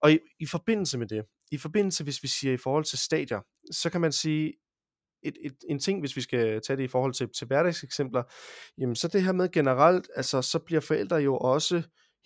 Og 0.03 0.13
i, 0.13 0.19
i 0.41 0.47
forbindelse 0.47 0.99
med 0.99 1.07
det, 1.07 1.25
i 1.51 1.59
forbindelse, 1.59 2.05
hvis 2.05 2.23
vi 2.23 2.29
siger 2.29 2.55
i 2.55 2.57
forhold 2.57 2.85
til 2.85 2.99
stadier, 2.99 3.41
så 3.73 3.91
kan 3.91 4.01
man 4.01 4.13
sige, 4.13 4.53
et, 5.23 5.35
et, 5.45 5.55
en 5.69 5.79
ting, 5.79 6.01
hvis 6.01 6.17
vi 6.17 6.21
skal 6.21 6.61
tage 6.61 6.77
det 6.77 6.83
i 6.83 6.89
forhold 6.89 7.13
til, 7.13 7.29
til 7.39 7.47
hverdagseksempler, 7.47 8.23
jamen 8.79 8.97
så 8.97 9.09
det 9.09 9.23
her 9.23 9.33
med 9.33 9.53
generelt, 9.53 10.09
altså 10.17 10.43
så 10.43 10.59
bliver 10.59 10.81
forældre 10.81 11.17
jo 11.17 11.37
også 11.37 11.83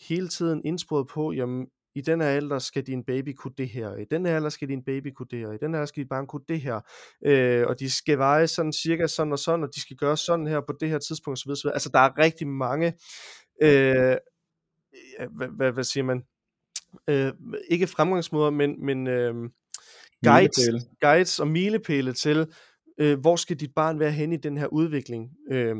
hele 0.09 0.29
tiden 0.29 0.63
indsporet 0.65 1.09
på, 1.09 1.33
jamen 1.33 1.67
i 1.95 2.01
den 2.01 2.21
her 2.21 2.29
alder 2.29 2.59
skal 2.59 2.87
din 2.87 3.05
baby 3.05 3.35
kunne 3.37 3.55
det 3.59 3.69
her, 3.69 3.97
i 3.97 4.05
den 4.11 4.27
her 4.27 4.37
alder 4.37 4.49
skal 4.49 4.69
din 4.69 4.85
baby 4.85 5.13
kunne 5.17 5.27
det 5.31 5.39
her, 5.39 5.53
i 5.53 5.59
den 5.61 5.71
her 5.71 5.77
alder 5.77 5.87
skal 5.87 6.03
dit 6.03 6.09
barn 6.09 6.27
kunne 6.27 6.45
det 6.49 6.61
her, 6.61 6.81
øh, 7.27 7.67
og 7.67 7.81
de 7.81 7.91
skal 7.91 8.19
veje 8.19 8.47
sådan 8.47 8.73
cirka 8.73 9.07
sådan 9.07 9.33
og 9.33 9.39
sådan, 9.39 9.63
og 9.63 9.69
de 9.75 9.81
skal 9.81 9.97
gøre 9.97 10.17
sådan 10.17 10.47
her 10.47 10.61
på 10.61 10.75
det 10.81 10.89
her 10.89 10.99
tidspunkt, 10.99 11.39
osv. 11.39 11.51
osv. 11.51 11.69
Altså 11.73 11.91
der 11.93 11.99
er 11.99 12.19
rigtig 12.19 12.49
mange, 12.49 12.87
øh, 13.63 14.17
hvad, 15.37 15.49
hvad, 15.57 15.73
hvad 15.73 15.85
siger 15.85 16.05
man, 16.05 16.23
øh, 17.09 17.33
ikke 17.69 17.87
fremgangsmåder, 17.87 18.51
men, 18.51 18.87
men 18.87 19.07
øh, 19.07 19.35
guides, 20.25 20.69
guides 21.01 21.41
og 21.41 21.49
milepæle 21.49 22.13
til, 22.13 22.47
øh, 22.99 23.21
hvor 23.21 23.37
skal 23.37 23.61
dit 23.61 23.75
barn 23.75 23.99
være 24.01 24.13
hen 24.13 24.33
i 24.33 24.37
den 24.37 24.57
her 24.57 24.67
udvikling? 24.67 25.31
Øh, 25.51 25.77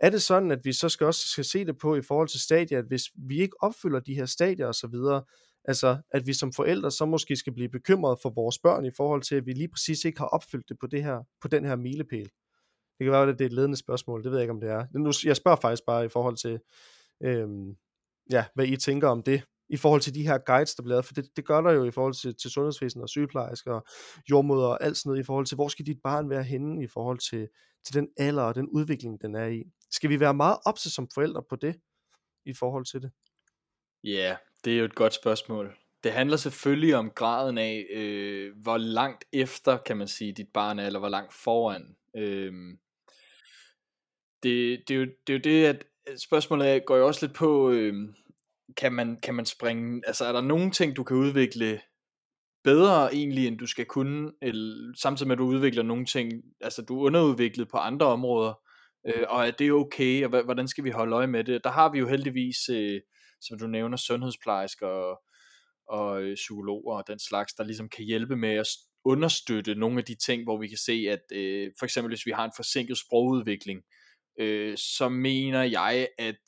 er 0.00 0.10
det 0.10 0.22
sådan, 0.22 0.50
at 0.50 0.60
vi 0.64 0.72
så 0.72 0.88
skal 0.88 1.06
også 1.06 1.28
skal 1.28 1.44
se 1.44 1.64
det 1.64 1.78
på 1.78 1.96
i 1.96 2.02
forhold 2.02 2.28
til 2.28 2.40
stadier, 2.40 2.78
at 2.78 2.84
hvis 2.84 3.02
vi 3.28 3.40
ikke 3.40 3.62
opfylder 3.62 4.00
de 4.00 4.14
her 4.14 4.26
stadier 4.26 4.66
og 4.66 4.74
så 4.74 4.86
videre, 4.86 5.22
altså 5.64 5.98
at 6.10 6.26
vi 6.26 6.32
som 6.32 6.52
forældre 6.52 6.90
så 6.90 7.06
måske 7.06 7.36
skal 7.36 7.52
blive 7.52 7.68
bekymrede 7.68 8.18
for 8.22 8.30
vores 8.30 8.58
børn 8.58 8.84
i 8.84 8.90
forhold 8.96 9.22
til, 9.22 9.34
at 9.34 9.46
vi 9.46 9.52
lige 9.52 9.68
præcis 9.68 10.04
ikke 10.04 10.18
har 10.18 10.26
opfyldt 10.26 10.68
det 10.68 10.76
på, 10.80 10.86
det 10.86 11.04
her, 11.04 11.22
på 11.40 11.48
den 11.48 11.64
her 11.64 11.76
milepæl? 11.76 12.30
Det 12.98 13.04
kan 13.04 13.12
være, 13.12 13.28
at 13.28 13.38
det 13.38 13.44
er 13.44 13.46
et 13.46 13.52
ledende 13.52 13.76
spørgsmål, 13.76 14.24
det 14.24 14.30
ved 14.30 14.38
jeg 14.38 14.44
ikke, 14.44 14.52
om 14.52 14.60
det 14.60 14.70
er. 14.70 14.86
Nu, 14.94 15.12
jeg 15.24 15.36
spørger 15.36 15.58
faktisk 15.60 15.82
bare 15.86 16.04
i 16.04 16.08
forhold 16.08 16.36
til, 16.36 16.60
øh, 17.22 17.48
ja, 18.30 18.44
hvad 18.54 18.66
I 18.66 18.76
tænker 18.76 19.08
om 19.08 19.22
det 19.22 19.42
i 19.70 19.76
forhold 19.76 20.00
til 20.00 20.14
de 20.14 20.26
her 20.26 20.38
guides, 20.38 20.74
der 20.74 20.82
bliver 20.82 20.94
lavet, 20.94 21.04
for 21.04 21.14
det, 21.14 21.36
det 21.36 21.46
gør 21.46 21.60
der 21.60 21.72
jo 21.72 21.84
i 21.84 21.90
forhold 21.90 22.14
til, 22.14 22.34
til 22.36 22.50
sundhedsvæsenet 22.50 23.02
og 23.02 23.08
sygeplejersker 23.08 23.72
og 23.72 23.86
jordmøder 24.30 24.66
og 24.66 24.84
alt 24.84 24.96
sådan 24.96 25.10
noget, 25.10 25.20
i 25.20 25.26
forhold 25.26 25.46
til, 25.46 25.54
hvor 25.54 25.68
skal 25.68 25.86
dit 25.86 25.98
barn 26.04 26.30
være 26.30 26.42
henne 26.42 26.84
i 26.84 26.86
forhold 26.86 27.18
til, 27.30 27.48
til 27.84 27.94
den 27.94 28.08
alder 28.16 28.42
og 28.42 28.54
den 28.54 28.68
udvikling, 28.68 29.22
den 29.22 29.34
er 29.34 29.46
i. 29.46 29.62
Skal 29.90 30.10
vi 30.10 30.20
være 30.20 30.34
meget 30.34 30.58
opse 30.66 30.90
som 30.90 31.08
forældre 31.14 31.42
på 31.48 31.56
det, 31.56 31.76
i 32.46 32.54
forhold 32.54 32.84
til 32.84 33.02
det? 33.02 33.10
Ja, 34.04 34.10
yeah, 34.10 34.36
det 34.64 34.72
er 34.72 34.78
jo 34.78 34.84
et 34.84 34.94
godt 34.94 35.14
spørgsmål. 35.14 35.76
Det 36.04 36.12
handler 36.12 36.36
selvfølgelig 36.36 36.96
om 36.96 37.10
graden 37.10 37.58
af, 37.58 37.86
øh, 37.90 38.52
hvor 38.62 38.76
langt 38.76 39.24
efter, 39.32 39.78
kan 39.78 39.96
man 39.96 40.08
sige, 40.08 40.32
dit 40.32 40.48
barn 40.54 40.78
er, 40.78 40.86
eller 40.86 40.98
hvor 40.98 41.08
langt 41.08 41.34
foran. 41.34 41.96
Øh, 42.16 42.52
det, 44.42 44.82
det, 44.88 44.94
er 44.94 44.98
jo, 44.98 45.06
det 45.26 45.32
er 45.32 45.38
jo 45.38 45.40
det, 45.44 45.66
at 45.66 45.86
spørgsmålet 46.20 46.84
går 46.86 46.96
jo 46.96 47.06
også 47.06 47.26
lidt 47.26 47.36
på, 47.36 47.70
øh, 47.70 47.94
kan 48.76 48.92
man, 48.92 49.16
kan 49.22 49.34
man 49.34 49.46
springe, 49.46 50.02
altså 50.06 50.24
er 50.24 50.32
der 50.32 50.40
nogle 50.40 50.70
ting, 50.70 50.96
du 50.96 51.04
kan 51.04 51.16
udvikle 51.16 51.80
bedre 52.64 53.14
egentlig, 53.14 53.46
end 53.46 53.58
du 53.58 53.66
skal 53.66 53.86
kunne, 53.86 54.32
eller, 54.42 54.92
samtidig 54.96 55.28
med 55.28 55.34
at 55.34 55.38
du 55.38 55.44
udvikler 55.44 55.82
nogle 55.82 56.04
ting, 56.04 56.32
altså 56.60 56.82
du 56.82 57.00
er 57.00 57.06
underudviklet 57.06 57.68
på 57.68 57.76
andre 57.76 58.06
områder, 58.06 58.54
øh, 59.06 59.24
og 59.28 59.46
er 59.46 59.50
det 59.50 59.72
okay, 59.72 60.24
og 60.24 60.44
hvordan 60.44 60.68
skal 60.68 60.84
vi 60.84 60.90
holde 60.90 61.16
øje 61.16 61.26
med 61.26 61.44
det? 61.44 61.64
Der 61.64 61.70
har 61.70 61.92
vi 61.92 61.98
jo 61.98 62.08
heldigvis, 62.08 62.68
øh, 62.68 63.00
som 63.40 63.58
du 63.58 63.66
nævner, 63.66 63.96
sundhedsplejersker 63.96 64.86
og, 64.86 65.22
og 65.88 66.22
øh, 66.22 66.34
psykologer 66.34 66.96
og 66.96 67.04
den 67.06 67.18
slags, 67.18 67.54
der 67.54 67.64
ligesom 67.64 67.88
kan 67.88 68.04
hjælpe 68.04 68.36
med 68.36 68.54
at 68.54 68.66
understøtte 69.04 69.74
nogle 69.74 69.98
af 69.98 70.04
de 70.04 70.14
ting, 70.14 70.42
hvor 70.44 70.58
vi 70.58 70.68
kan 70.68 70.78
se, 70.78 71.06
at 71.10 71.36
øh, 71.36 71.72
for 71.78 71.86
eksempel 71.86 72.10
hvis 72.10 72.26
vi 72.26 72.30
har 72.30 72.44
en 72.44 72.52
forsinket 72.56 72.98
sprogudvikling, 72.98 73.82
øh, 74.40 74.76
så 74.76 75.08
mener 75.08 75.62
jeg, 75.62 76.08
at 76.18 76.40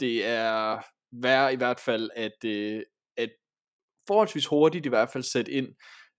det 0.00 0.26
er 0.26 0.82
være 1.12 1.52
i 1.52 1.56
hvert 1.56 1.80
fald 1.80 2.10
at, 2.16 2.44
øh, 2.44 2.82
at 3.16 3.30
forholdsvis 4.06 4.46
hurtigt 4.46 4.86
i 4.86 4.88
hvert 4.88 5.10
fald 5.12 5.24
sætte 5.24 5.52
ind. 5.52 5.68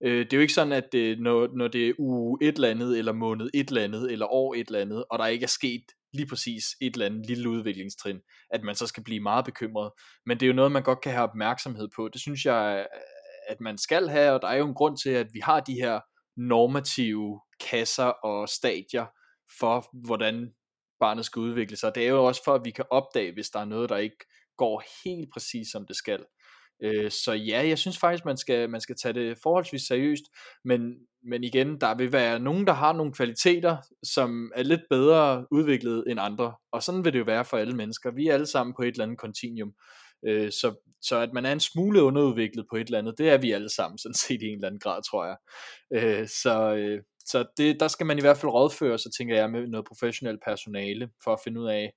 Øh, 0.02 0.18
det 0.18 0.32
er 0.32 0.36
jo 0.36 0.40
ikke 0.40 0.54
sådan, 0.54 0.72
at 0.72 0.94
øh, 0.94 1.18
når, 1.18 1.48
når 1.56 1.68
det 1.68 1.88
er 1.88 1.92
uge 1.98 2.38
et 2.42 2.54
eller 2.54 2.68
andet, 2.68 2.98
eller 2.98 3.12
måned 3.12 3.50
et 3.54 3.68
eller 3.68 3.82
andet, 3.82 4.12
eller 4.12 4.26
år 4.26 4.54
et 4.54 4.66
eller 4.66 4.80
andet, 4.80 5.04
og 5.10 5.18
der 5.18 5.26
ikke 5.26 5.44
er 5.44 5.48
sket 5.48 5.84
lige 6.12 6.26
præcis 6.26 6.64
et 6.80 6.94
eller 6.94 7.06
andet 7.06 7.26
lille 7.26 7.48
udviklingstrin, 7.48 8.20
at 8.50 8.62
man 8.62 8.74
så 8.74 8.86
skal 8.86 9.04
blive 9.04 9.20
meget 9.20 9.44
bekymret. 9.44 9.90
Men 10.26 10.40
det 10.40 10.46
er 10.46 10.48
jo 10.48 10.54
noget, 10.54 10.72
man 10.72 10.82
godt 10.82 11.00
kan 11.00 11.12
have 11.12 11.28
opmærksomhed 11.28 11.88
på. 11.96 12.08
Det 12.08 12.20
synes 12.20 12.44
jeg, 12.44 12.86
øh, 12.94 13.00
at 13.48 13.60
man 13.60 13.78
skal 13.78 14.08
have, 14.08 14.32
og 14.32 14.42
der 14.42 14.48
er 14.48 14.56
jo 14.56 14.68
en 14.68 14.74
grund 14.74 14.96
til, 14.96 15.10
at 15.10 15.26
vi 15.32 15.40
har 15.40 15.60
de 15.60 15.74
her 15.74 16.00
normative 16.36 17.40
kasser 17.70 18.04
og 18.04 18.48
stadier 18.48 19.06
for, 19.58 20.06
hvordan 20.06 20.52
barnet 21.00 21.24
skal 21.24 21.40
udvikle 21.40 21.76
sig. 21.76 21.94
Det 21.94 22.04
er 22.04 22.08
jo 22.08 22.24
også 22.24 22.44
for, 22.44 22.54
at 22.54 22.64
vi 22.64 22.70
kan 22.70 22.84
opdage, 22.90 23.32
hvis 23.32 23.50
der 23.50 23.60
er 23.60 23.64
noget, 23.64 23.88
der 23.88 23.96
ikke 23.96 24.24
går 24.58 24.82
helt 25.04 25.28
præcis 25.32 25.68
som 25.72 25.86
det 25.86 25.96
skal. 25.96 26.24
Øh, 26.82 27.10
så 27.10 27.32
ja, 27.32 27.68
jeg 27.68 27.78
synes 27.78 27.98
faktisk, 27.98 28.24
man 28.24 28.36
skal, 28.36 28.70
man 28.70 28.80
skal 28.80 28.96
tage 29.02 29.14
det 29.14 29.38
forholdsvis 29.42 29.82
seriøst, 29.82 30.24
men, 30.64 30.80
men 31.24 31.44
igen, 31.44 31.80
der 31.80 31.94
vil 31.94 32.12
være 32.12 32.38
nogen, 32.38 32.66
der 32.66 32.72
har 32.72 32.92
nogle 32.92 33.12
kvaliteter, 33.12 33.76
som 34.02 34.52
er 34.54 34.62
lidt 34.62 34.80
bedre 34.90 35.46
udviklet 35.50 36.04
end 36.10 36.20
andre, 36.20 36.54
og 36.72 36.82
sådan 36.82 37.04
vil 37.04 37.12
det 37.12 37.18
jo 37.18 37.24
være 37.24 37.44
for 37.44 37.56
alle 37.56 37.76
mennesker. 37.76 38.10
Vi 38.10 38.26
er 38.26 38.34
alle 38.34 38.46
sammen 38.46 38.74
på 38.76 38.82
et 38.82 38.92
eller 38.92 39.04
andet 39.04 39.18
kontinuum, 39.18 39.72
øh, 40.26 40.50
så, 40.50 40.74
så 41.02 41.18
at 41.18 41.32
man 41.32 41.46
er 41.46 41.52
en 41.52 41.60
smule 41.60 42.02
underudviklet 42.02 42.66
på 42.70 42.76
et 42.76 42.86
eller 42.86 42.98
andet, 42.98 43.18
det 43.18 43.28
er 43.28 43.38
vi 43.38 43.52
alle 43.52 43.70
sammen 43.74 43.98
sådan 43.98 44.14
set 44.14 44.42
i 44.42 44.46
en 44.46 44.54
eller 44.54 44.68
anden 44.68 44.80
grad, 44.80 45.02
tror 45.10 45.26
jeg. 45.26 45.36
Øh, 45.94 46.28
så 46.28 46.74
øh, 46.74 47.02
så 47.30 47.46
det, 47.56 47.80
der 47.80 47.88
skal 47.88 48.06
man 48.06 48.18
i 48.18 48.20
hvert 48.20 48.36
fald 48.36 48.52
rådføre 48.52 48.98
sig, 48.98 49.12
tænker 49.12 49.36
jeg, 49.36 49.50
med 49.50 49.66
noget 49.66 49.86
professionelt 49.86 50.40
personale, 50.44 51.10
for 51.24 51.32
at 51.32 51.40
finde 51.44 51.60
ud 51.60 51.68
af, 51.68 51.92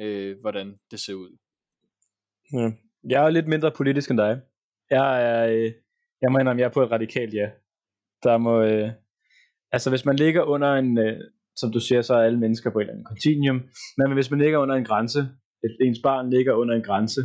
øh, 0.00 0.36
hvordan 0.40 0.78
det 0.90 1.00
ser 1.00 1.14
ud. 1.14 1.36
Ja. 2.52 2.70
Jeg 3.08 3.24
er 3.24 3.30
lidt 3.30 3.48
mindre 3.48 3.70
politisk 3.70 4.10
end 4.10 4.18
dig. 4.18 4.40
Jeg 4.90 5.22
er, 5.30 5.46
øh, 5.48 5.72
jeg 6.22 6.40
indrømme, 6.40 6.60
jeg 6.60 6.68
er 6.68 6.72
på 6.72 6.82
et 6.82 6.90
radikalt 6.90 7.34
ja. 7.34 7.50
Der 8.22 8.38
må, 8.38 8.62
øh, 8.62 8.90
altså 9.72 9.90
hvis 9.90 10.04
man 10.04 10.16
ligger 10.16 10.42
under 10.42 10.74
en, 10.74 10.98
øh, 10.98 11.20
som 11.56 11.72
du 11.72 11.80
siger, 11.80 12.02
så 12.02 12.14
er 12.14 12.22
alle 12.22 12.38
mennesker 12.38 12.70
på 12.70 12.78
et 12.78 12.82
eller 12.82 12.92
andet 12.94 13.08
continuum, 13.08 13.62
men 13.98 14.12
hvis 14.12 14.30
man 14.30 14.40
ligger 14.40 14.58
under 14.58 14.74
en 14.74 14.84
grænse, 14.84 15.20
et, 15.64 15.76
ens 15.86 15.98
barn 16.02 16.30
ligger 16.30 16.52
under 16.52 16.74
en 16.74 16.82
grænse, 16.82 17.20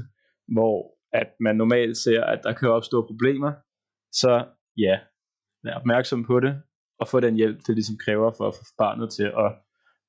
hvor 0.54 0.98
at 1.14 1.30
man 1.40 1.56
normalt 1.56 1.98
ser, 1.98 2.24
at 2.24 2.40
der 2.44 2.54
kan 2.54 2.70
opstå 2.70 3.08
problemer, 3.08 3.52
så 4.12 4.46
ja, 4.78 5.00
vær 5.64 5.74
opmærksom 5.74 6.26
på 6.26 6.40
det, 6.40 6.62
og 7.00 7.08
få 7.08 7.20
den 7.20 7.36
hjælp, 7.36 7.58
det 7.68 7.76
ligesom 7.76 7.98
kræver 8.06 8.32
for 8.38 8.48
at 8.48 8.56
få 8.56 8.64
barnet 8.78 9.10
til 9.12 9.24
at 9.24 9.50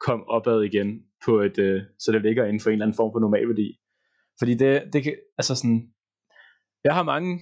komme 0.06 0.24
opad 0.28 0.62
igen, 0.62 1.02
på 1.24 1.40
et, 1.40 1.58
øh, 1.58 1.82
så 1.98 2.12
det 2.12 2.22
ligger 2.22 2.44
inden 2.44 2.60
for 2.60 2.70
en 2.70 2.74
eller 2.74 2.86
anden 2.86 2.96
form 2.96 3.12
for 3.14 3.20
normalværdi. 3.20 3.78
Fordi 4.38 4.54
det, 4.54 4.92
det 4.92 5.02
kan, 5.02 5.14
altså 5.38 5.54
sådan, 5.54 5.92
jeg 6.84 6.94
har 6.94 7.02
mange, 7.02 7.40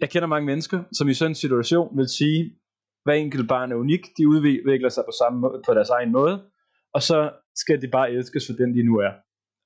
jeg 0.00 0.10
kender 0.10 0.28
mange 0.28 0.46
mennesker, 0.46 0.84
som 0.92 1.08
i 1.08 1.14
sådan 1.14 1.30
en 1.30 1.34
situation 1.34 1.96
vil 1.98 2.08
sige, 2.08 2.58
hver 3.04 3.14
enkelt 3.14 3.48
barn 3.48 3.72
er 3.72 3.76
unik, 3.76 4.04
de 4.18 4.28
udvikler 4.28 4.88
sig 4.88 5.04
på, 5.06 5.12
samme 5.22 5.40
måde, 5.40 5.62
på 5.66 5.74
deres 5.74 5.90
egen 5.90 6.12
måde, 6.12 6.50
og 6.94 7.02
så 7.02 7.32
skal 7.54 7.82
de 7.82 7.88
bare 7.88 8.10
elskes 8.12 8.46
for 8.46 8.54
den, 8.60 8.74
de 8.76 8.82
nu 8.82 8.94
er. 8.98 9.12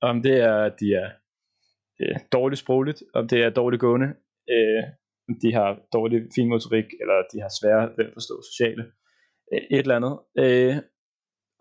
Om 0.01 0.21
det 0.21 0.35
er, 0.39 0.55
at 0.55 0.75
de 0.79 0.93
er 0.93 1.09
øh, 2.01 2.15
dårligt 2.31 2.59
sprogligt, 2.59 3.03
om 3.13 3.27
det 3.27 3.43
er 3.43 3.49
dårligt 3.49 3.79
gående, 3.79 4.09
øh, 4.49 4.83
de 5.41 5.53
har 5.53 5.79
dårlig 5.93 6.21
finmotorik, 6.35 6.85
eller 7.01 7.17
de 7.33 7.41
har 7.41 7.51
svære 7.59 7.83
ved 7.97 8.05
at 8.05 8.13
forstå 8.13 8.35
sociale, 8.51 8.83
øh, 9.53 9.61
et 9.71 9.79
eller 9.79 9.95
andet. 9.95 10.15
Øh, 10.41 10.75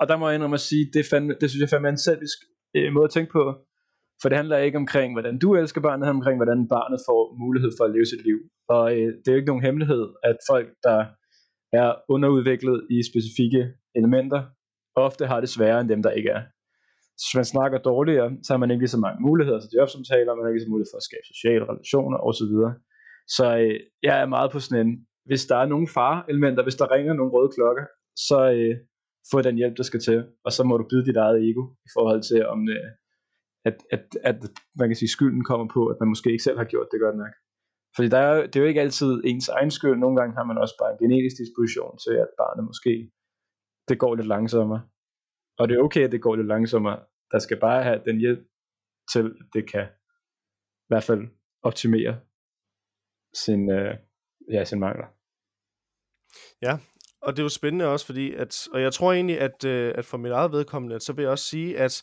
og 0.01 0.09
der 0.09 0.17
må 0.17 0.29
jeg 0.29 0.35
indrømme 0.35 0.61
at 0.63 0.69
sige, 0.71 0.91
det, 0.95 1.07
fandme, 1.11 1.35
det 1.41 1.51
synes 1.51 1.61
jeg 1.61 1.71
fandme 1.71 1.89
er 1.89 1.93
en 1.93 2.07
selvisk 2.09 2.39
øh, 2.77 2.93
måde 2.93 3.05
at 3.05 3.11
tænke 3.11 3.33
på, 3.33 3.43
for 4.23 4.29
det 4.29 4.37
handler 4.39 4.59
ikke 4.59 4.83
omkring, 4.85 5.11
hvordan 5.15 5.39
du 5.39 5.49
elsker 5.61 5.81
barnet, 5.81 6.01
det 6.01 6.07
handler 6.07 6.21
omkring, 6.21 6.39
hvordan 6.39 6.69
barnet 6.77 7.01
får 7.09 7.21
mulighed 7.45 7.71
for 7.79 7.85
at 7.85 7.93
leve 7.97 8.07
sit 8.13 8.23
liv. 8.29 8.39
Og 8.77 8.85
øh, 8.97 9.09
det 9.19 9.27
er 9.29 9.33
jo 9.33 9.41
ikke 9.41 9.53
nogen 9.53 9.67
hemmelighed, 9.69 10.05
at 10.31 10.37
folk, 10.51 10.69
der 10.87 10.99
er 11.81 11.91
underudviklet 12.15 12.79
i 12.95 12.97
specifikke 13.11 13.63
elementer, 13.99 14.41
ofte 15.07 15.23
har 15.31 15.41
det 15.41 15.49
sværere 15.49 15.81
end 15.81 15.89
dem, 15.89 16.03
der 16.03 16.11
ikke 16.19 16.31
er. 16.39 16.43
Så 17.19 17.25
hvis 17.29 17.39
man 17.41 17.53
snakker 17.55 17.79
dårligere, 17.91 18.29
så 18.45 18.49
har 18.53 18.59
man 18.63 18.71
ikke 18.71 18.83
lige 18.85 18.97
så 18.97 19.05
mange 19.07 19.21
muligheder 19.29 19.61
til 19.61 19.77
jobsamtaler, 19.79 20.35
man 20.35 20.43
har 20.43 20.51
ikke 20.51 20.59
lige 20.59 20.69
så 20.69 20.75
mulighed 20.75 20.93
for 20.93 21.01
at 21.03 21.09
skabe 21.09 21.27
sociale 21.35 21.65
relationer 21.71 22.19
osv. 22.29 22.55
Så 23.37 23.47
øh, 23.63 23.77
jeg 24.09 24.17
er 24.23 24.27
meget 24.35 24.51
på 24.53 24.59
sådan 24.61 24.87
en, 24.87 24.93
hvis 25.29 25.43
der 25.51 25.57
er 25.63 25.67
nogle 25.73 25.89
fareelementer, 25.99 26.63
hvis 26.63 26.81
der 26.81 26.93
ringer 26.95 27.13
nogle 27.15 27.33
røde 27.35 27.51
klokker, 27.57 27.85
så 28.29 28.39
øh, 28.59 28.75
få 29.31 29.37
den 29.47 29.57
hjælp, 29.61 29.77
der 29.77 29.87
skal 29.91 30.01
til, 30.09 30.19
og 30.47 30.51
så 30.57 30.63
må 30.69 30.75
du 30.77 30.85
byde 30.91 31.07
dit 31.09 31.17
eget 31.25 31.39
ego 31.49 31.63
i 31.89 31.91
forhold 31.97 32.23
til, 32.31 32.41
om 32.55 32.61
øh, 32.77 32.89
at, 33.65 33.77
at, 33.91 34.05
at 34.23 34.37
man 34.81 34.89
kan 34.89 34.97
sige, 34.97 35.09
skylden 35.17 35.45
kommer 35.45 35.67
på, 35.75 35.87
at 35.87 35.97
man 36.01 36.09
måske 36.09 36.33
ikke 36.33 36.45
selv 36.45 36.59
har 36.59 36.65
gjort 36.65 36.89
det 36.93 37.01
godt 37.01 37.17
nok. 37.17 37.35
Fordi 37.97 38.09
der 38.09 38.19
er, 38.19 38.47
det 38.47 38.57
er 38.57 38.61
jo 38.61 38.67
ikke 38.67 38.81
altid 38.81 39.23
ens 39.25 39.49
egen 39.49 39.71
skyld. 39.71 39.99
Nogle 39.99 40.17
gange 40.21 40.37
har 40.37 40.45
man 40.45 40.59
også 40.59 40.75
bare 40.81 40.93
en 40.93 40.99
genetisk 40.99 41.37
disposition 41.43 41.99
til, 42.05 42.15
at 42.25 42.29
barnet 42.39 42.65
måske 42.65 43.11
det 43.89 43.99
går 43.99 44.15
lidt 44.15 44.27
langsommere. 44.27 44.83
Og 45.59 45.69
det 45.69 45.75
er 45.77 45.83
okay, 45.83 46.05
at 46.05 46.13
det 46.13 46.23
går 46.23 46.37
lidt 46.37 46.47
langsommere. 46.47 46.99
Der 47.33 47.39
skal 47.39 47.61
bare 47.61 47.83
have 47.83 48.01
den 48.05 48.19
hjælp 48.19 48.43
til, 49.13 49.25
at 49.41 49.47
det 49.55 49.71
kan 49.73 49.87
i 50.85 50.89
hvert 50.89 51.05
fald 51.05 51.29
optimere 51.63 52.21
sin, 53.35 53.71
øh, 53.71 53.95
ja, 54.53 54.65
sin 54.65 54.81
mangler. 54.81 55.07
Ja, 56.63 56.79
og 57.23 57.33
det 57.33 57.39
er 57.39 57.43
jo 57.43 57.49
spændende 57.49 57.89
også, 57.89 58.07
fordi 58.07 58.35
at, 58.35 58.69
og 58.73 58.83
jeg 58.83 58.93
tror 58.93 59.13
egentlig, 59.13 59.41
at, 59.41 59.65
øh, 59.65 59.95
at 59.97 60.05
for 60.05 60.19
mit 60.19 60.33
eget 60.33 60.53
vedkommende, 60.53 61.01
så 61.01 61.13
vil 61.13 61.23
jeg 61.23 61.31
også 61.31 61.45
sige, 61.45 61.79
at, 61.79 62.03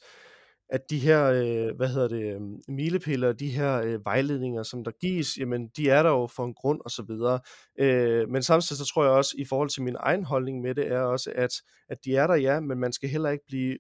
at 0.70 0.82
de 0.90 1.00
her, 1.00 1.26
øh, 1.26 1.76
hvad 1.76 1.88
hedder 1.88 2.08
det, 2.08 2.36
øhm, 2.36 2.62
milepiller, 2.68 3.32
de 3.32 3.50
her 3.50 3.82
øh, 3.82 4.06
vejledninger, 4.06 4.64
som 4.64 4.84
der 4.84 4.92
gives, 5.02 5.38
jamen, 5.38 5.70
de 5.78 5.90
er 5.90 6.04
der 6.04 6.10
jo 6.10 6.28
for 6.28 6.46
en 6.46 6.54
grund 6.54 6.82
og 6.86 6.92
så 6.92 7.04
videre. 7.08 7.40
Øh, 7.80 8.30
men 8.30 8.44
samtidig 8.44 8.78
så 8.78 8.86
tror 8.86 9.04
jeg 9.04 9.14
også, 9.14 9.36
i 9.38 9.46
forhold 9.46 9.70
til 9.70 9.84
min 9.84 9.96
egen 10.00 10.24
holdning 10.24 10.62
med 10.62 10.76
det, 10.76 10.88
er 10.88 11.00
også, 11.00 11.32
at, 11.36 11.52
at 11.90 11.98
de 12.06 12.16
er 12.16 12.28
der, 12.28 12.36
ja, 12.36 12.60
men 12.60 12.80
man 12.80 12.94
skal 12.94 13.10
heller 13.10 13.30
ikke 13.30 13.46
blive 13.48 13.78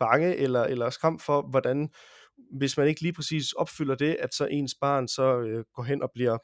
bange 0.00 0.36
eller, 0.36 0.62
eller 0.64 0.90
skræmt 0.90 1.22
for, 1.22 1.50
hvordan, 1.50 1.88
hvis 2.58 2.76
man 2.76 2.88
ikke 2.88 3.00
lige 3.00 3.12
præcis 3.12 3.52
opfylder 3.52 3.94
det, 3.94 4.16
at 4.20 4.34
så 4.34 4.46
ens 4.46 4.74
barn 4.80 5.08
så 5.08 5.40
øh, 5.40 5.64
går 5.74 5.82
hen 5.82 6.02
og 6.02 6.10
bliver 6.14 6.38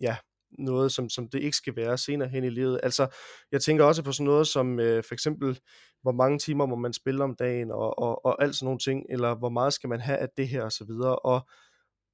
ja, 0.00 0.16
noget, 0.58 0.92
som, 0.92 1.08
som 1.08 1.28
det 1.28 1.42
ikke 1.42 1.56
skal 1.56 1.76
være 1.76 1.98
senere 1.98 2.28
hen 2.28 2.44
i 2.44 2.50
livet. 2.50 2.80
Altså, 2.82 3.06
jeg 3.52 3.62
tænker 3.62 3.84
også 3.84 4.02
på 4.02 4.12
sådan 4.12 4.24
noget 4.24 4.46
som 4.46 4.80
øh, 4.80 5.04
for 5.04 5.14
eksempel, 5.14 5.58
hvor 6.04 6.12
mange 6.12 6.38
timer 6.38 6.66
må 6.66 6.76
man 6.76 6.92
spille 6.92 7.24
om 7.24 7.36
dagen, 7.36 7.70
og, 7.70 7.98
og, 7.98 8.24
og 8.24 8.42
alt 8.42 8.54
sådan 8.54 8.66
nogle 8.66 8.78
ting, 8.78 9.06
eller 9.08 9.34
hvor 9.34 9.48
meget 9.48 9.72
skal 9.72 9.88
man 9.88 10.00
have 10.00 10.18
af 10.18 10.28
det 10.36 10.48
her, 10.48 10.62
og 10.62 10.72
så 10.72 10.84
videre. 10.84 11.18
Og, 11.18 11.48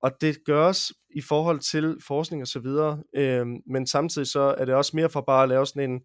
og 0.03 0.21
det 0.21 0.45
gøres 0.45 0.93
i 1.11 1.21
forhold 1.21 1.61
til 1.61 1.97
forskning 2.07 2.43
og 2.43 2.49
så 2.49 2.61
videre, 2.61 3.03
øh, 3.15 3.47
men 3.67 3.87
samtidig 3.87 4.29
så 4.29 4.41
er 4.41 4.65
det 4.65 4.75
også 4.75 4.97
mere 4.97 5.11
for 5.11 5.21
bare 5.21 5.43
at 5.43 5.49
lave 5.49 5.67
sådan 5.67 5.91
en, 5.91 6.01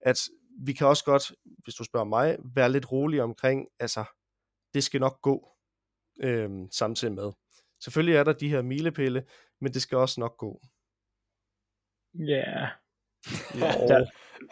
at 0.00 0.18
vi 0.64 0.72
kan 0.72 0.86
også 0.86 1.04
godt, 1.04 1.32
hvis 1.64 1.74
du 1.74 1.84
spørger 1.84 2.06
mig, 2.06 2.36
være 2.54 2.72
lidt 2.72 2.92
rolig 2.92 3.22
omkring, 3.22 3.68
altså, 3.80 4.04
det 4.74 4.84
skal 4.84 5.00
nok 5.00 5.22
gå 5.22 5.48
øh, 6.22 6.50
samtidig 6.70 7.14
med. 7.14 7.32
Selvfølgelig 7.80 8.14
er 8.14 8.24
der 8.24 8.32
de 8.32 8.48
her 8.48 8.62
milepæle, 8.62 9.24
men 9.60 9.74
det 9.74 9.82
skal 9.82 9.98
også 9.98 10.20
nok 10.20 10.36
gå. 10.36 10.60
Ja. 12.14 12.22
Yeah. 12.24 12.68
der, 13.88 14.06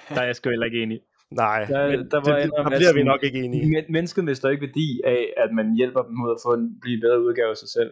der 0.09 0.21
er 0.21 0.25
jeg 0.25 0.37
sgu 0.37 0.51
heller 0.51 0.67
ikke 0.67 0.83
enig. 0.83 1.01
Nej, 1.31 1.65
der, 1.65 1.89
men 1.91 2.11
der, 2.13 2.21
var 2.27 2.33
det, 2.39 2.51
der 2.57 2.77
bliver 2.81 2.95
vi 2.99 3.03
nok 3.13 3.23
ikke 3.27 3.39
enige. 3.45 3.63
Men, 3.75 3.85
mennesket 3.97 4.25
mister 4.25 4.49
ikke 4.49 4.67
værdi 4.67 4.89
af, 5.05 5.23
at 5.45 5.51
man 5.59 5.67
hjælper 5.79 6.03
dem 6.09 6.15
mod 6.21 6.31
at 6.37 6.41
få 6.47 6.51
en 6.59 6.67
blive 6.85 7.01
bedre 7.05 7.23
udgave 7.27 7.51
af 7.51 7.57
sig 7.57 7.71
selv. 7.79 7.91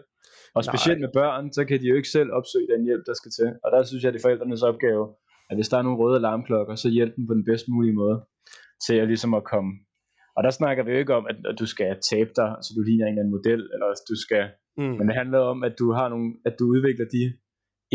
Og 0.56 0.64
specielt 0.64 1.00
Nej. 1.00 1.04
med 1.06 1.12
børn, 1.20 1.44
så 1.56 1.62
kan 1.68 1.80
de 1.80 1.86
jo 1.90 1.94
ikke 2.00 2.14
selv 2.16 2.30
opsøge 2.38 2.68
den 2.74 2.82
hjælp, 2.88 3.04
der 3.06 3.14
skal 3.20 3.32
til. 3.38 3.48
Og 3.64 3.68
der 3.74 3.80
synes 3.88 4.02
jeg, 4.04 4.12
det 4.12 4.18
er 4.18 4.26
forældrenes 4.26 4.62
opgave, 4.70 5.04
at 5.50 5.56
hvis 5.56 5.68
der 5.68 5.78
er 5.78 5.82
nogle 5.86 6.00
røde 6.02 6.16
alarmklokker, 6.20 6.74
så 6.74 6.88
hjælp 6.96 7.12
dem 7.16 7.26
på 7.26 7.34
den 7.38 7.44
bedst 7.50 7.66
mulige 7.68 7.96
måde 8.02 8.16
til 8.86 8.96
at 9.02 9.06
ligesom 9.12 9.34
at 9.34 9.44
komme. 9.52 9.72
Og 10.36 10.40
der 10.46 10.50
snakker 10.50 10.82
vi 10.84 10.90
jo 10.92 10.98
ikke 10.98 11.14
om, 11.14 11.26
at, 11.30 11.38
at 11.50 11.56
du 11.62 11.66
skal 11.74 11.90
tabe 12.10 12.30
dig, 12.40 12.50
så 12.64 12.70
du 12.76 12.80
ligner 12.88 13.04
en 13.04 13.12
eller 13.12 13.22
anden 13.22 13.36
model, 13.38 13.62
eller 13.74 13.86
at 13.94 14.00
du 14.10 14.16
skal, 14.24 14.44
mm. 14.80 14.94
men 14.98 15.04
det 15.08 15.16
handler 15.22 15.40
om, 15.52 15.58
at 15.68 15.74
du 15.78 15.86
har 15.98 16.08
nogle, 16.08 16.28
at 16.48 16.54
du 16.58 16.64
udvikler 16.74 17.06
de 17.16 17.22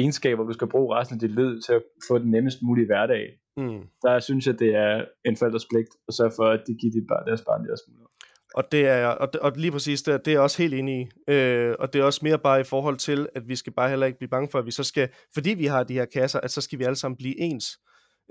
egenskaber, 0.02 0.44
du 0.44 0.54
skal 0.54 0.70
bruge 0.74 0.96
resten 0.96 1.16
af 1.16 1.20
dit 1.20 1.36
liv 1.40 1.52
til 1.66 1.74
at 1.80 1.84
få 2.08 2.14
den 2.24 2.30
nemmest 2.36 2.58
mulige 2.68 2.90
hverdag. 2.92 3.24
Mm. 3.60 3.82
Der 4.04 4.20
synes 4.20 4.48
jeg, 4.48 4.60
det 4.60 4.76
er 4.76 5.06
en 5.26 5.38
forældres 5.38 5.66
pligt 5.72 5.90
at 6.08 6.14
sørge 6.14 6.32
for, 6.36 6.46
at 6.56 6.62
de 6.68 6.74
giver 6.82 6.92
dit 6.92 7.08
barn, 7.08 7.28
deres 7.28 7.42
barn 7.42 7.68
deres 7.68 7.82
muligheder. 7.88 8.10
Og 8.56 8.72
det 8.72 8.88
er 8.88 9.08
og, 9.08 9.30
og 9.42 9.52
lige 9.56 9.72
præcis 9.72 10.02
det, 10.02 10.26
det 10.26 10.32
er 10.32 10.36
jeg 10.36 10.42
også 10.42 10.62
helt 10.62 10.74
enig 10.74 11.02
i. 11.02 11.32
Øh, 11.32 11.76
og 11.80 11.94
det 11.94 12.02
er 12.02 12.04
også 12.04 12.20
mere 12.24 12.40
bare 12.40 12.60
i 12.60 12.64
forhold 12.64 12.98
til, 12.98 13.28
at 13.36 13.48
vi 13.48 13.56
skal 13.56 13.74
bare 13.74 13.90
heller 13.90 14.06
ikke 14.06 14.20
blive 14.20 14.30
bange 14.30 14.50
for, 14.52 14.60
at 14.60 14.66
vi 14.66 14.72
så 14.72 14.84
skal, 14.84 15.10
fordi 15.34 15.50
vi 15.50 15.66
har 15.66 15.84
de 15.84 15.94
her 15.94 16.06
kasser, 16.06 16.40
at 16.40 16.52
så 16.52 16.62
skal 16.62 16.80
vi 16.80 16.84
alle 16.84 16.96
sammen 16.96 17.18
blive 17.18 17.40
ens. 17.40 17.66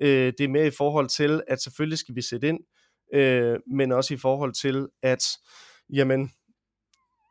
Øh, 0.02 0.32
det 0.38 0.40
er 0.40 0.48
mere 0.48 0.66
i 0.66 0.76
forhold 0.78 1.08
til, 1.08 1.42
at 1.48 1.62
selvfølgelig 1.62 1.98
skal 1.98 2.14
vi 2.14 2.22
sætte 2.22 2.48
ind, 2.48 2.58
øh, 3.14 3.58
men 3.76 3.92
også 3.92 4.14
i 4.14 4.16
forhold 4.16 4.52
til, 4.52 4.86
at 5.02 5.24
jamen, 5.92 6.30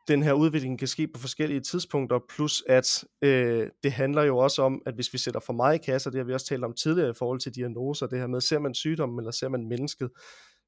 den 0.08 0.22
her 0.22 0.32
udvikling 0.32 0.78
kan 0.78 0.88
ske 0.88 1.08
på 1.08 1.20
forskellige 1.20 1.60
tidspunkter, 1.60 2.18
plus 2.28 2.62
at 2.68 3.04
øh, 3.22 3.68
det 3.82 3.92
handler 3.92 4.22
jo 4.22 4.38
også 4.38 4.62
om, 4.62 4.82
at 4.86 4.94
hvis 4.94 5.12
vi 5.12 5.18
sætter 5.18 5.40
for 5.40 5.52
meget 5.52 5.74
i 5.74 5.84
kasser, 5.84 6.10
det 6.10 6.18
har 6.18 6.24
vi 6.24 6.32
også 6.32 6.46
talt 6.46 6.64
om 6.64 6.74
tidligere 6.74 7.10
i 7.10 7.18
forhold 7.18 7.40
til 7.40 7.54
diagnoser, 7.54 8.06
det 8.06 8.18
her 8.18 8.26
med, 8.26 8.40
ser 8.40 8.58
man 8.58 8.74
sygdommen 8.74 9.18
eller 9.18 9.30
ser 9.30 9.48
man 9.48 9.68
mennesket, 9.68 10.10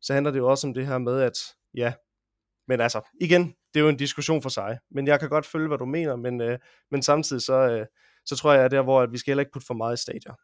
så 0.01 0.15
handler 0.15 0.31
det 0.31 0.39
jo 0.39 0.49
også 0.49 0.67
om 0.67 0.75
det 0.75 0.87
her 0.87 0.99
med, 0.99 1.21
at 1.21 1.39
ja, 1.75 1.93
men 2.69 2.81
altså, 2.81 3.01
igen, 3.21 3.43
det 3.75 3.81
er 3.81 3.85
jo 3.85 3.89
en 3.89 3.97
diskussion 3.97 4.43
for 4.43 4.49
sig, 4.49 4.79
men 4.91 5.07
jeg 5.07 5.21
kan 5.21 5.29
godt 5.29 5.47
følge, 5.47 5.69
hvad 5.69 5.79
du 5.79 5.85
mener, 5.85 6.17
men, 6.17 6.41
øh, 6.41 6.59
men 6.91 7.03
samtidig 7.03 7.43
så, 7.43 7.55
øh, 7.55 7.87
så 8.25 8.37
tror 8.37 8.53
jeg, 8.53 8.65
at 8.65 8.71
der, 8.71 8.83
hvor 8.83 9.01
at 9.01 9.13
vi 9.13 9.19
skal 9.19 9.31
heller 9.31 9.43
ikke 9.43 9.53
putte 9.53 9.67
for 9.67 9.75
meget 9.75 9.99
i 9.99 10.03
stadier. 10.03 10.35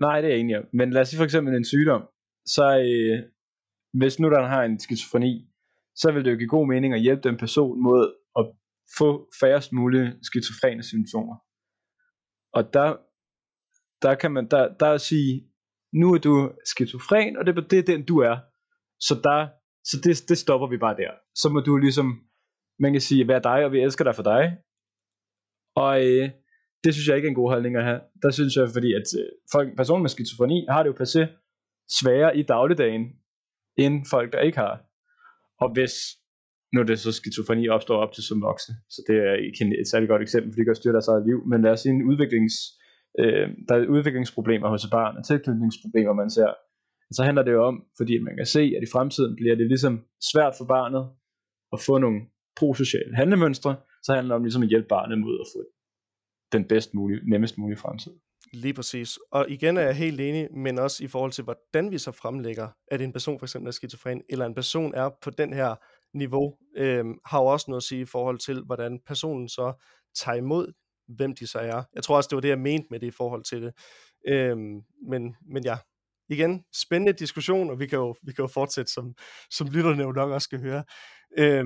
Nej, 0.00 0.20
det 0.20 0.28
er 0.28 0.32
jeg 0.32 0.40
enig 0.40 0.58
om. 0.58 0.64
Men 0.72 0.90
lad 0.90 1.02
os 1.02 1.08
sige 1.08 1.18
for 1.18 1.24
eksempel 1.24 1.54
en 1.54 1.64
sygdom, 1.64 2.02
så 2.46 2.64
øh, 2.78 3.30
hvis 3.92 4.20
nu 4.20 4.30
der 4.30 4.46
har 4.46 4.62
en 4.62 4.80
skizofreni, 4.80 5.48
så 6.00 6.12
vil 6.12 6.24
det 6.24 6.30
jo 6.32 6.36
give 6.36 6.48
god 6.48 6.66
mening 6.66 6.94
at 6.94 7.00
hjælpe 7.00 7.28
den 7.28 7.36
person 7.36 7.82
mod 7.82 8.14
at 8.38 8.44
få 8.98 9.28
færrest 9.40 9.72
mulige 9.72 10.08
skizofrene 10.22 10.82
symptomer. 10.82 11.36
Og 12.52 12.62
der, 12.72 12.96
der 14.02 14.14
kan 14.14 14.32
man 14.32 14.48
der, 14.50 14.74
der 14.80 14.96
sige, 14.96 15.32
nu 15.92 16.14
er 16.14 16.18
du 16.18 16.52
skizofren, 16.64 17.36
og 17.36 17.46
det, 17.46 17.70
det 17.70 17.78
er 17.78 17.82
den 17.82 18.04
du 18.04 18.18
er. 18.18 18.36
Så, 19.00 19.20
der, 19.24 19.48
så 19.84 19.96
det, 20.04 20.28
det 20.28 20.38
stopper 20.38 20.68
vi 20.68 20.78
bare 20.78 20.96
der. 20.96 21.12
Så 21.34 21.48
må 21.48 21.60
du 21.60 21.76
ligesom, 21.76 22.06
man 22.78 22.92
kan 22.92 23.00
sige, 23.00 23.28
være 23.28 23.42
dig, 23.42 23.64
og 23.64 23.72
vi 23.72 23.80
elsker 23.80 24.04
dig 24.04 24.14
for 24.14 24.22
dig. 24.22 24.56
Og 25.76 26.06
øh, 26.06 26.30
det 26.84 26.94
synes 26.94 27.08
jeg 27.08 27.16
ikke 27.16 27.26
er 27.26 27.30
en 27.30 27.40
god 27.42 27.50
holdning 27.50 27.76
at 27.76 27.84
have. 27.84 28.00
Der 28.22 28.30
synes 28.30 28.56
jeg, 28.56 28.68
fordi 28.74 28.94
at 28.94 29.08
øh, 29.20 29.28
folk, 29.52 29.76
personer 29.76 30.02
med 30.02 30.10
skizofreni 30.10 30.66
har 30.68 30.82
det 30.82 30.88
jo 30.88 30.94
per 30.98 31.04
se 31.04 31.28
sværere 32.00 32.36
i 32.36 32.42
dagligdagen, 32.42 33.04
end 33.76 34.06
folk, 34.10 34.32
der 34.32 34.40
ikke 34.40 34.58
har. 34.58 34.87
Og 35.60 35.68
hvis 35.72 35.94
nu 36.74 36.82
det 36.82 36.98
så 36.98 37.12
skizofreni 37.12 37.68
opstår 37.68 37.96
op 38.04 38.12
til 38.12 38.24
som 38.24 38.42
voksne, 38.42 38.74
så 38.94 39.00
det 39.08 39.16
er 39.28 39.34
ikke 39.46 39.80
et 39.80 39.88
særligt 39.90 40.10
godt 40.10 40.22
eksempel, 40.22 40.50
fordi 40.50 40.60
det 40.60 40.66
gør 40.66 40.80
styre 40.80 40.92
deres 40.92 41.08
eget 41.08 41.26
liv, 41.26 41.38
men 41.50 41.62
lad 41.62 41.72
os 41.72 41.80
sige 41.80 41.94
en 41.94 42.08
udviklings, 42.10 42.54
øh, 43.20 43.46
der 43.68 43.74
er 43.74 43.92
udviklingsproblemer 43.96 44.68
hos 44.68 44.84
et 44.84 44.90
barn, 44.90 45.16
og 45.18 45.24
tilknytningsproblemer, 45.24 46.12
man 46.12 46.30
ser, 46.30 46.50
så 47.16 47.20
handler 47.24 47.42
det 47.42 47.52
jo 47.52 47.62
om, 47.70 47.76
fordi 47.96 48.14
man 48.26 48.36
kan 48.36 48.46
se, 48.46 48.62
at 48.76 48.82
i 48.86 48.92
fremtiden 48.94 49.36
bliver 49.36 49.56
det 49.56 49.66
ligesom 49.66 49.94
svært 50.32 50.54
for 50.58 50.66
barnet 50.76 51.04
at 51.74 51.80
få 51.86 51.98
nogle 51.98 52.20
prosociale 52.60 53.14
handlemønstre, 53.20 53.76
så 54.02 54.14
handler 54.14 54.34
det 54.34 54.38
om 54.38 54.44
ligesom 54.44 54.62
at 54.62 54.68
hjælpe 54.68 54.88
barnet 54.88 55.18
mod 55.18 55.36
at 55.44 55.48
få 55.54 55.60
den 56.52 56.64
bedst 56.72 56.94
mulige, 56.94 57.20
nemmest 57.30 57.58
mulige 57.58 57.78
fremtid. 57.84 58.12
Lige 58.52 58.74
præcis. 58.74 59.18
Og 59.30 59.50
igen 59.50 59.76
er 59.76 59.82
jeg 59.82 59.96
helt 59.96 60.20
enig, 60.20 60.48
men 60.54 60.78
også 60.78 61.04
i 61.04 61.06
forhold 61.06 61.32
til, 61.32 61.44
hvordan 61.44 61.90
vi 61.90 61.98
så 61.98 62.12
fremlægger, 62.12 62.68
at 62.90 63.00
en 63.00 63.12
person 63.12 63.38
for 63.38 63.46
eksempel 63.46 63.68
er 63.68 63.72
skizofren, 63.72 64.22
eller 64.28 64.46
en 64.46 64.54
person 64.54 64.94
er 64.94 65.10
på 65.22 65.30
den 65.30 65.52
her 65.52 65.74
niveau, 66.16 66.54
øh, 66.76 67.04
har 67.26 67.40
jo 67.40 67.46
også 67.46 67.64
noget 67.68 67.80
at 67.80 67.84
sige 67.84 68.00
i 68.00 68.04
forhold 68.04 68.38
til, 68.38 68.62
hvordan 68.62 69.00
personen 69.06 69.48
så 69.48 69.72
tager 70.16 70.36
imod, 70.36 70.72
hvem 71.08 71.34
de 71.34 71.46
så 71.46 71.58
er. 71.58 71.82
Jeg 71.94 72.02
tror 72.02 72.16
også, 72.16 72.28
det 72.28 72.36
var 72.36 72.40
det, 72.40 72.48
jeg 72.48 72.58
mente 72.58 72.86
med 72.90 73.00
det 73.00 73.06
i 73.06 73.10
forhold 73.10 73.44
til 73.44 73.62
det. 73.62 73.72
Øh, 74.28 74.56
men, 75.08 75.36
men 75.52 75.64
ja, 75.64 75.78
igen, 76.28 76.64
spændende 76.74 77.12
diskussion, 77.12 77.70
og 77.70 77.78
vi 77.80 77.86
kan 77.86 77.98
jo, 77.98 78.14
vi 78.22 78.32
kan 78.32 78.42
jo 78.42 78.46
fortsætte, 78.46 78.92
som, 78.92 79.14
som 79.50 79.68
lytterne 79.68 80.02
jo 80.02 80.12
nok 80.12 80.30
også 80.30 80.44
skal 80.44 80.60
høre. 80.60 80.84
Øh, 81.38 81.64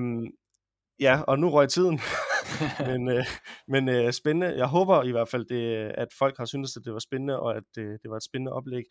ja, 0.99 1.21
og 1.21 1.39
nu 1.39 1.49
røg 1.49 1.69
tiden. 1.69 1.99
men 2.89 3.09
øh, 3.09 3.25
men 3.67 3.89
øh, 3.89 4.13
spændende. 4.13 4.57
Jeg 4.57 4.67
håber 4.67 5.03
i 5.03 5.11
hvert 5.11 5.29
fald, 5.29 5.45
det, 5.45 5.91
at 5.97 6.07
folk 6.19 6.37
har 6.37 6.45
syntes, 6.45 6.77
at 6.77 6.85
det 6.85 6.93
var 6.93 6.99
spændende, 6.99 7.39
og 7.39 7.55
at 7.55 7.77
øh, 7.77 7.91
det 8.03 8.09
var 8.11 8.17
et 8.17 8.23
spændende 8.23 8.51
oplæg. 8.51 8.83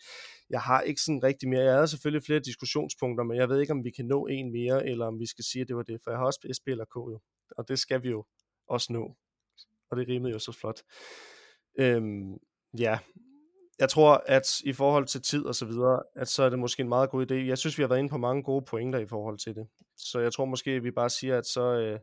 Jeg 0.50 0.60
har 0.60 0.80
ikke 0.80 1.00
sådan 1.00 1.22
rigtig 1.22 1.48
mere. 1.48 1.64
Jeg 1.64 1.74
havde 1.74 1.88
selvfølgelig 1.88 2.24
flere 2.24 2.40
diskussionspunkter, 2.40 3.24
men 3.24 3.36
jeg 3.36 3.48
ved 3.48 3.60
ikke, 3.60 3.72
om 3.72 3.84
vi 3.84 3.90
kan 3.90 4.04
nå 4.04 4.26
en 4.26 4.52
mere, 4.52 4.86
eller 4.86 5.06
om 5.06 5.20
vi 5.20 5.26
skal 5.26 5.44
sige, 5.44 5.62
at 5.62 5.68
det 5.68 5.76
var 5.76 5.82
det. 5.82 6.00
For 6.04 6.10
jeg 6.10 6.18
har 6.18 6.26
også 6.26 6.48
SP 6.58 6.66
eller 6.68 6.84
K 6.84 6.96
jo, 6.96 7.20
og 7.56 7.68
det 7.68 7.78
skal 7.78 8.02
vi 8.02 8.08
jo 8.08 8.24
også 8.68 8.92
nå. 8.92 9.16
Og 9.90 9.96
det 9.96 10.08
rimede 10.08 10.32
jo 10.32 10.38
så 10.38 10.52
flot. 10.52 10.82
Øhm, 11.78 12.36
ja, 12.78 12.98
jeg 13.78 13.88
tror, 13.88 14.22
at 14.26 14.60
i 14.60 14.72
forhold 14.72 15.06
til 15.06 15.22
tid 15.22 15.44
og 15.44 15.54
så 15.54 15.66
videre, 15.66 16.02
at 16.16 16.28
så 16.28 16.42
er 16.42 16.50
det 16.50 16.58
måske 16.58 16.80
en 16.80 16.88
meget 16.88 17.10
god 17.10 17.30
idé. 17.30 17.34
Jeg 17.34 17.58
synes, 17.58 17.78
vi 17.78 17.82
har 17.82 17.88
været 17.88 17.98
inde 17.98 18.10
på 18.10 18.18
mange 18.18 18.42
gode 18.42 18.64
pointer 18.64 18.98
i 18.98 19.06
forhold 19.06 19.38
til 19.38 19.54
det. 19.54 19.66
Så 19.96 20.20
jeg 20.20 20.32
tror 20.32 20.44
måske, 20.44 20.70
at 20.70 20.84
vi 20.84 20.90
bare 20.90 21.10
siger, 21.10 21.38
at 21.38 21.46
så, 21.46 21.64
øh, 21.80 21.98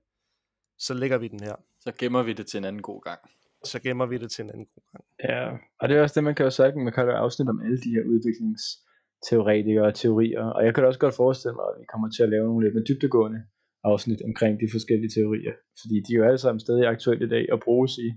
så 0.77 0.93
lægger 0.93 1.17
vi 1.17 1.27
den 1.27 1.39
her. 1.39 1.55
Så 1.79 1.91
gemmer 1.99 2.23
vi 2.23 2.33
det 2.33 2.47
til 2.47 2.57
en 2.57 2.65
anden 2.65 2.81
god 2.81 3.01
gang. 3.01 3.19
Så 3.63 3.79
gemmer 3.81 4.05
vi 4.05 4.17
det 4.17 4.31
til 4.31 4.43
en 4.43 4.49
anden 4.49 4.65
god 4.65 4.83
gang. 4.91 5.03
Ja, 5.29 5.57
og 5.79 5.89
det 5.89 5.97
er 5.97 6.01
også 6.01 6.15
det, 6.15 6.23
man 6.23 6.35
kan 6.35 6.43
jo 6.43 6.49
sige, 6.49 6.75
man 6.75 6.93
kan 6.93 7.03
jo 7.03 7.11
afsnit 7.11 7.49
om 7.49 7.61
alle 7.65 7.77
de 7.85 7.89
her 7.95 8.03
udviklingsteoretikere 8.11 9.85
og 9.85 9.95
teorier, 9.95 10.45
og 10.55 10.65
jeg 10.65 10.73
kan 10.73 10.81
da 10.83 10.87
også 10.87 10.99
godt 10.99 11.15
forestille 11.15 11.55
mig, 11.55 11.65
at 11.71 11.79
vi 11.81 11.85
kommer 11.93 12.09
til 12.09 12.23
at 12.23 12.29
lave 12.29 12.45
nogle 12.47 12.65
lidt 12.65 12.75
mere 12.75 12.87
dybdegående 12.89 13.41
afsnit 13.83 14.21
omkring 14.29 14.59
de 14.59 14.67
forskellige 14.71 15.11
teorier, 15.17 15.53
fordi 15.81 15.95
de 16.05 16.09
er 16.13 16.17
jo 16.19 16.25
alle 16.29 16.37
sammen 16.37 16.59
stadig 16.59 16.85
aktuelle 16.87 17.25
i 17.25 17.29
dag 17.29 17.45
og 17.53 17.59
bruges 17.65 17.93
i 17.97 18.09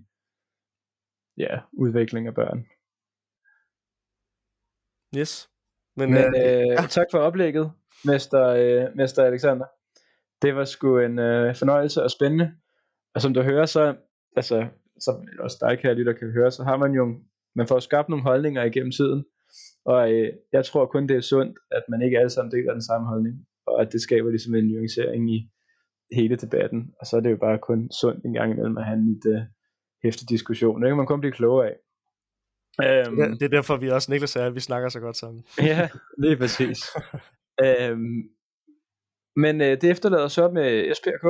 ja, 1.44 1.54
udvikling 1.72 2.26
af 2.26 2.34
børn. 2.34 2.60
Yes. 5.20 5.32
Men, 5.96 6.10
Men 6.10 6.18
øh, 6.18 6.60
øh, 6.60 6.66
ja. 6.66 6.86
tak 6.98 7.06
for 7.10 7.18
oplægget, 7.18 7.72
Mester, 8.04 8.46
øh, 8.46 8.96
Mester 8.96 9.24
Alexander. 9.24 9.66
Det 10.42 10.56
var 10.56 10.64
sgu 10.64 10.98
en 10.98 11.18
øh, 11.18 11.56
fornøjelse 11.56 12.02
og 12.02 12.10
spændende. 12.10 12.52
Og 13.14 13.22
som 13.22 13.34
du 13.34 13.42
hører, 13.42 13.66
så, 13.66 13.94
altså, 14.36 14.66
som 15.00 15.14
også 15.38 15.56
dig, 15.60 15.78
kære 15.78 15.94
lytter, 15.94 16.12
kan 16.12 16.30
høre, 16.30 16.50
så 16.50 16.64
har 16.64 16.76
man 16.76 16.92
jo, 16.92 17.20
man 17.54 17.66
får 17.66 17.78
skabt 17.78 18.08
nogle 18.08 18.22
holdninger 18.22 18.64
igennem 18.64 18.92
tiden. 18.92 19.24
Og 19.84 20.12
øh, 20.12 20.32
jeg 20.52 20.64
tror 20.64 20.86
kun, 20.86 21.08
det 21.08 21.16
er 21.16 21.20
sundt, 21.20 21.58
at 21.70 21.82
man 21.88 22.02
ikke 22.02 22.18
alle 22.18 22.30
sammen 22.30 22.52
deler 22.52 22.72
den 22.72 22.82
samme 22.82 23.06
holdning. 23.06 23.46
Og 23.66 23.80
at 23.80 23.92
det 23.92 24.00
skaber 24.00 24.30
ligesom 24.30 24.54
en 24.54 24.64
nuancering 24.64 25.34
i 25.34 25.50
hele 26.12 26.36
debatten. 26.36 26.90
Og 27.00 27.06
så 27.06 27.16
er 27.16 27.20
det 27.20 27.30
jo 27.30 27.36
bare 27.36 27.58
kun 27.58 27.90
sundt 27.90 28.24
en 28.24 28.32
gang 28.32 28.52
imellem 28.52 28.78
at 28.78 28.84
have 28.84 28.98
en 28.98 29.12
lidt 29.12 29.26
øh, 29.26 29.42
hæftig 30.04 30.28
diskussion. 30.28 30.82
Det 30.82 30.88
kan 30.88 30.96
man 30.96 31.06
kun 31.06 31.20
blive 31.20 31.32
klogere 31.32 31.68
af. 31.68 31.76
Um, 32.78 33.18
ja, 33.18 33.28
det 33.28 33.42
er 33.42 33.48
derfor, 33.48 33.76
vi 33.76 33.88
også, 33.88 34.12
Niklas 34.12 34.30
sagde, 34.30 34.46
at 34.46 34.54
vi 34.54 34.60
snakker 34.60 34.88
så 34.88 35.00
godt 35.00 35.16
sammen. 35.16 35.44
ja, 35.58 35.88
lige 36.18 36.36
præcis. 36.36 36.78
um, 37.60 38.30
men 39.36 39.60
øh, 39.60 39.80
det 39.80 39.90
efterlader 39.90 40.28
så 40.28 40.50
med 40.50 40.94
SPRK, 40.94 41.24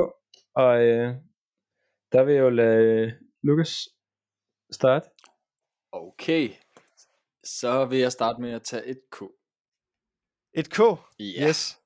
og 0.55 0.83
øh, 0.83 1.15
der 2.11 2.23
vil 2.23 2.33
jeg 2.33 2.41
jo 2.41 2.49
lade 2.49 3.19
Lukas 3.43 3.89
starte. 4.71 5.09
Okay, 5.91 6.49
så 7.43 7.85
vil 7.85 7.99
jeg 7.99 8.11
starte 8.11 8.41
med 8.41 8.51
at 8.51 8.63
tage 8.63 8.85
et 8.85 9.01
K. 9.11 9.23
Et 10.53 10.69
K? 10.69 10.79
Ja. 11.19 11.49
Yes. 11.49 11.79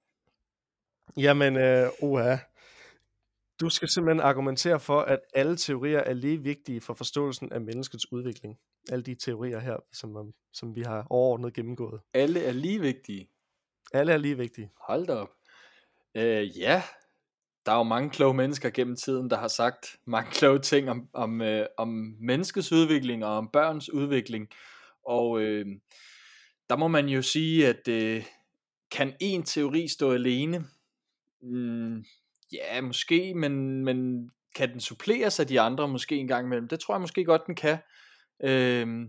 Jamen, 1.17 1.57
øh, 1.57 1.89
uha. 2.01 2.37
Du 3.59 3.69
skal 3.69 3.87
simpelthen 3.87 4.19
argumentere 4.19 4.79
for, 4.79 4.99
at 4.99 5.19
alle 5.33 5.57
teorier 5.57 5.99
er 5.99 6.13
lige 6.13 6.43
vigtige 6.43 6.81
for 6.81 6.93
forståelsen 6.93 7.51
af 7.51 7.61
menneskets 7.61 8.11
udvikling. 8.11 8.59
Alle 8.91 9.03
de 9.03 9.15
teorier 9.15 9.59
her, 9.59 9.77
som, 9.91 10.33
som 10.53 10.75
vi 10.75 10.81
har 10.81 11.07
overordnet 11.09 11.53
gennemgået. 11.53 12.01
Alle 12.13 12.43
er 12.43 12.51
lige 12.51 12.81
vigtige? 12.81 13.29
Alle 13.93 14.13
er 14.13 14.17
lige 14.17 14.37
vigtige. 14.37 14.71
Hold 14.87 15.07
da 15.07 15.13
op. 15.13 15.29
Øh, 16.15 16.59
ja, 16.59 16.83
der 17.65 17.71
er 17.71 17.77
jo 17.77 17.83
mange 17.83 18.09
kloge 18.09 18.33
mennesker 18.33 18.69
gennem 18.69 18.95
tiden, 18.95 19.29
der 19.29 19.37
har 19.37 19.47
sagt 19.47 19.95
mange 20.05 20.31
kloge 20.31 20.59
ting 20.59 20.89
om, 20.89 21.09
om, 21.13 21.41
øh, 21.41 21.65
om 21.77 22.15
menneskets 22.19 22.71
udvikling 22.71 23.25
og 23.25 23.37
om 23.37 23.49
børns 23.53 23.89
udvikling. 23.89 24.47
Og 25.05 25.41
øh, 25.41 25.65
der 26.69 26.75
må 26.75 26.87
man 26.87 27.07
jo 27.09 27.21
sige, 27.21 27.67
at 27.67 27.87
øh, 27.87 28.23
kan 28.91 29.13
en 29.19 29.43
teori 29.43 29.87
stå 29.87 30.11
alene? 30.11 30.65
Mm, 31.41 32.03
ja, 32.51 32.81
måske, 32.81 33.33
men, 33.33 33.85
men 33.85 34.29
kan 34.55 34.71
den 34.71 34.79
suppleres 34.79 35.39
af 35.39 35.47
de 35.47 35.61
andre 35.61 35.87
måske 35.87 36.15
en 36.15 36.27
gang 36.27 36.45
imellem? 36.45 36.67
Det 36.67 36.79
tror 36.79 36.93
jeg 36.93 37.01
måske 37.01 37.25
godt, 37.25 37.47
den 37.47 37.55
kan. 37.55 37.77
Øh, 38.43 39.07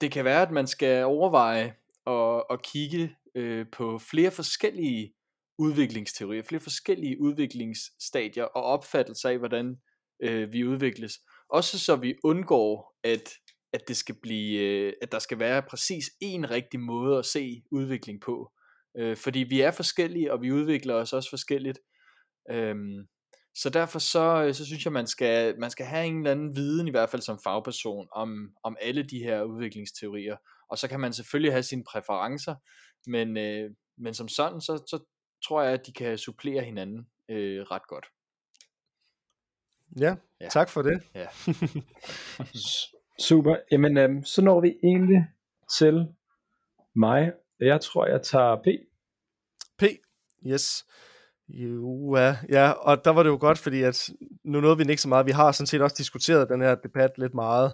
det 0.00 0.12
kan 0.12 0.24
være, 0.24 0.42
at 0.42 0.50
man 0.50 0.66
skal 0.66 1.04
overveje 1.04 1.74
at, 2.06 2.42
at 2.50 2.62
kigge 2.62 3.16
øh, 3.36 3.66
på 3.72 3.98
flere 3.98 4.30
forskellige 4.30 5.12
udviklingsteorier, 5.58 6.42
flere 6.42 6.60
forskellige 6.60 7.20
udviklingsstadier 7.20 8.44
og 8.44 8.62
opfattelser 8.62 9.28
af, 9.28 9.38
hvordan 9.38 9.76
øh, 10.22 10.52
vi 10.52 10.64
udvikles. 10.64 11.12
Også 11.48 11.78
så 11.78 11.96
vi 11.96 12.14
undgår, 12.24 12.96
at, 13.04 13.32
at 13.72 13.88
det 13.88 13.96
skal 13.96 14.14
blive, 14.22 14.60
øh, 14.60 14.92
at 15.02 15.12
der 15.12 15.18
skal 15.18 15.38
være 15.38 15.62
præcis 15.62 16.04
en 16.20 16.50
rigtig 16.50 16.80
måde 16.80 17.18
at 17.18 17.26
se 17.26 17.62
udvikling 17.70 18.20
på. 18.20 18.52
Øh, 18.98 19.16
fordi 19.16 19.38
vi 19.38 19.60
er 19.60 19.70
forskellige, 19.70 20.32
og 20.32 20.42
vi 20.42 20.52
udvikler 20.52 20.94
os 20.94 21.12
også 21.12 21.30
forskelligt. 21.30 21.78
Øhm, 22.50 23.06
så 23.54 23.70
derfor 23.70 23.98
så, 23.98 24.44
øh, 24.46 24.54
så 24.54 24.66
synes 24.66 24.84
jeg, 24.84 24.92
man 24.92 25.06
skal, 25.06 25.58
man 25.58 25.70
skal 25.70 25.86
have 25.86 26.06
en 26.06 26.16
eller 26.16 26.30
anden 26.30 26.56
viden, 26.56 26.88
i 26.88 26.90
hvert 26.90 27.10
fald 27.10 27.22
som 27.22 27.38
fagperson, 27.44 28.08
om, 28.12 28.48
om 28.64 28.76
alle 28.80 29.02
de 29.02 29.18
her 29.18 29.42
udviklingsteorier. 29.42 30.36
Og 30.70 30.78
så 30.78 30.88
kan 30.88 31.00
man 31.00 31.12
selvfølgelig 31.12 31.52
have 31.52 31.62
sine 31.62 31.84
præferencer, 31.84 32.54
men, 33.06 33.36
øh, 33.36 33.70
men 33.98 34.14
som 34.14 34.28
sådan, 34.28 34.60
så, 34.60 34.76
så 34.76 35.04
tror 35.48 35.62
jeg, 35.62 35.72
at 35.72 35.86
de 35.86 35.92
kan 35.92 36.18
supplere 36.18 36.64
hinanden 36.64 37.06
øh, 37.28 37.62
ret 37.62 37.86
godt. 37.88 38.06
Ja, 40.00 40.16
ja, 40.40 40.48
tak 40.48 40.68
for 40.68 40.82
det. 40.82 41.02
Ja. 41.14 41.26
Super. 43.28 43.56
Jamen, 43.72 43.96
øhm, 43.96 44.24
så 44.24 44.42
når 44.42 44.60
vi 44.60 44.74
egentlig 44.82 45.26
til 45.78 46.06
mig. 46.94 47.32
Jeg 47.60 47.80
tror, 47.80 48.06
jeg 48.06 48.22
tager 48.22 48.56
P. 48.56 48.66
P, 49.78 49.84
yes. 50.46 50.86
Jo, 51.48 52.16
ja, 52.16 52.36
ja, 52.48 52.70
og 52.70 53.04
der 53.04 53.10
var 53.10 53.22
det 53.22 53.30
jo 53.30 53.38
godt, 53.40 53.58
fordi 53.58 53.82
at 53.82 54.10
nu 54.44 54.60
nåede 54.60 54.76
vi 54.76 54.84
ikke 54.90 55.02
så 55.02 55.08
meget. 55.08 55.26
Vi 55.26 55.30
har 55.30 55.52
sådan 55.52 55.66
set 55.66 55.82
også 55.82 55.96
diskuteret 55.98 56.48
den 56.48 56.60
her 56.60 56.74
debat 56.74 57.10
lidt 57.18 57.34
meget, 57.34 57.72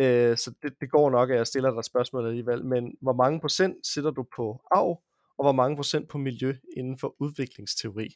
øh, 0.00 0.36
så 0.36 0.54
det, 0.62 0.72
det 0.80 0.90
går 0.90 1.10
nok, 1.10 1.30
at 1.30 1.36
jeg 1.36 1.46
stiller 1.46 1.74
dig 1.74 1.84
spørgsmål 1.84 2.26
alligevel. 2.26 2.64
Men 2.64 2.92
hvor 3.02 3.12
mange 3.12 3.40
procent 3.40 3.86
sætter 3.86 4.10
du 4.10 4.24
på 4.36 4.60
arv, 4.70 5.02
og 5.38 5.44
hvor 5.44 5.52
mange 5.52 5.76
procent 5.76 6.08
på 6.08 6.18
miljø 6.18 6.54
inden 6.76 6.98
for 6.98 7.14
udviklingsteori? 7.20 8.08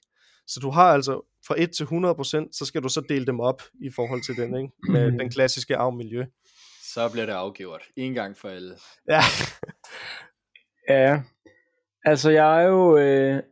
Så 0.46 0.60
du 0.60 0.70
har 0.70 0.92
altså 0.92 1.20
fra 1.46 1.54
1 1.58 1.70
til 1.70 1.82
100 1.82 2.14
procent, 2.14 2.56
så 2.56 2.64
skal 2.64 2.82
du 2.82 2.88
så 2.88 3.02
dele 3.08 3.26
dem 3.26 3.40
op 3.40 3.62
i 3.82 3.90
forhold 3.90 4.22
til 4.22 4.36
den, 4.36 4.56
ikke? 4.56 4.92
med 4.92 5.18
den 5.18 5.30
klassiske 5.30 5.76
arv-miljø. 5.76 6.24
Så 6.82 7.08
bliver 7.12 7.26
det 7.26 7.32
afgjort. 7.32 7.82
En 7.96 8.14
gang 8.14 8.36
for 8.36 8.48
alle. 8.48 8.76
Ja. 9.08 9.20
ja. 10.94 11.22
Altså 12.04 12.30
jeg 12.30 12.62
er 12.62 12.66
jo... 12.66 12.98
Øh 12.98 13.42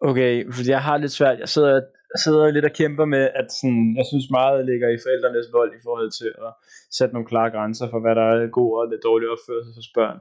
Okay, 0.00 0.52
fordi 0.52 0.70
jeg 0.70 0.82
har 0.82 0.96
lidt 0.96 1.12
svært, 1.12 1.38
jeg 1.38 1.48
sidder, 1.48 1.80
sidder 2.24 2.50
lidt 2.50 2.64
og 2.70 2.74
kæmper 2.80 3.04
med, 3.04 3.24
at 3.40 3.48
sådan, 3.60 3.96
jeg 3.98 4.06
synes 4.10 4.26
meget 4.30 4.66
ligger 4.70 4.88
i 4.88 5.02
forældrenes 5.04 5.48
vold 5.52 5.72
i 5.74 5.82
forhold 5.86 6.10
til 6.20 6.30
at 6.46 6.52
sætte 6.96 7.14
nogle 7.14 7.30
klare 7.32 7.50
grænser 7.50 7.86
for, 7.90 8.00
hvad 8.00 8.14
der 8.20 8.26
er 8.32 8.56
god 8.58 8.70
og 8.80 8.84
det 8.92 9.00
dårlige 9.08 9.30
opførsel 9.34 9.72
hos 9.78 9.90
børn. 9.98 10.18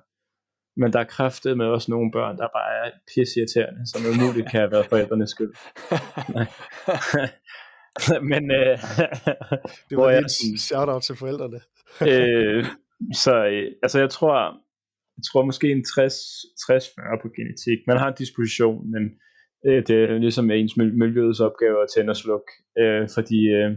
Men 0.81 0.93
der 0.93 0.99
er 0.99 1.13
kræftet 1.15 1.57
med 1.57 1.65
også 1.65 1.91
nogle 1.91 2.11
børn, 2.11 2.37
der 2.37 2.47
bare 2.59 2.71
er 2.81 2.91
pissirriterende, 3.11 3.81
som 3.91 4.01
umuligt 4.11 4.49
kan 4.51 4.59
have 4.59 4.71
været 4.71 4.85
forældrenes 4.85 5.29
skyld. 5.29 5.53
men 8.31 8.43
øh, 8.59 8.77
Det 9.89 9.97
var 9.97 10.09
jeg 10.09 10.19
et 10.19 10.59
shout-out 10.59 11.03
til 11.03 11.15
forældrene. 11.15 11.59
øh, 12.11 12.65
så 13.23 13.33
øh, 13.45 13.71
altså 13.83 13.99
jeg 13.99 14.09
tror, 14.09 14.35
jeg 15.17 15.23
tror 15.31 15.45
måske 15.45 15.71
en 15.71 15.83
60 15.95 16.13
60-40 16.61 17.21
på 17.21 17.27
genetik. 17.37 17.79
Man 17.87 17.97
har 17.97 18.07
en 18.07 18.17
disposition, 18.17 18.91
men 18.91 19.03
det 19.63 19.89
er 19.89 20.17
ligesom 20.17 20.51
ens 20.51 20.77
miljøets 20.77 21.39
opgave 21.39 21.83
at 21.83 21.89
tænde 21.95 22.11
og 22.11 22.15
slukke 22.15 22.51
øh, 22.79 23.09
for 23.13 23.21
de 23.21 23.39
øh, 23.57 23.71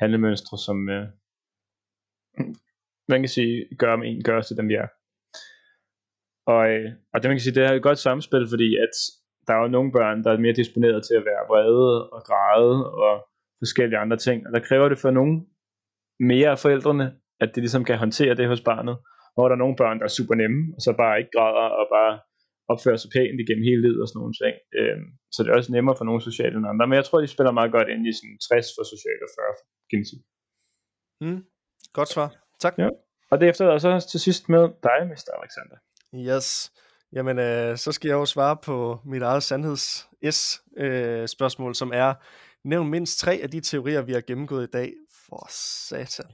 handlemønstre, 0.00 0.58
som 0.58 0.88
øh, 0.88 1.06
man 3.08 3.20
kan 3.22 3.28
sige, 3.28 3.76
gør 3.78 3.92
om 3.92 4.02
en 4.02 4.22
gør 4.22 4.38
os 4.38 4.46
til 4.46 4.56
dem, 4.56 4.68
vi 4.68 4.74
er. 4.74 4.88
Og, 6.46 6.62
øh, 6.70 6.90
og 7.12 7.22
det 7.22 7.28
man 7.28 7.36
kan 7.36 7.44
sige, 7.46 7.54
det 7.54 7.64
er 7.64 7.72
et 7.72 7.82
godt 7.82 7.98
samspil, 7.98 8.46
fordi 8.52 8.76
at 8.76 8.94
der 9.46 9.54
er 9.54 9.62
jo 9.62 9.68
nogle 9.68 9.92
børn, 9.92 10.24
der 10.24 10.30
er 10.32 10.38
mere 10.38 10.60
disponeret 10.62 11.04
til 11.04 11.14
at 11.14 11.24
være 11.24 11.48
vrede 11.50 12.10
og 12.10 12.22
græde 12.28 12.92
og 12.92 13.28
forskellige 13.62 13.98
andre 13.98 14.16
ting, 14.16 14.46
og 14.46 14.52
der 14.54 14.66
kræver 14.68 14.88
det 14.88 14.98
for 14.98 15.10
nogen 15.10 15.46
mere 16.20 16.50
af 16.50 16.58
forældrene, 16.58 17.06
at 17.40 17.50
de 17.54 17.60
ligesom 17.60 17.84
kan 17.84 17.98
håndtere 17.98 18.34
det 18.34 18.48
hos 18.48 18.60
barnet, 18.60 18.96
hvor 19.34 19.48
der 19.48 19.54
er 19.54 19.62
nogle 19.64 19.76
børn, 19.76 19.98
der 19.98 20.04
er 20.04 20.16
super 20.18 20.34
nemme, 20.34 20.60
og 20.76 20.80
så 20.80 20.94
bare 21.02 21.18
ikke 21.18 21.30
græder 21.36 21.68
og 21.80 21.86
bare 21.96 22.12
opfører 22.72 22.98
sig 23.00 23.10
pænt 23.16 23.38
igennem 23.42 23.64
hele 23.68 23.82
livet 23.86 24.00
og 24.02 24.08
sådan 24.08 24.20
nogle 24.22 24.36
ting. 24.42 24.54
Øhm, 24.78 25.06
så 25.34 25.38
det 25.42 25.48
er 25.50 25.56
også 25.60 25.72
nemmere 25.72 25.96
for 25.98 26.06
nogle 26.08 26.22
sociale 26.30 26.56
end 26.58 26.70
andre, 26.72 26.86
men 26.86 26.96
jeg 27.00 27.04
tror, 27.04 27.18
de 27.20 27.34
spiller 27.36 27.52
meget 27.58 27.72
godt 27.76 27.88
ind 27.94 28.02
i 28.10 28.12
sådan 28.18 28.38
60 28.48 28.66
for 28.76 28.84
socialt 28.94 29.22
og 29.26 29.30
40 29.38 29.52
for 29.58 29.64
genetik. 29.92 30.20
Mm. 31.24 31.40
Godt 31.98 32.10
svar. 32.14 32.28
Tak. 32.64 32.74
Ja. 32.78 32.88
Og 33.30 33.36
det 33.40 33.48
efterlader 33.48 33.78
så 33.78 34.08
til 34.12 34.20
sidst 34.20 34.48
med 34.48 34.62
dig, 34.88 34.98
Mr. 35.10 35.32
Alexander. 35.40 35.76
Yes. 36.28 36.48
Jamen, 37.12 37.38
øh, 37.38 37.76
så 37.76 37.92
skal 37.92 38.08
jeg 38.08 38.14
jo 38.14 38.26
svare 38.26 38.56
på 38.56 39.00
mit 39.04 39.22
eget 39.22 39.42
sandheds-S-spørgsmål, 39.42 41.74
som 41.74 41.90
er, 41.94 42.14
nævn 42.64 42.90
mindst 42.90 43.18
tre 43.18 43.40
af 43.42 43.50
de 43.50 43.60
teorier, 43.60 44.02
vi 44.02 44.12
har 44.12 44.20
gennemgået 44.20 44.68
i 44.68 44.70
dag. 44.70 44.92
For 45.26 45.46
satan. 45.50 46.30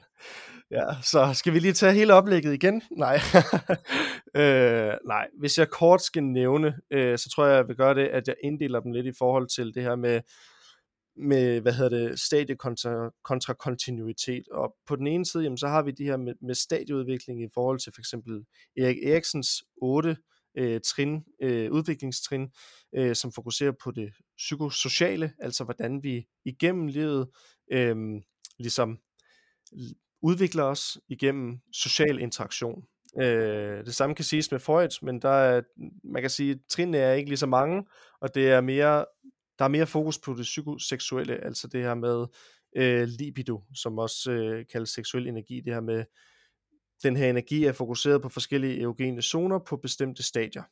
Ja, 0.72 1.02
så 1.02 1.30
skal 1.34 1.52
vi 1.52 1.58
lige 1.58 1.72
tage 1.72 1.92
hele 1.92 2.14
oplægget 2.14 2.54
igen? 2.54 2.82
Nej. 2.90 3.18
øh, 4.42 4.94
nej, 5.06 5.28
hvis 5.38 5.58
jeg 5.58 5.70
kort 5.70 6.02
skal 6.02 6.24
nævne, 6.24 6.74
øh, 6.90 7.18
så 7.18 7.30
tror 7.30 7.46
jeg, 7.46 7.56
jeg 7.56 7.68
vil 7.68 7.76
gøre 7.76 7.94
det, 7.94 8.08
at 8.08 8.28
jeg 8.28 8.36
inddeler 8.44 8.80
dem 8.80 8.92
lidt 8.92 9.06
i 9.06 9.12
forhold 9.18 9.48
til 9.48 9.74
det 9.74 9.82
her 9.82 9.96
med, 9.96 10.20
med 11.16 11.60
hvad 11.60 11.72
hedder 11.72 12.08
det, 12.08 12.20
stadie 12.20 12.56
kontra, 12.56 13.10
kontra 13.24 13.54
kontinuitet. 13.54 14.48
Og 14.48 14.74
på 14.86 14.96
den 14.96 15.06
ene 15.06 15.26
side, 15.26 15.42
jamen, 15.42 15.58
så 15.58 15.68
har 15.68 15.82
vi 15.82 15.90
det 15.90 16.06
her 16.06 16.16
med, 16.16 16.34
med 16.40 16.54
stadieudvikling 16.54 17.42
i 17.42 17.48
forhold 17.54 17.78
til 17.78 17.92
for 17.94 18.00
eksempel 18.00 18.44
Erik 18.76 18.96
Eriksens 19.04 19.64
8 19.82 20.16
øh, 20.58 20.80
trin, 20.80 21.24
øh, 21.42 21.72
udviklingstrin, 21.72 22.48
øh, 22.94 23.16
som 23.16 23.32
fokuserer 23.32 23.72
på 23.84 23.90
det 23.90 24.12
psykosociale, 24.36 25.32
altså 25.38 25.64
hvordan 25.64 26.02
vi 26.02 26.26
igennem 26.44 26.86
livet 26.86 27.28
øh, 27.72 27.96
ligesom 28.58 28.98
udvikler 30.22 30.64
os 30.64 30.98
igennem 31.08 31.58
social 31.72 32.18
interaktion. 32.18 32.84
Øh, 33.20 33.84
det 33.84 33.94
samme 33.94 34.14
kan 34.14 34.24
siges 34.24 34.50
med 34.50 34.60
Freud, 34.60 34.98
men 35.02 35.22
der 35.22 35.28
er, 35.28 35.62
man 36.04 36.22
kan 36.22 36.30
sige, 36.30 36.50
at 36.50 36.58
trinene 36.68 36.98
er 36.98 37.12
ikke 37.12 37.30
lige 37.30 37.38
så 37.38 37.46
mange, 37.46 37.84
og 38.20 38.34
det 38.34 38.50
er 38.50 38.60
mere, 38.60 39.04
der 39.58 39.64
er 39.64 39.68
mere 39.68 39.86
fokus 39.86 40.18
på 40.18 40.34
det 40.34 40.42
psykoseksuelle, 40.42 41.44
altså 41.44 41.68
det 41.68 41.82
her 41.82 41.94
med 41.94 42.26
øh, 42.76 43.08
libido, 43.08 43.62
som 43.74 43.98
også 43.98 44.30
øh, 44.30 44.64
kaldes 44.72 44.90
seksuel 44.90 45.26
energi, 45.26 45.60
det 45.60 45.72
her 45.72 45.80
med, 45.80 46.04
den 47.02 47.16
her 47.16 47.30
energi 47.30 47.64
er 47.64 47.72
fokuseret 47.72 48.22
på 48.22 48.28
forskellige 48.28 48.82
erogene 48.82 49.22
zoner 49.22 49.58
på 49.58 49.76
bestemte 49.76 50.22
stadier. 50.22 50.62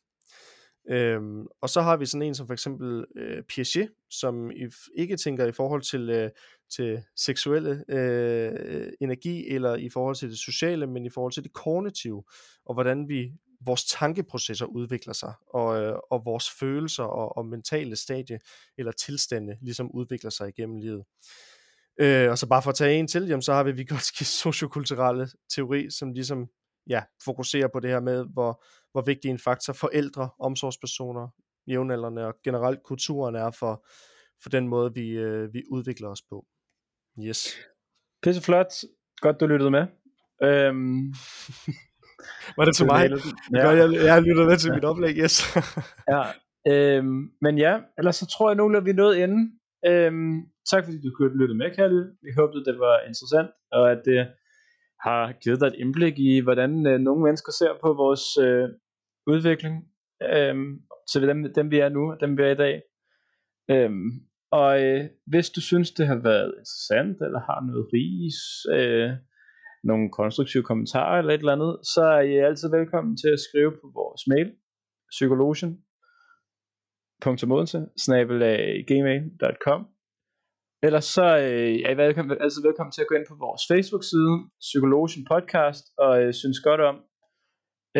Øhm, 0.91 1.47
og 1.61 1.69
så 1.69 1.81
har 1.81 1.97
vi 1.97 2.07
sådan 2.07 2.27
en 2.27 2.35
som 2.35 2.47
for 2.47 2.53
eksempel 2.53 3.05
øh, 3.17 3.43
Piaget, 3.43 3.91
som 4.11 4.51
ikke 4.97 5.17
tænker 5.17 5.47
i 5.47 5.53
forhold 5.53 5.83
til, 5.83 6.11
øh, 6.11 6.31
til 6.77 7.03
seksuelle 7.16 7.85
øh, 7.89 8.93
energi 9.01 9.49
eller 9.49 9.75
i 9.75 9.89
forhold 9.89 10.16
til 10.16 10.31
det 10.31 10.39
sociale, 10.39 10.87
men 10.87 11.07
i 11.07 11.11
forhold 11.11 11.33
til 11.33 11.45
det 11.45 11.53
kognitive, 11.53 12.25
og 12.66 12.75
hvordan 12.75 13.09
vi 13.09 13.33
vores 13.64 13.85
tankeprocesser 13.85 14.66
udvikler 14.66 15.12
sig, 15.12 15.33
og, 15.55 15.83
øh, 15.83 15.97
og 16.11 16.25
vores 16.25 16.51
følelser 16.51 17.05
og, 17.05 17.37
og 17.37 17.47
mentale 17.47 17.97
stadie 17.97 18.39
eller 18.79 18.93
tilstande 18.93 19.57
ligesom 19.62 19.91
udvikler 19.91 20.31
sig 20.31 20.49
igennem 20.49 20.77
livet. 20.77 21.05
Øh, 22.01 22.31
og 22.31 22.39
så 22.39 22.47
bare 22.47 22.62
for 22.62 22.71
at 22.71 22.77
tage 22.77 22.99
en 22.99 23.07
til, 23.07 23.27
jamen, 23.27 23.43
så 23.43 23.53
har 23.53 23.62
vi 23.62 23.73
Vygotskis 23.73 24.29
sociokulturelle 24.43 25.29
teori, 25.55 25.91
som 25.91 26.12
ligesom 26.12 26.49
ja, 26.89 27.03
fokuserer 27.25 27.68
på 27.73 27.81
det 27.81 27.91
her 27.91 28.01
med, 28.01 28.25
hvor, 28.33 28.64
hvor 28.93 29.03
vigtig 29.03 29.31
en 29.31 29.39
faktor 29.39 29.73
forældre, 29.73 30.31
omsorgspersoner, 30.39 31.29
jævnaldrende 31.66 32.27
og 32.27 32.35
generelt 32.45 32.83
kulturen 32.83 33.35
er 33.35 33.51
for, 33.51 33.87
for 34.43 34.51
den 34.51 34.68
måde, 34.68 34.95
vi, 34.95 35.11
øh, 35.11 35.55
vi 35.55 35.62
udvikler 35.71 36.09
os 36.09 36.23
på. 36.23 36.47
Yes. 37.19 37.57
Pisse 38.23 38.43
flot. 38.43 38.67
Godt, 39.21 39.41
du 39.41 39.47
lyttede 39.47 39.71
med. 39.71 39.87
Øhm, 40.43 41.15
Var 42.57 42.65
det 42.65 42.77
til 42.77 42.87
mig? 42.87 43.11
Ja. 43.11 43.17
Ja. 43.59 43.67
Godt, 43.67 43.79
jeg, 43.79 44.05
jeg 44.05 44.15
har 44.15 44.21
lyttet 44.21 44.47
med 44.47 44.57
til 44.57 44.75
mit 44.75 44.85
oplæg, 44.85 45.15
yes. 45.17 45.35
Ja, 46.13 46.23
øhm, 46.73 47.31
men 47.41 47.59
ja, 47.59 47.81
ellers 47.99 48.17
så 48.17 48.27
tror 48.27 48.51
jeg 48.51 48.57
nu, 48.57 48.77
at 48.77 48.85
vi 48.85 48.93
nået 48.93 49.17
inden. 49.17 49.61
Øhm, 49.87 50.41
tak 50.71 50.85
fordi 50.85 51.01
du 51.01 51.11
kunne 51.17 51.39
lytte 51.41 51.55
med, 51.55 51.75
Kalle. 51.77 52.03
Vi 52.23 52.31
håbede, 52.37 52.65
det 52.65 52.79
var 52.79 53.01
interessant, 53.01 53.51
og 53.73 53.93
at 53.93 54.03
det 54.05 54.29
har 55.05 55.33
givet 55.43 55.61
dig 55.61 55.67
et 55.67 55.75
indblik 55.79 56.19
i, 56.19 56.41
hvordan 56.41 56.87
øh, 56.87 56.99
nogle 56.99 57.23
mennesker 57.23 57.53
ser 57.53 57.73
på 57.83 57.93
vores 57.93 58.25
øh, 58.47 58.69
udvikling. 59.27 59.75
Øhm, 60.23 60.81
så 61.07 61.21
dem, 61.21 61.53
dem 61.55 61.71
vi 61.71 61.79
er 61.79 61.89
nu, 61.89 62.13
og 62.13 62.17
dem 62.21 62.39
vi 62.39 62.43
er 62.43 62.51
i 62.51 62.63
dag. 62.65 62.83
Øhm, 63.71 64.11
og 64.53 64.83
øh, 64.83 65.05
hvis 65.27 65.51
du 65.51 65.61
synes, 65.61 65.91
det 65.91 66.07
har 66.07 66.21
været 66.31 66.55
interessant, 66.59 67.17
eller 67.27 67.41
har 67.41 67.61
noget 67.71 67.87
ris, 67.95 68.41
øh, 68.79 69.11
nogle 69.85 70.11
konstruktive 70.11 70.63
kommentarer 70.63 71.19
eller 71.19 71.35
et 71.35 71.39
eller 71.39 71.53
andet, 71.53 71.79
så 71.95 72.03
er 72.03 72.21
I 72.21 72.35
altid 72.49 72.71
velkommen 72.71 73.17
til 73.17 73.29
at 73.29 73.41
skrive 73.41 73.73
på 73.73 73.87
vores 73.95 74.23
mail, 74.33 74.49
psykologen 75.11 75.73
gmail.com 78.91 79.87
Ellers 80.83 81.05
så 81.05 81.23
øh, 81.23 81.75
er 81.87 81.91
I 81.95 81.97
velkommen, 81.97 82.37
altid 82.41 82.63
velkommen 82.63 82.93
til 82.93 83.01
at 83.01 83.09
gå 83.09 83.15
ind 83.15 83.27
på 83.29 83.37
vores 83.47 83.63
Facebook-side, 83.71 84.35
Psykologen 84.61 85.25
Podcast, 85.33 85.85
og 85.99 86.23
øh, 86.23 86.35
synes 86.35 86.61
godt 86.61 86.81
om. 86.91 86.97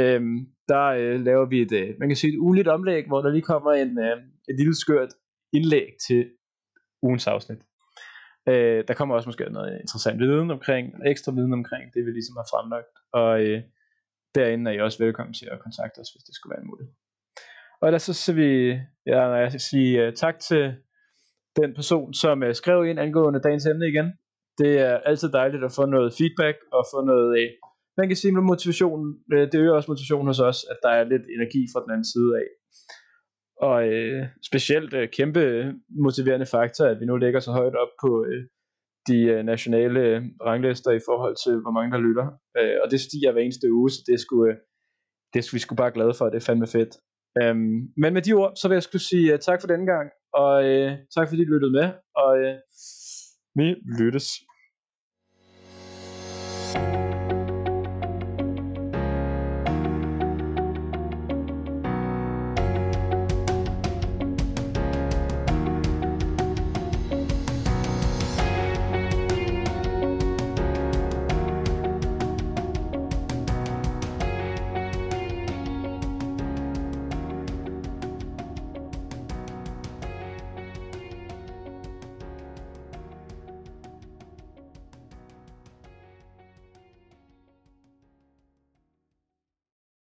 Øhm, 0.01 0.39
der 0.69 0.87
øh, 1.01 1.17
laver 1.29 1.47
vi 1.53 1.59
et, 1.67 1.73
øh, 1.81 1.89
man 2.01 2.09
kan 2.09 2.17
sige 2.17 2.33
et 2.33 2.39
ugenligt 2.45 2.69
omlæg, 2.69 3.03
hvor 3.07 3.21
der 3.23 3.31
lige 3.31 3.51
kommer 3.53 3.73
en, 3.73 3.93
øh, 4.07 4.17
et 4.51 4.57
lille 4.61 4.77
skørt 4.83 5.13
indlæg 5.53 5.89
til 6.07 6.21
ugens 7.03 7.27
afsnit. 7.27 7.59
Øh, 8.49 8.85
der 8.89 8.95
kommer 8.95 9.15
også 9.15 9.29
måske 9.29 9.45
noget 9.51 9.81
interessant 9.81 10.21
viden 10.21 10.51
omkring, 10.51 10.85
ekstra 11.07 11.33
viden 11.33 11.53
omkring 11.53 11.95
det, 11.95 12.07
vi 12.07 12.11
ligesom 12.11 12.37
har 12.37 12.47
fremlagt. 12.53 12.95
Og 13.13 13.43
øh, 13.45 13.63
derinde 14.35 14.71
er 14.71 14.75
I 14.75 14.81
også 14.81 14.99
velkommen 15.05 15.35
til 15.35 15.49
at 15.53 15.61
kontakte 15.61 15.99
os, 15.99 16.11
hvis 16.13 16.25
det 16.27 16.35
skulle 16.35 16.53
være 16.55 16.63
en 16.63 16.71
mulighed. 16.71 16.95
Og 17.81 17.89
ellers 17.89 18.03
så 18.03 18.15
skal 18.15 18.37
vi, 18.37 18.51
ja, 19.07 19.21
jeg 19.43 19.51
skal 19.51 19.61
sige 19.61 20.07
uh, 20.07 20.15
tak 20.15 20.39
til 20.39 20.75
den 21.61 21.75
person, 21.75 22.15
som 22.15 22.43
uh, 22.43 22.53
skrev 22.53 22.87
ind 22.87 23.01
angående 23.01 23.41
dagens 23.41 23.67
emne 23.67 23.89
igen. 23.89 24.09
Det 24.59 24.73
er 24.79 24.99
altid 25.11 25.29
dejligt 25.33 25.65
at 25.65 25.73
få 25.73 25.87
noget 25.87 26.15
feedback 26.19 26.57
og 26.73 26.87
få 26.93 27.05
noget, 27.05 27.29
uh, 27.39 27.51
man 27.99 28.09
kan 28.09 28.17
sige 28.17 28.33
med 28.33 28.43
motivation, 28.43 29.01
uh, 29.35 29.45
det 29.53 29.55
øger 29.55 29.75
også 29.75 29.91
motivation 29.91 30.27
hos 30.27 30.41
os, 30.41 30.59
at 30.71 30.79
der 30.83 30.91
er 30.99 31.05
lidt 31.05 31.27
energi 31.37 31.63
fra 31.73 31.83
den 31.83 31.91
anden 31.95 32.09
side 32.15 32.31
af. 32.41 32.47
Og 33.61 33.89
øh, 33.89 34.27
specielt 34.47 34.95
øh, 34.95 35.09
kæmpe 35.09 35.73
motiverende 36.05 36.47
faktor, 36.47 36.85
at 36.85 37.01
vi 37.01 37.07
nu 37.07 37.17
ligger 37.17 37.41
så 37.41 37.53
højt 37.53 37.77
op 37.77 37.93
på 38.03 38.25
øh, 38.29 38.43
de 39.09 39.19
øh, 39.23 39.45
nationale 39.45 40.01
øh, 40.01 40.23
ranglister 40.49 40.91
i 40.91 41.01
forhold 41.09 41.37
til, 41.45 41.55
hvor 41.63 41.71
mange 41.71 41.93
der 41.93 41.99
lytter. 41.99 42.27
Øh, 42.59 42.77
og 42.83 42.91
det 42.91 43.01
stiger 43.01 43.33
hver 43.33 43.43
eneste 43.43 43.73
uge, 43.73 43.91
så 43.91 44.01
det 44.07 44.21
skulle, 44.21 44.53
øh, 44.53 44.59
det 45.33 45.39
er 45.39 45.51
vi 45.53 45.59
sgu 45.59 45.75
bare 45.75 45.97
glade 45.97 46.15
for, 46.19 46.25
det 46.25 46.37
er 46.37 46.47
fandme 46.49 46.67
fedt. 46.67 46.93
Øhm, 47.43 47.79
men 48.03 48.15
med 48.15 48.23
de 48.23 48.33
ord, 48.33 48.53
så 48.61 48.69
vil 48.69 48.75
jeg 48.75 48.83
skulle 48.83 49.09
sige 49.11 49.33
uh, 49.35 49.39
tak 49.39 49.61
for 49.61 49.69
denne 49.69 49.87
gang, 49.93 50.07
og 50.35 50.53
uh, 50.73 50.91
tak 51.15 51.29
fordi 51.29 51.45
du 51.45 51.53
lyttede 51.53 51.73
med, 51.73 51.89
og 52.23 52.31
uh, 52.47 52.55
vi 53.59 53.67
lyttes. 54.01 54.27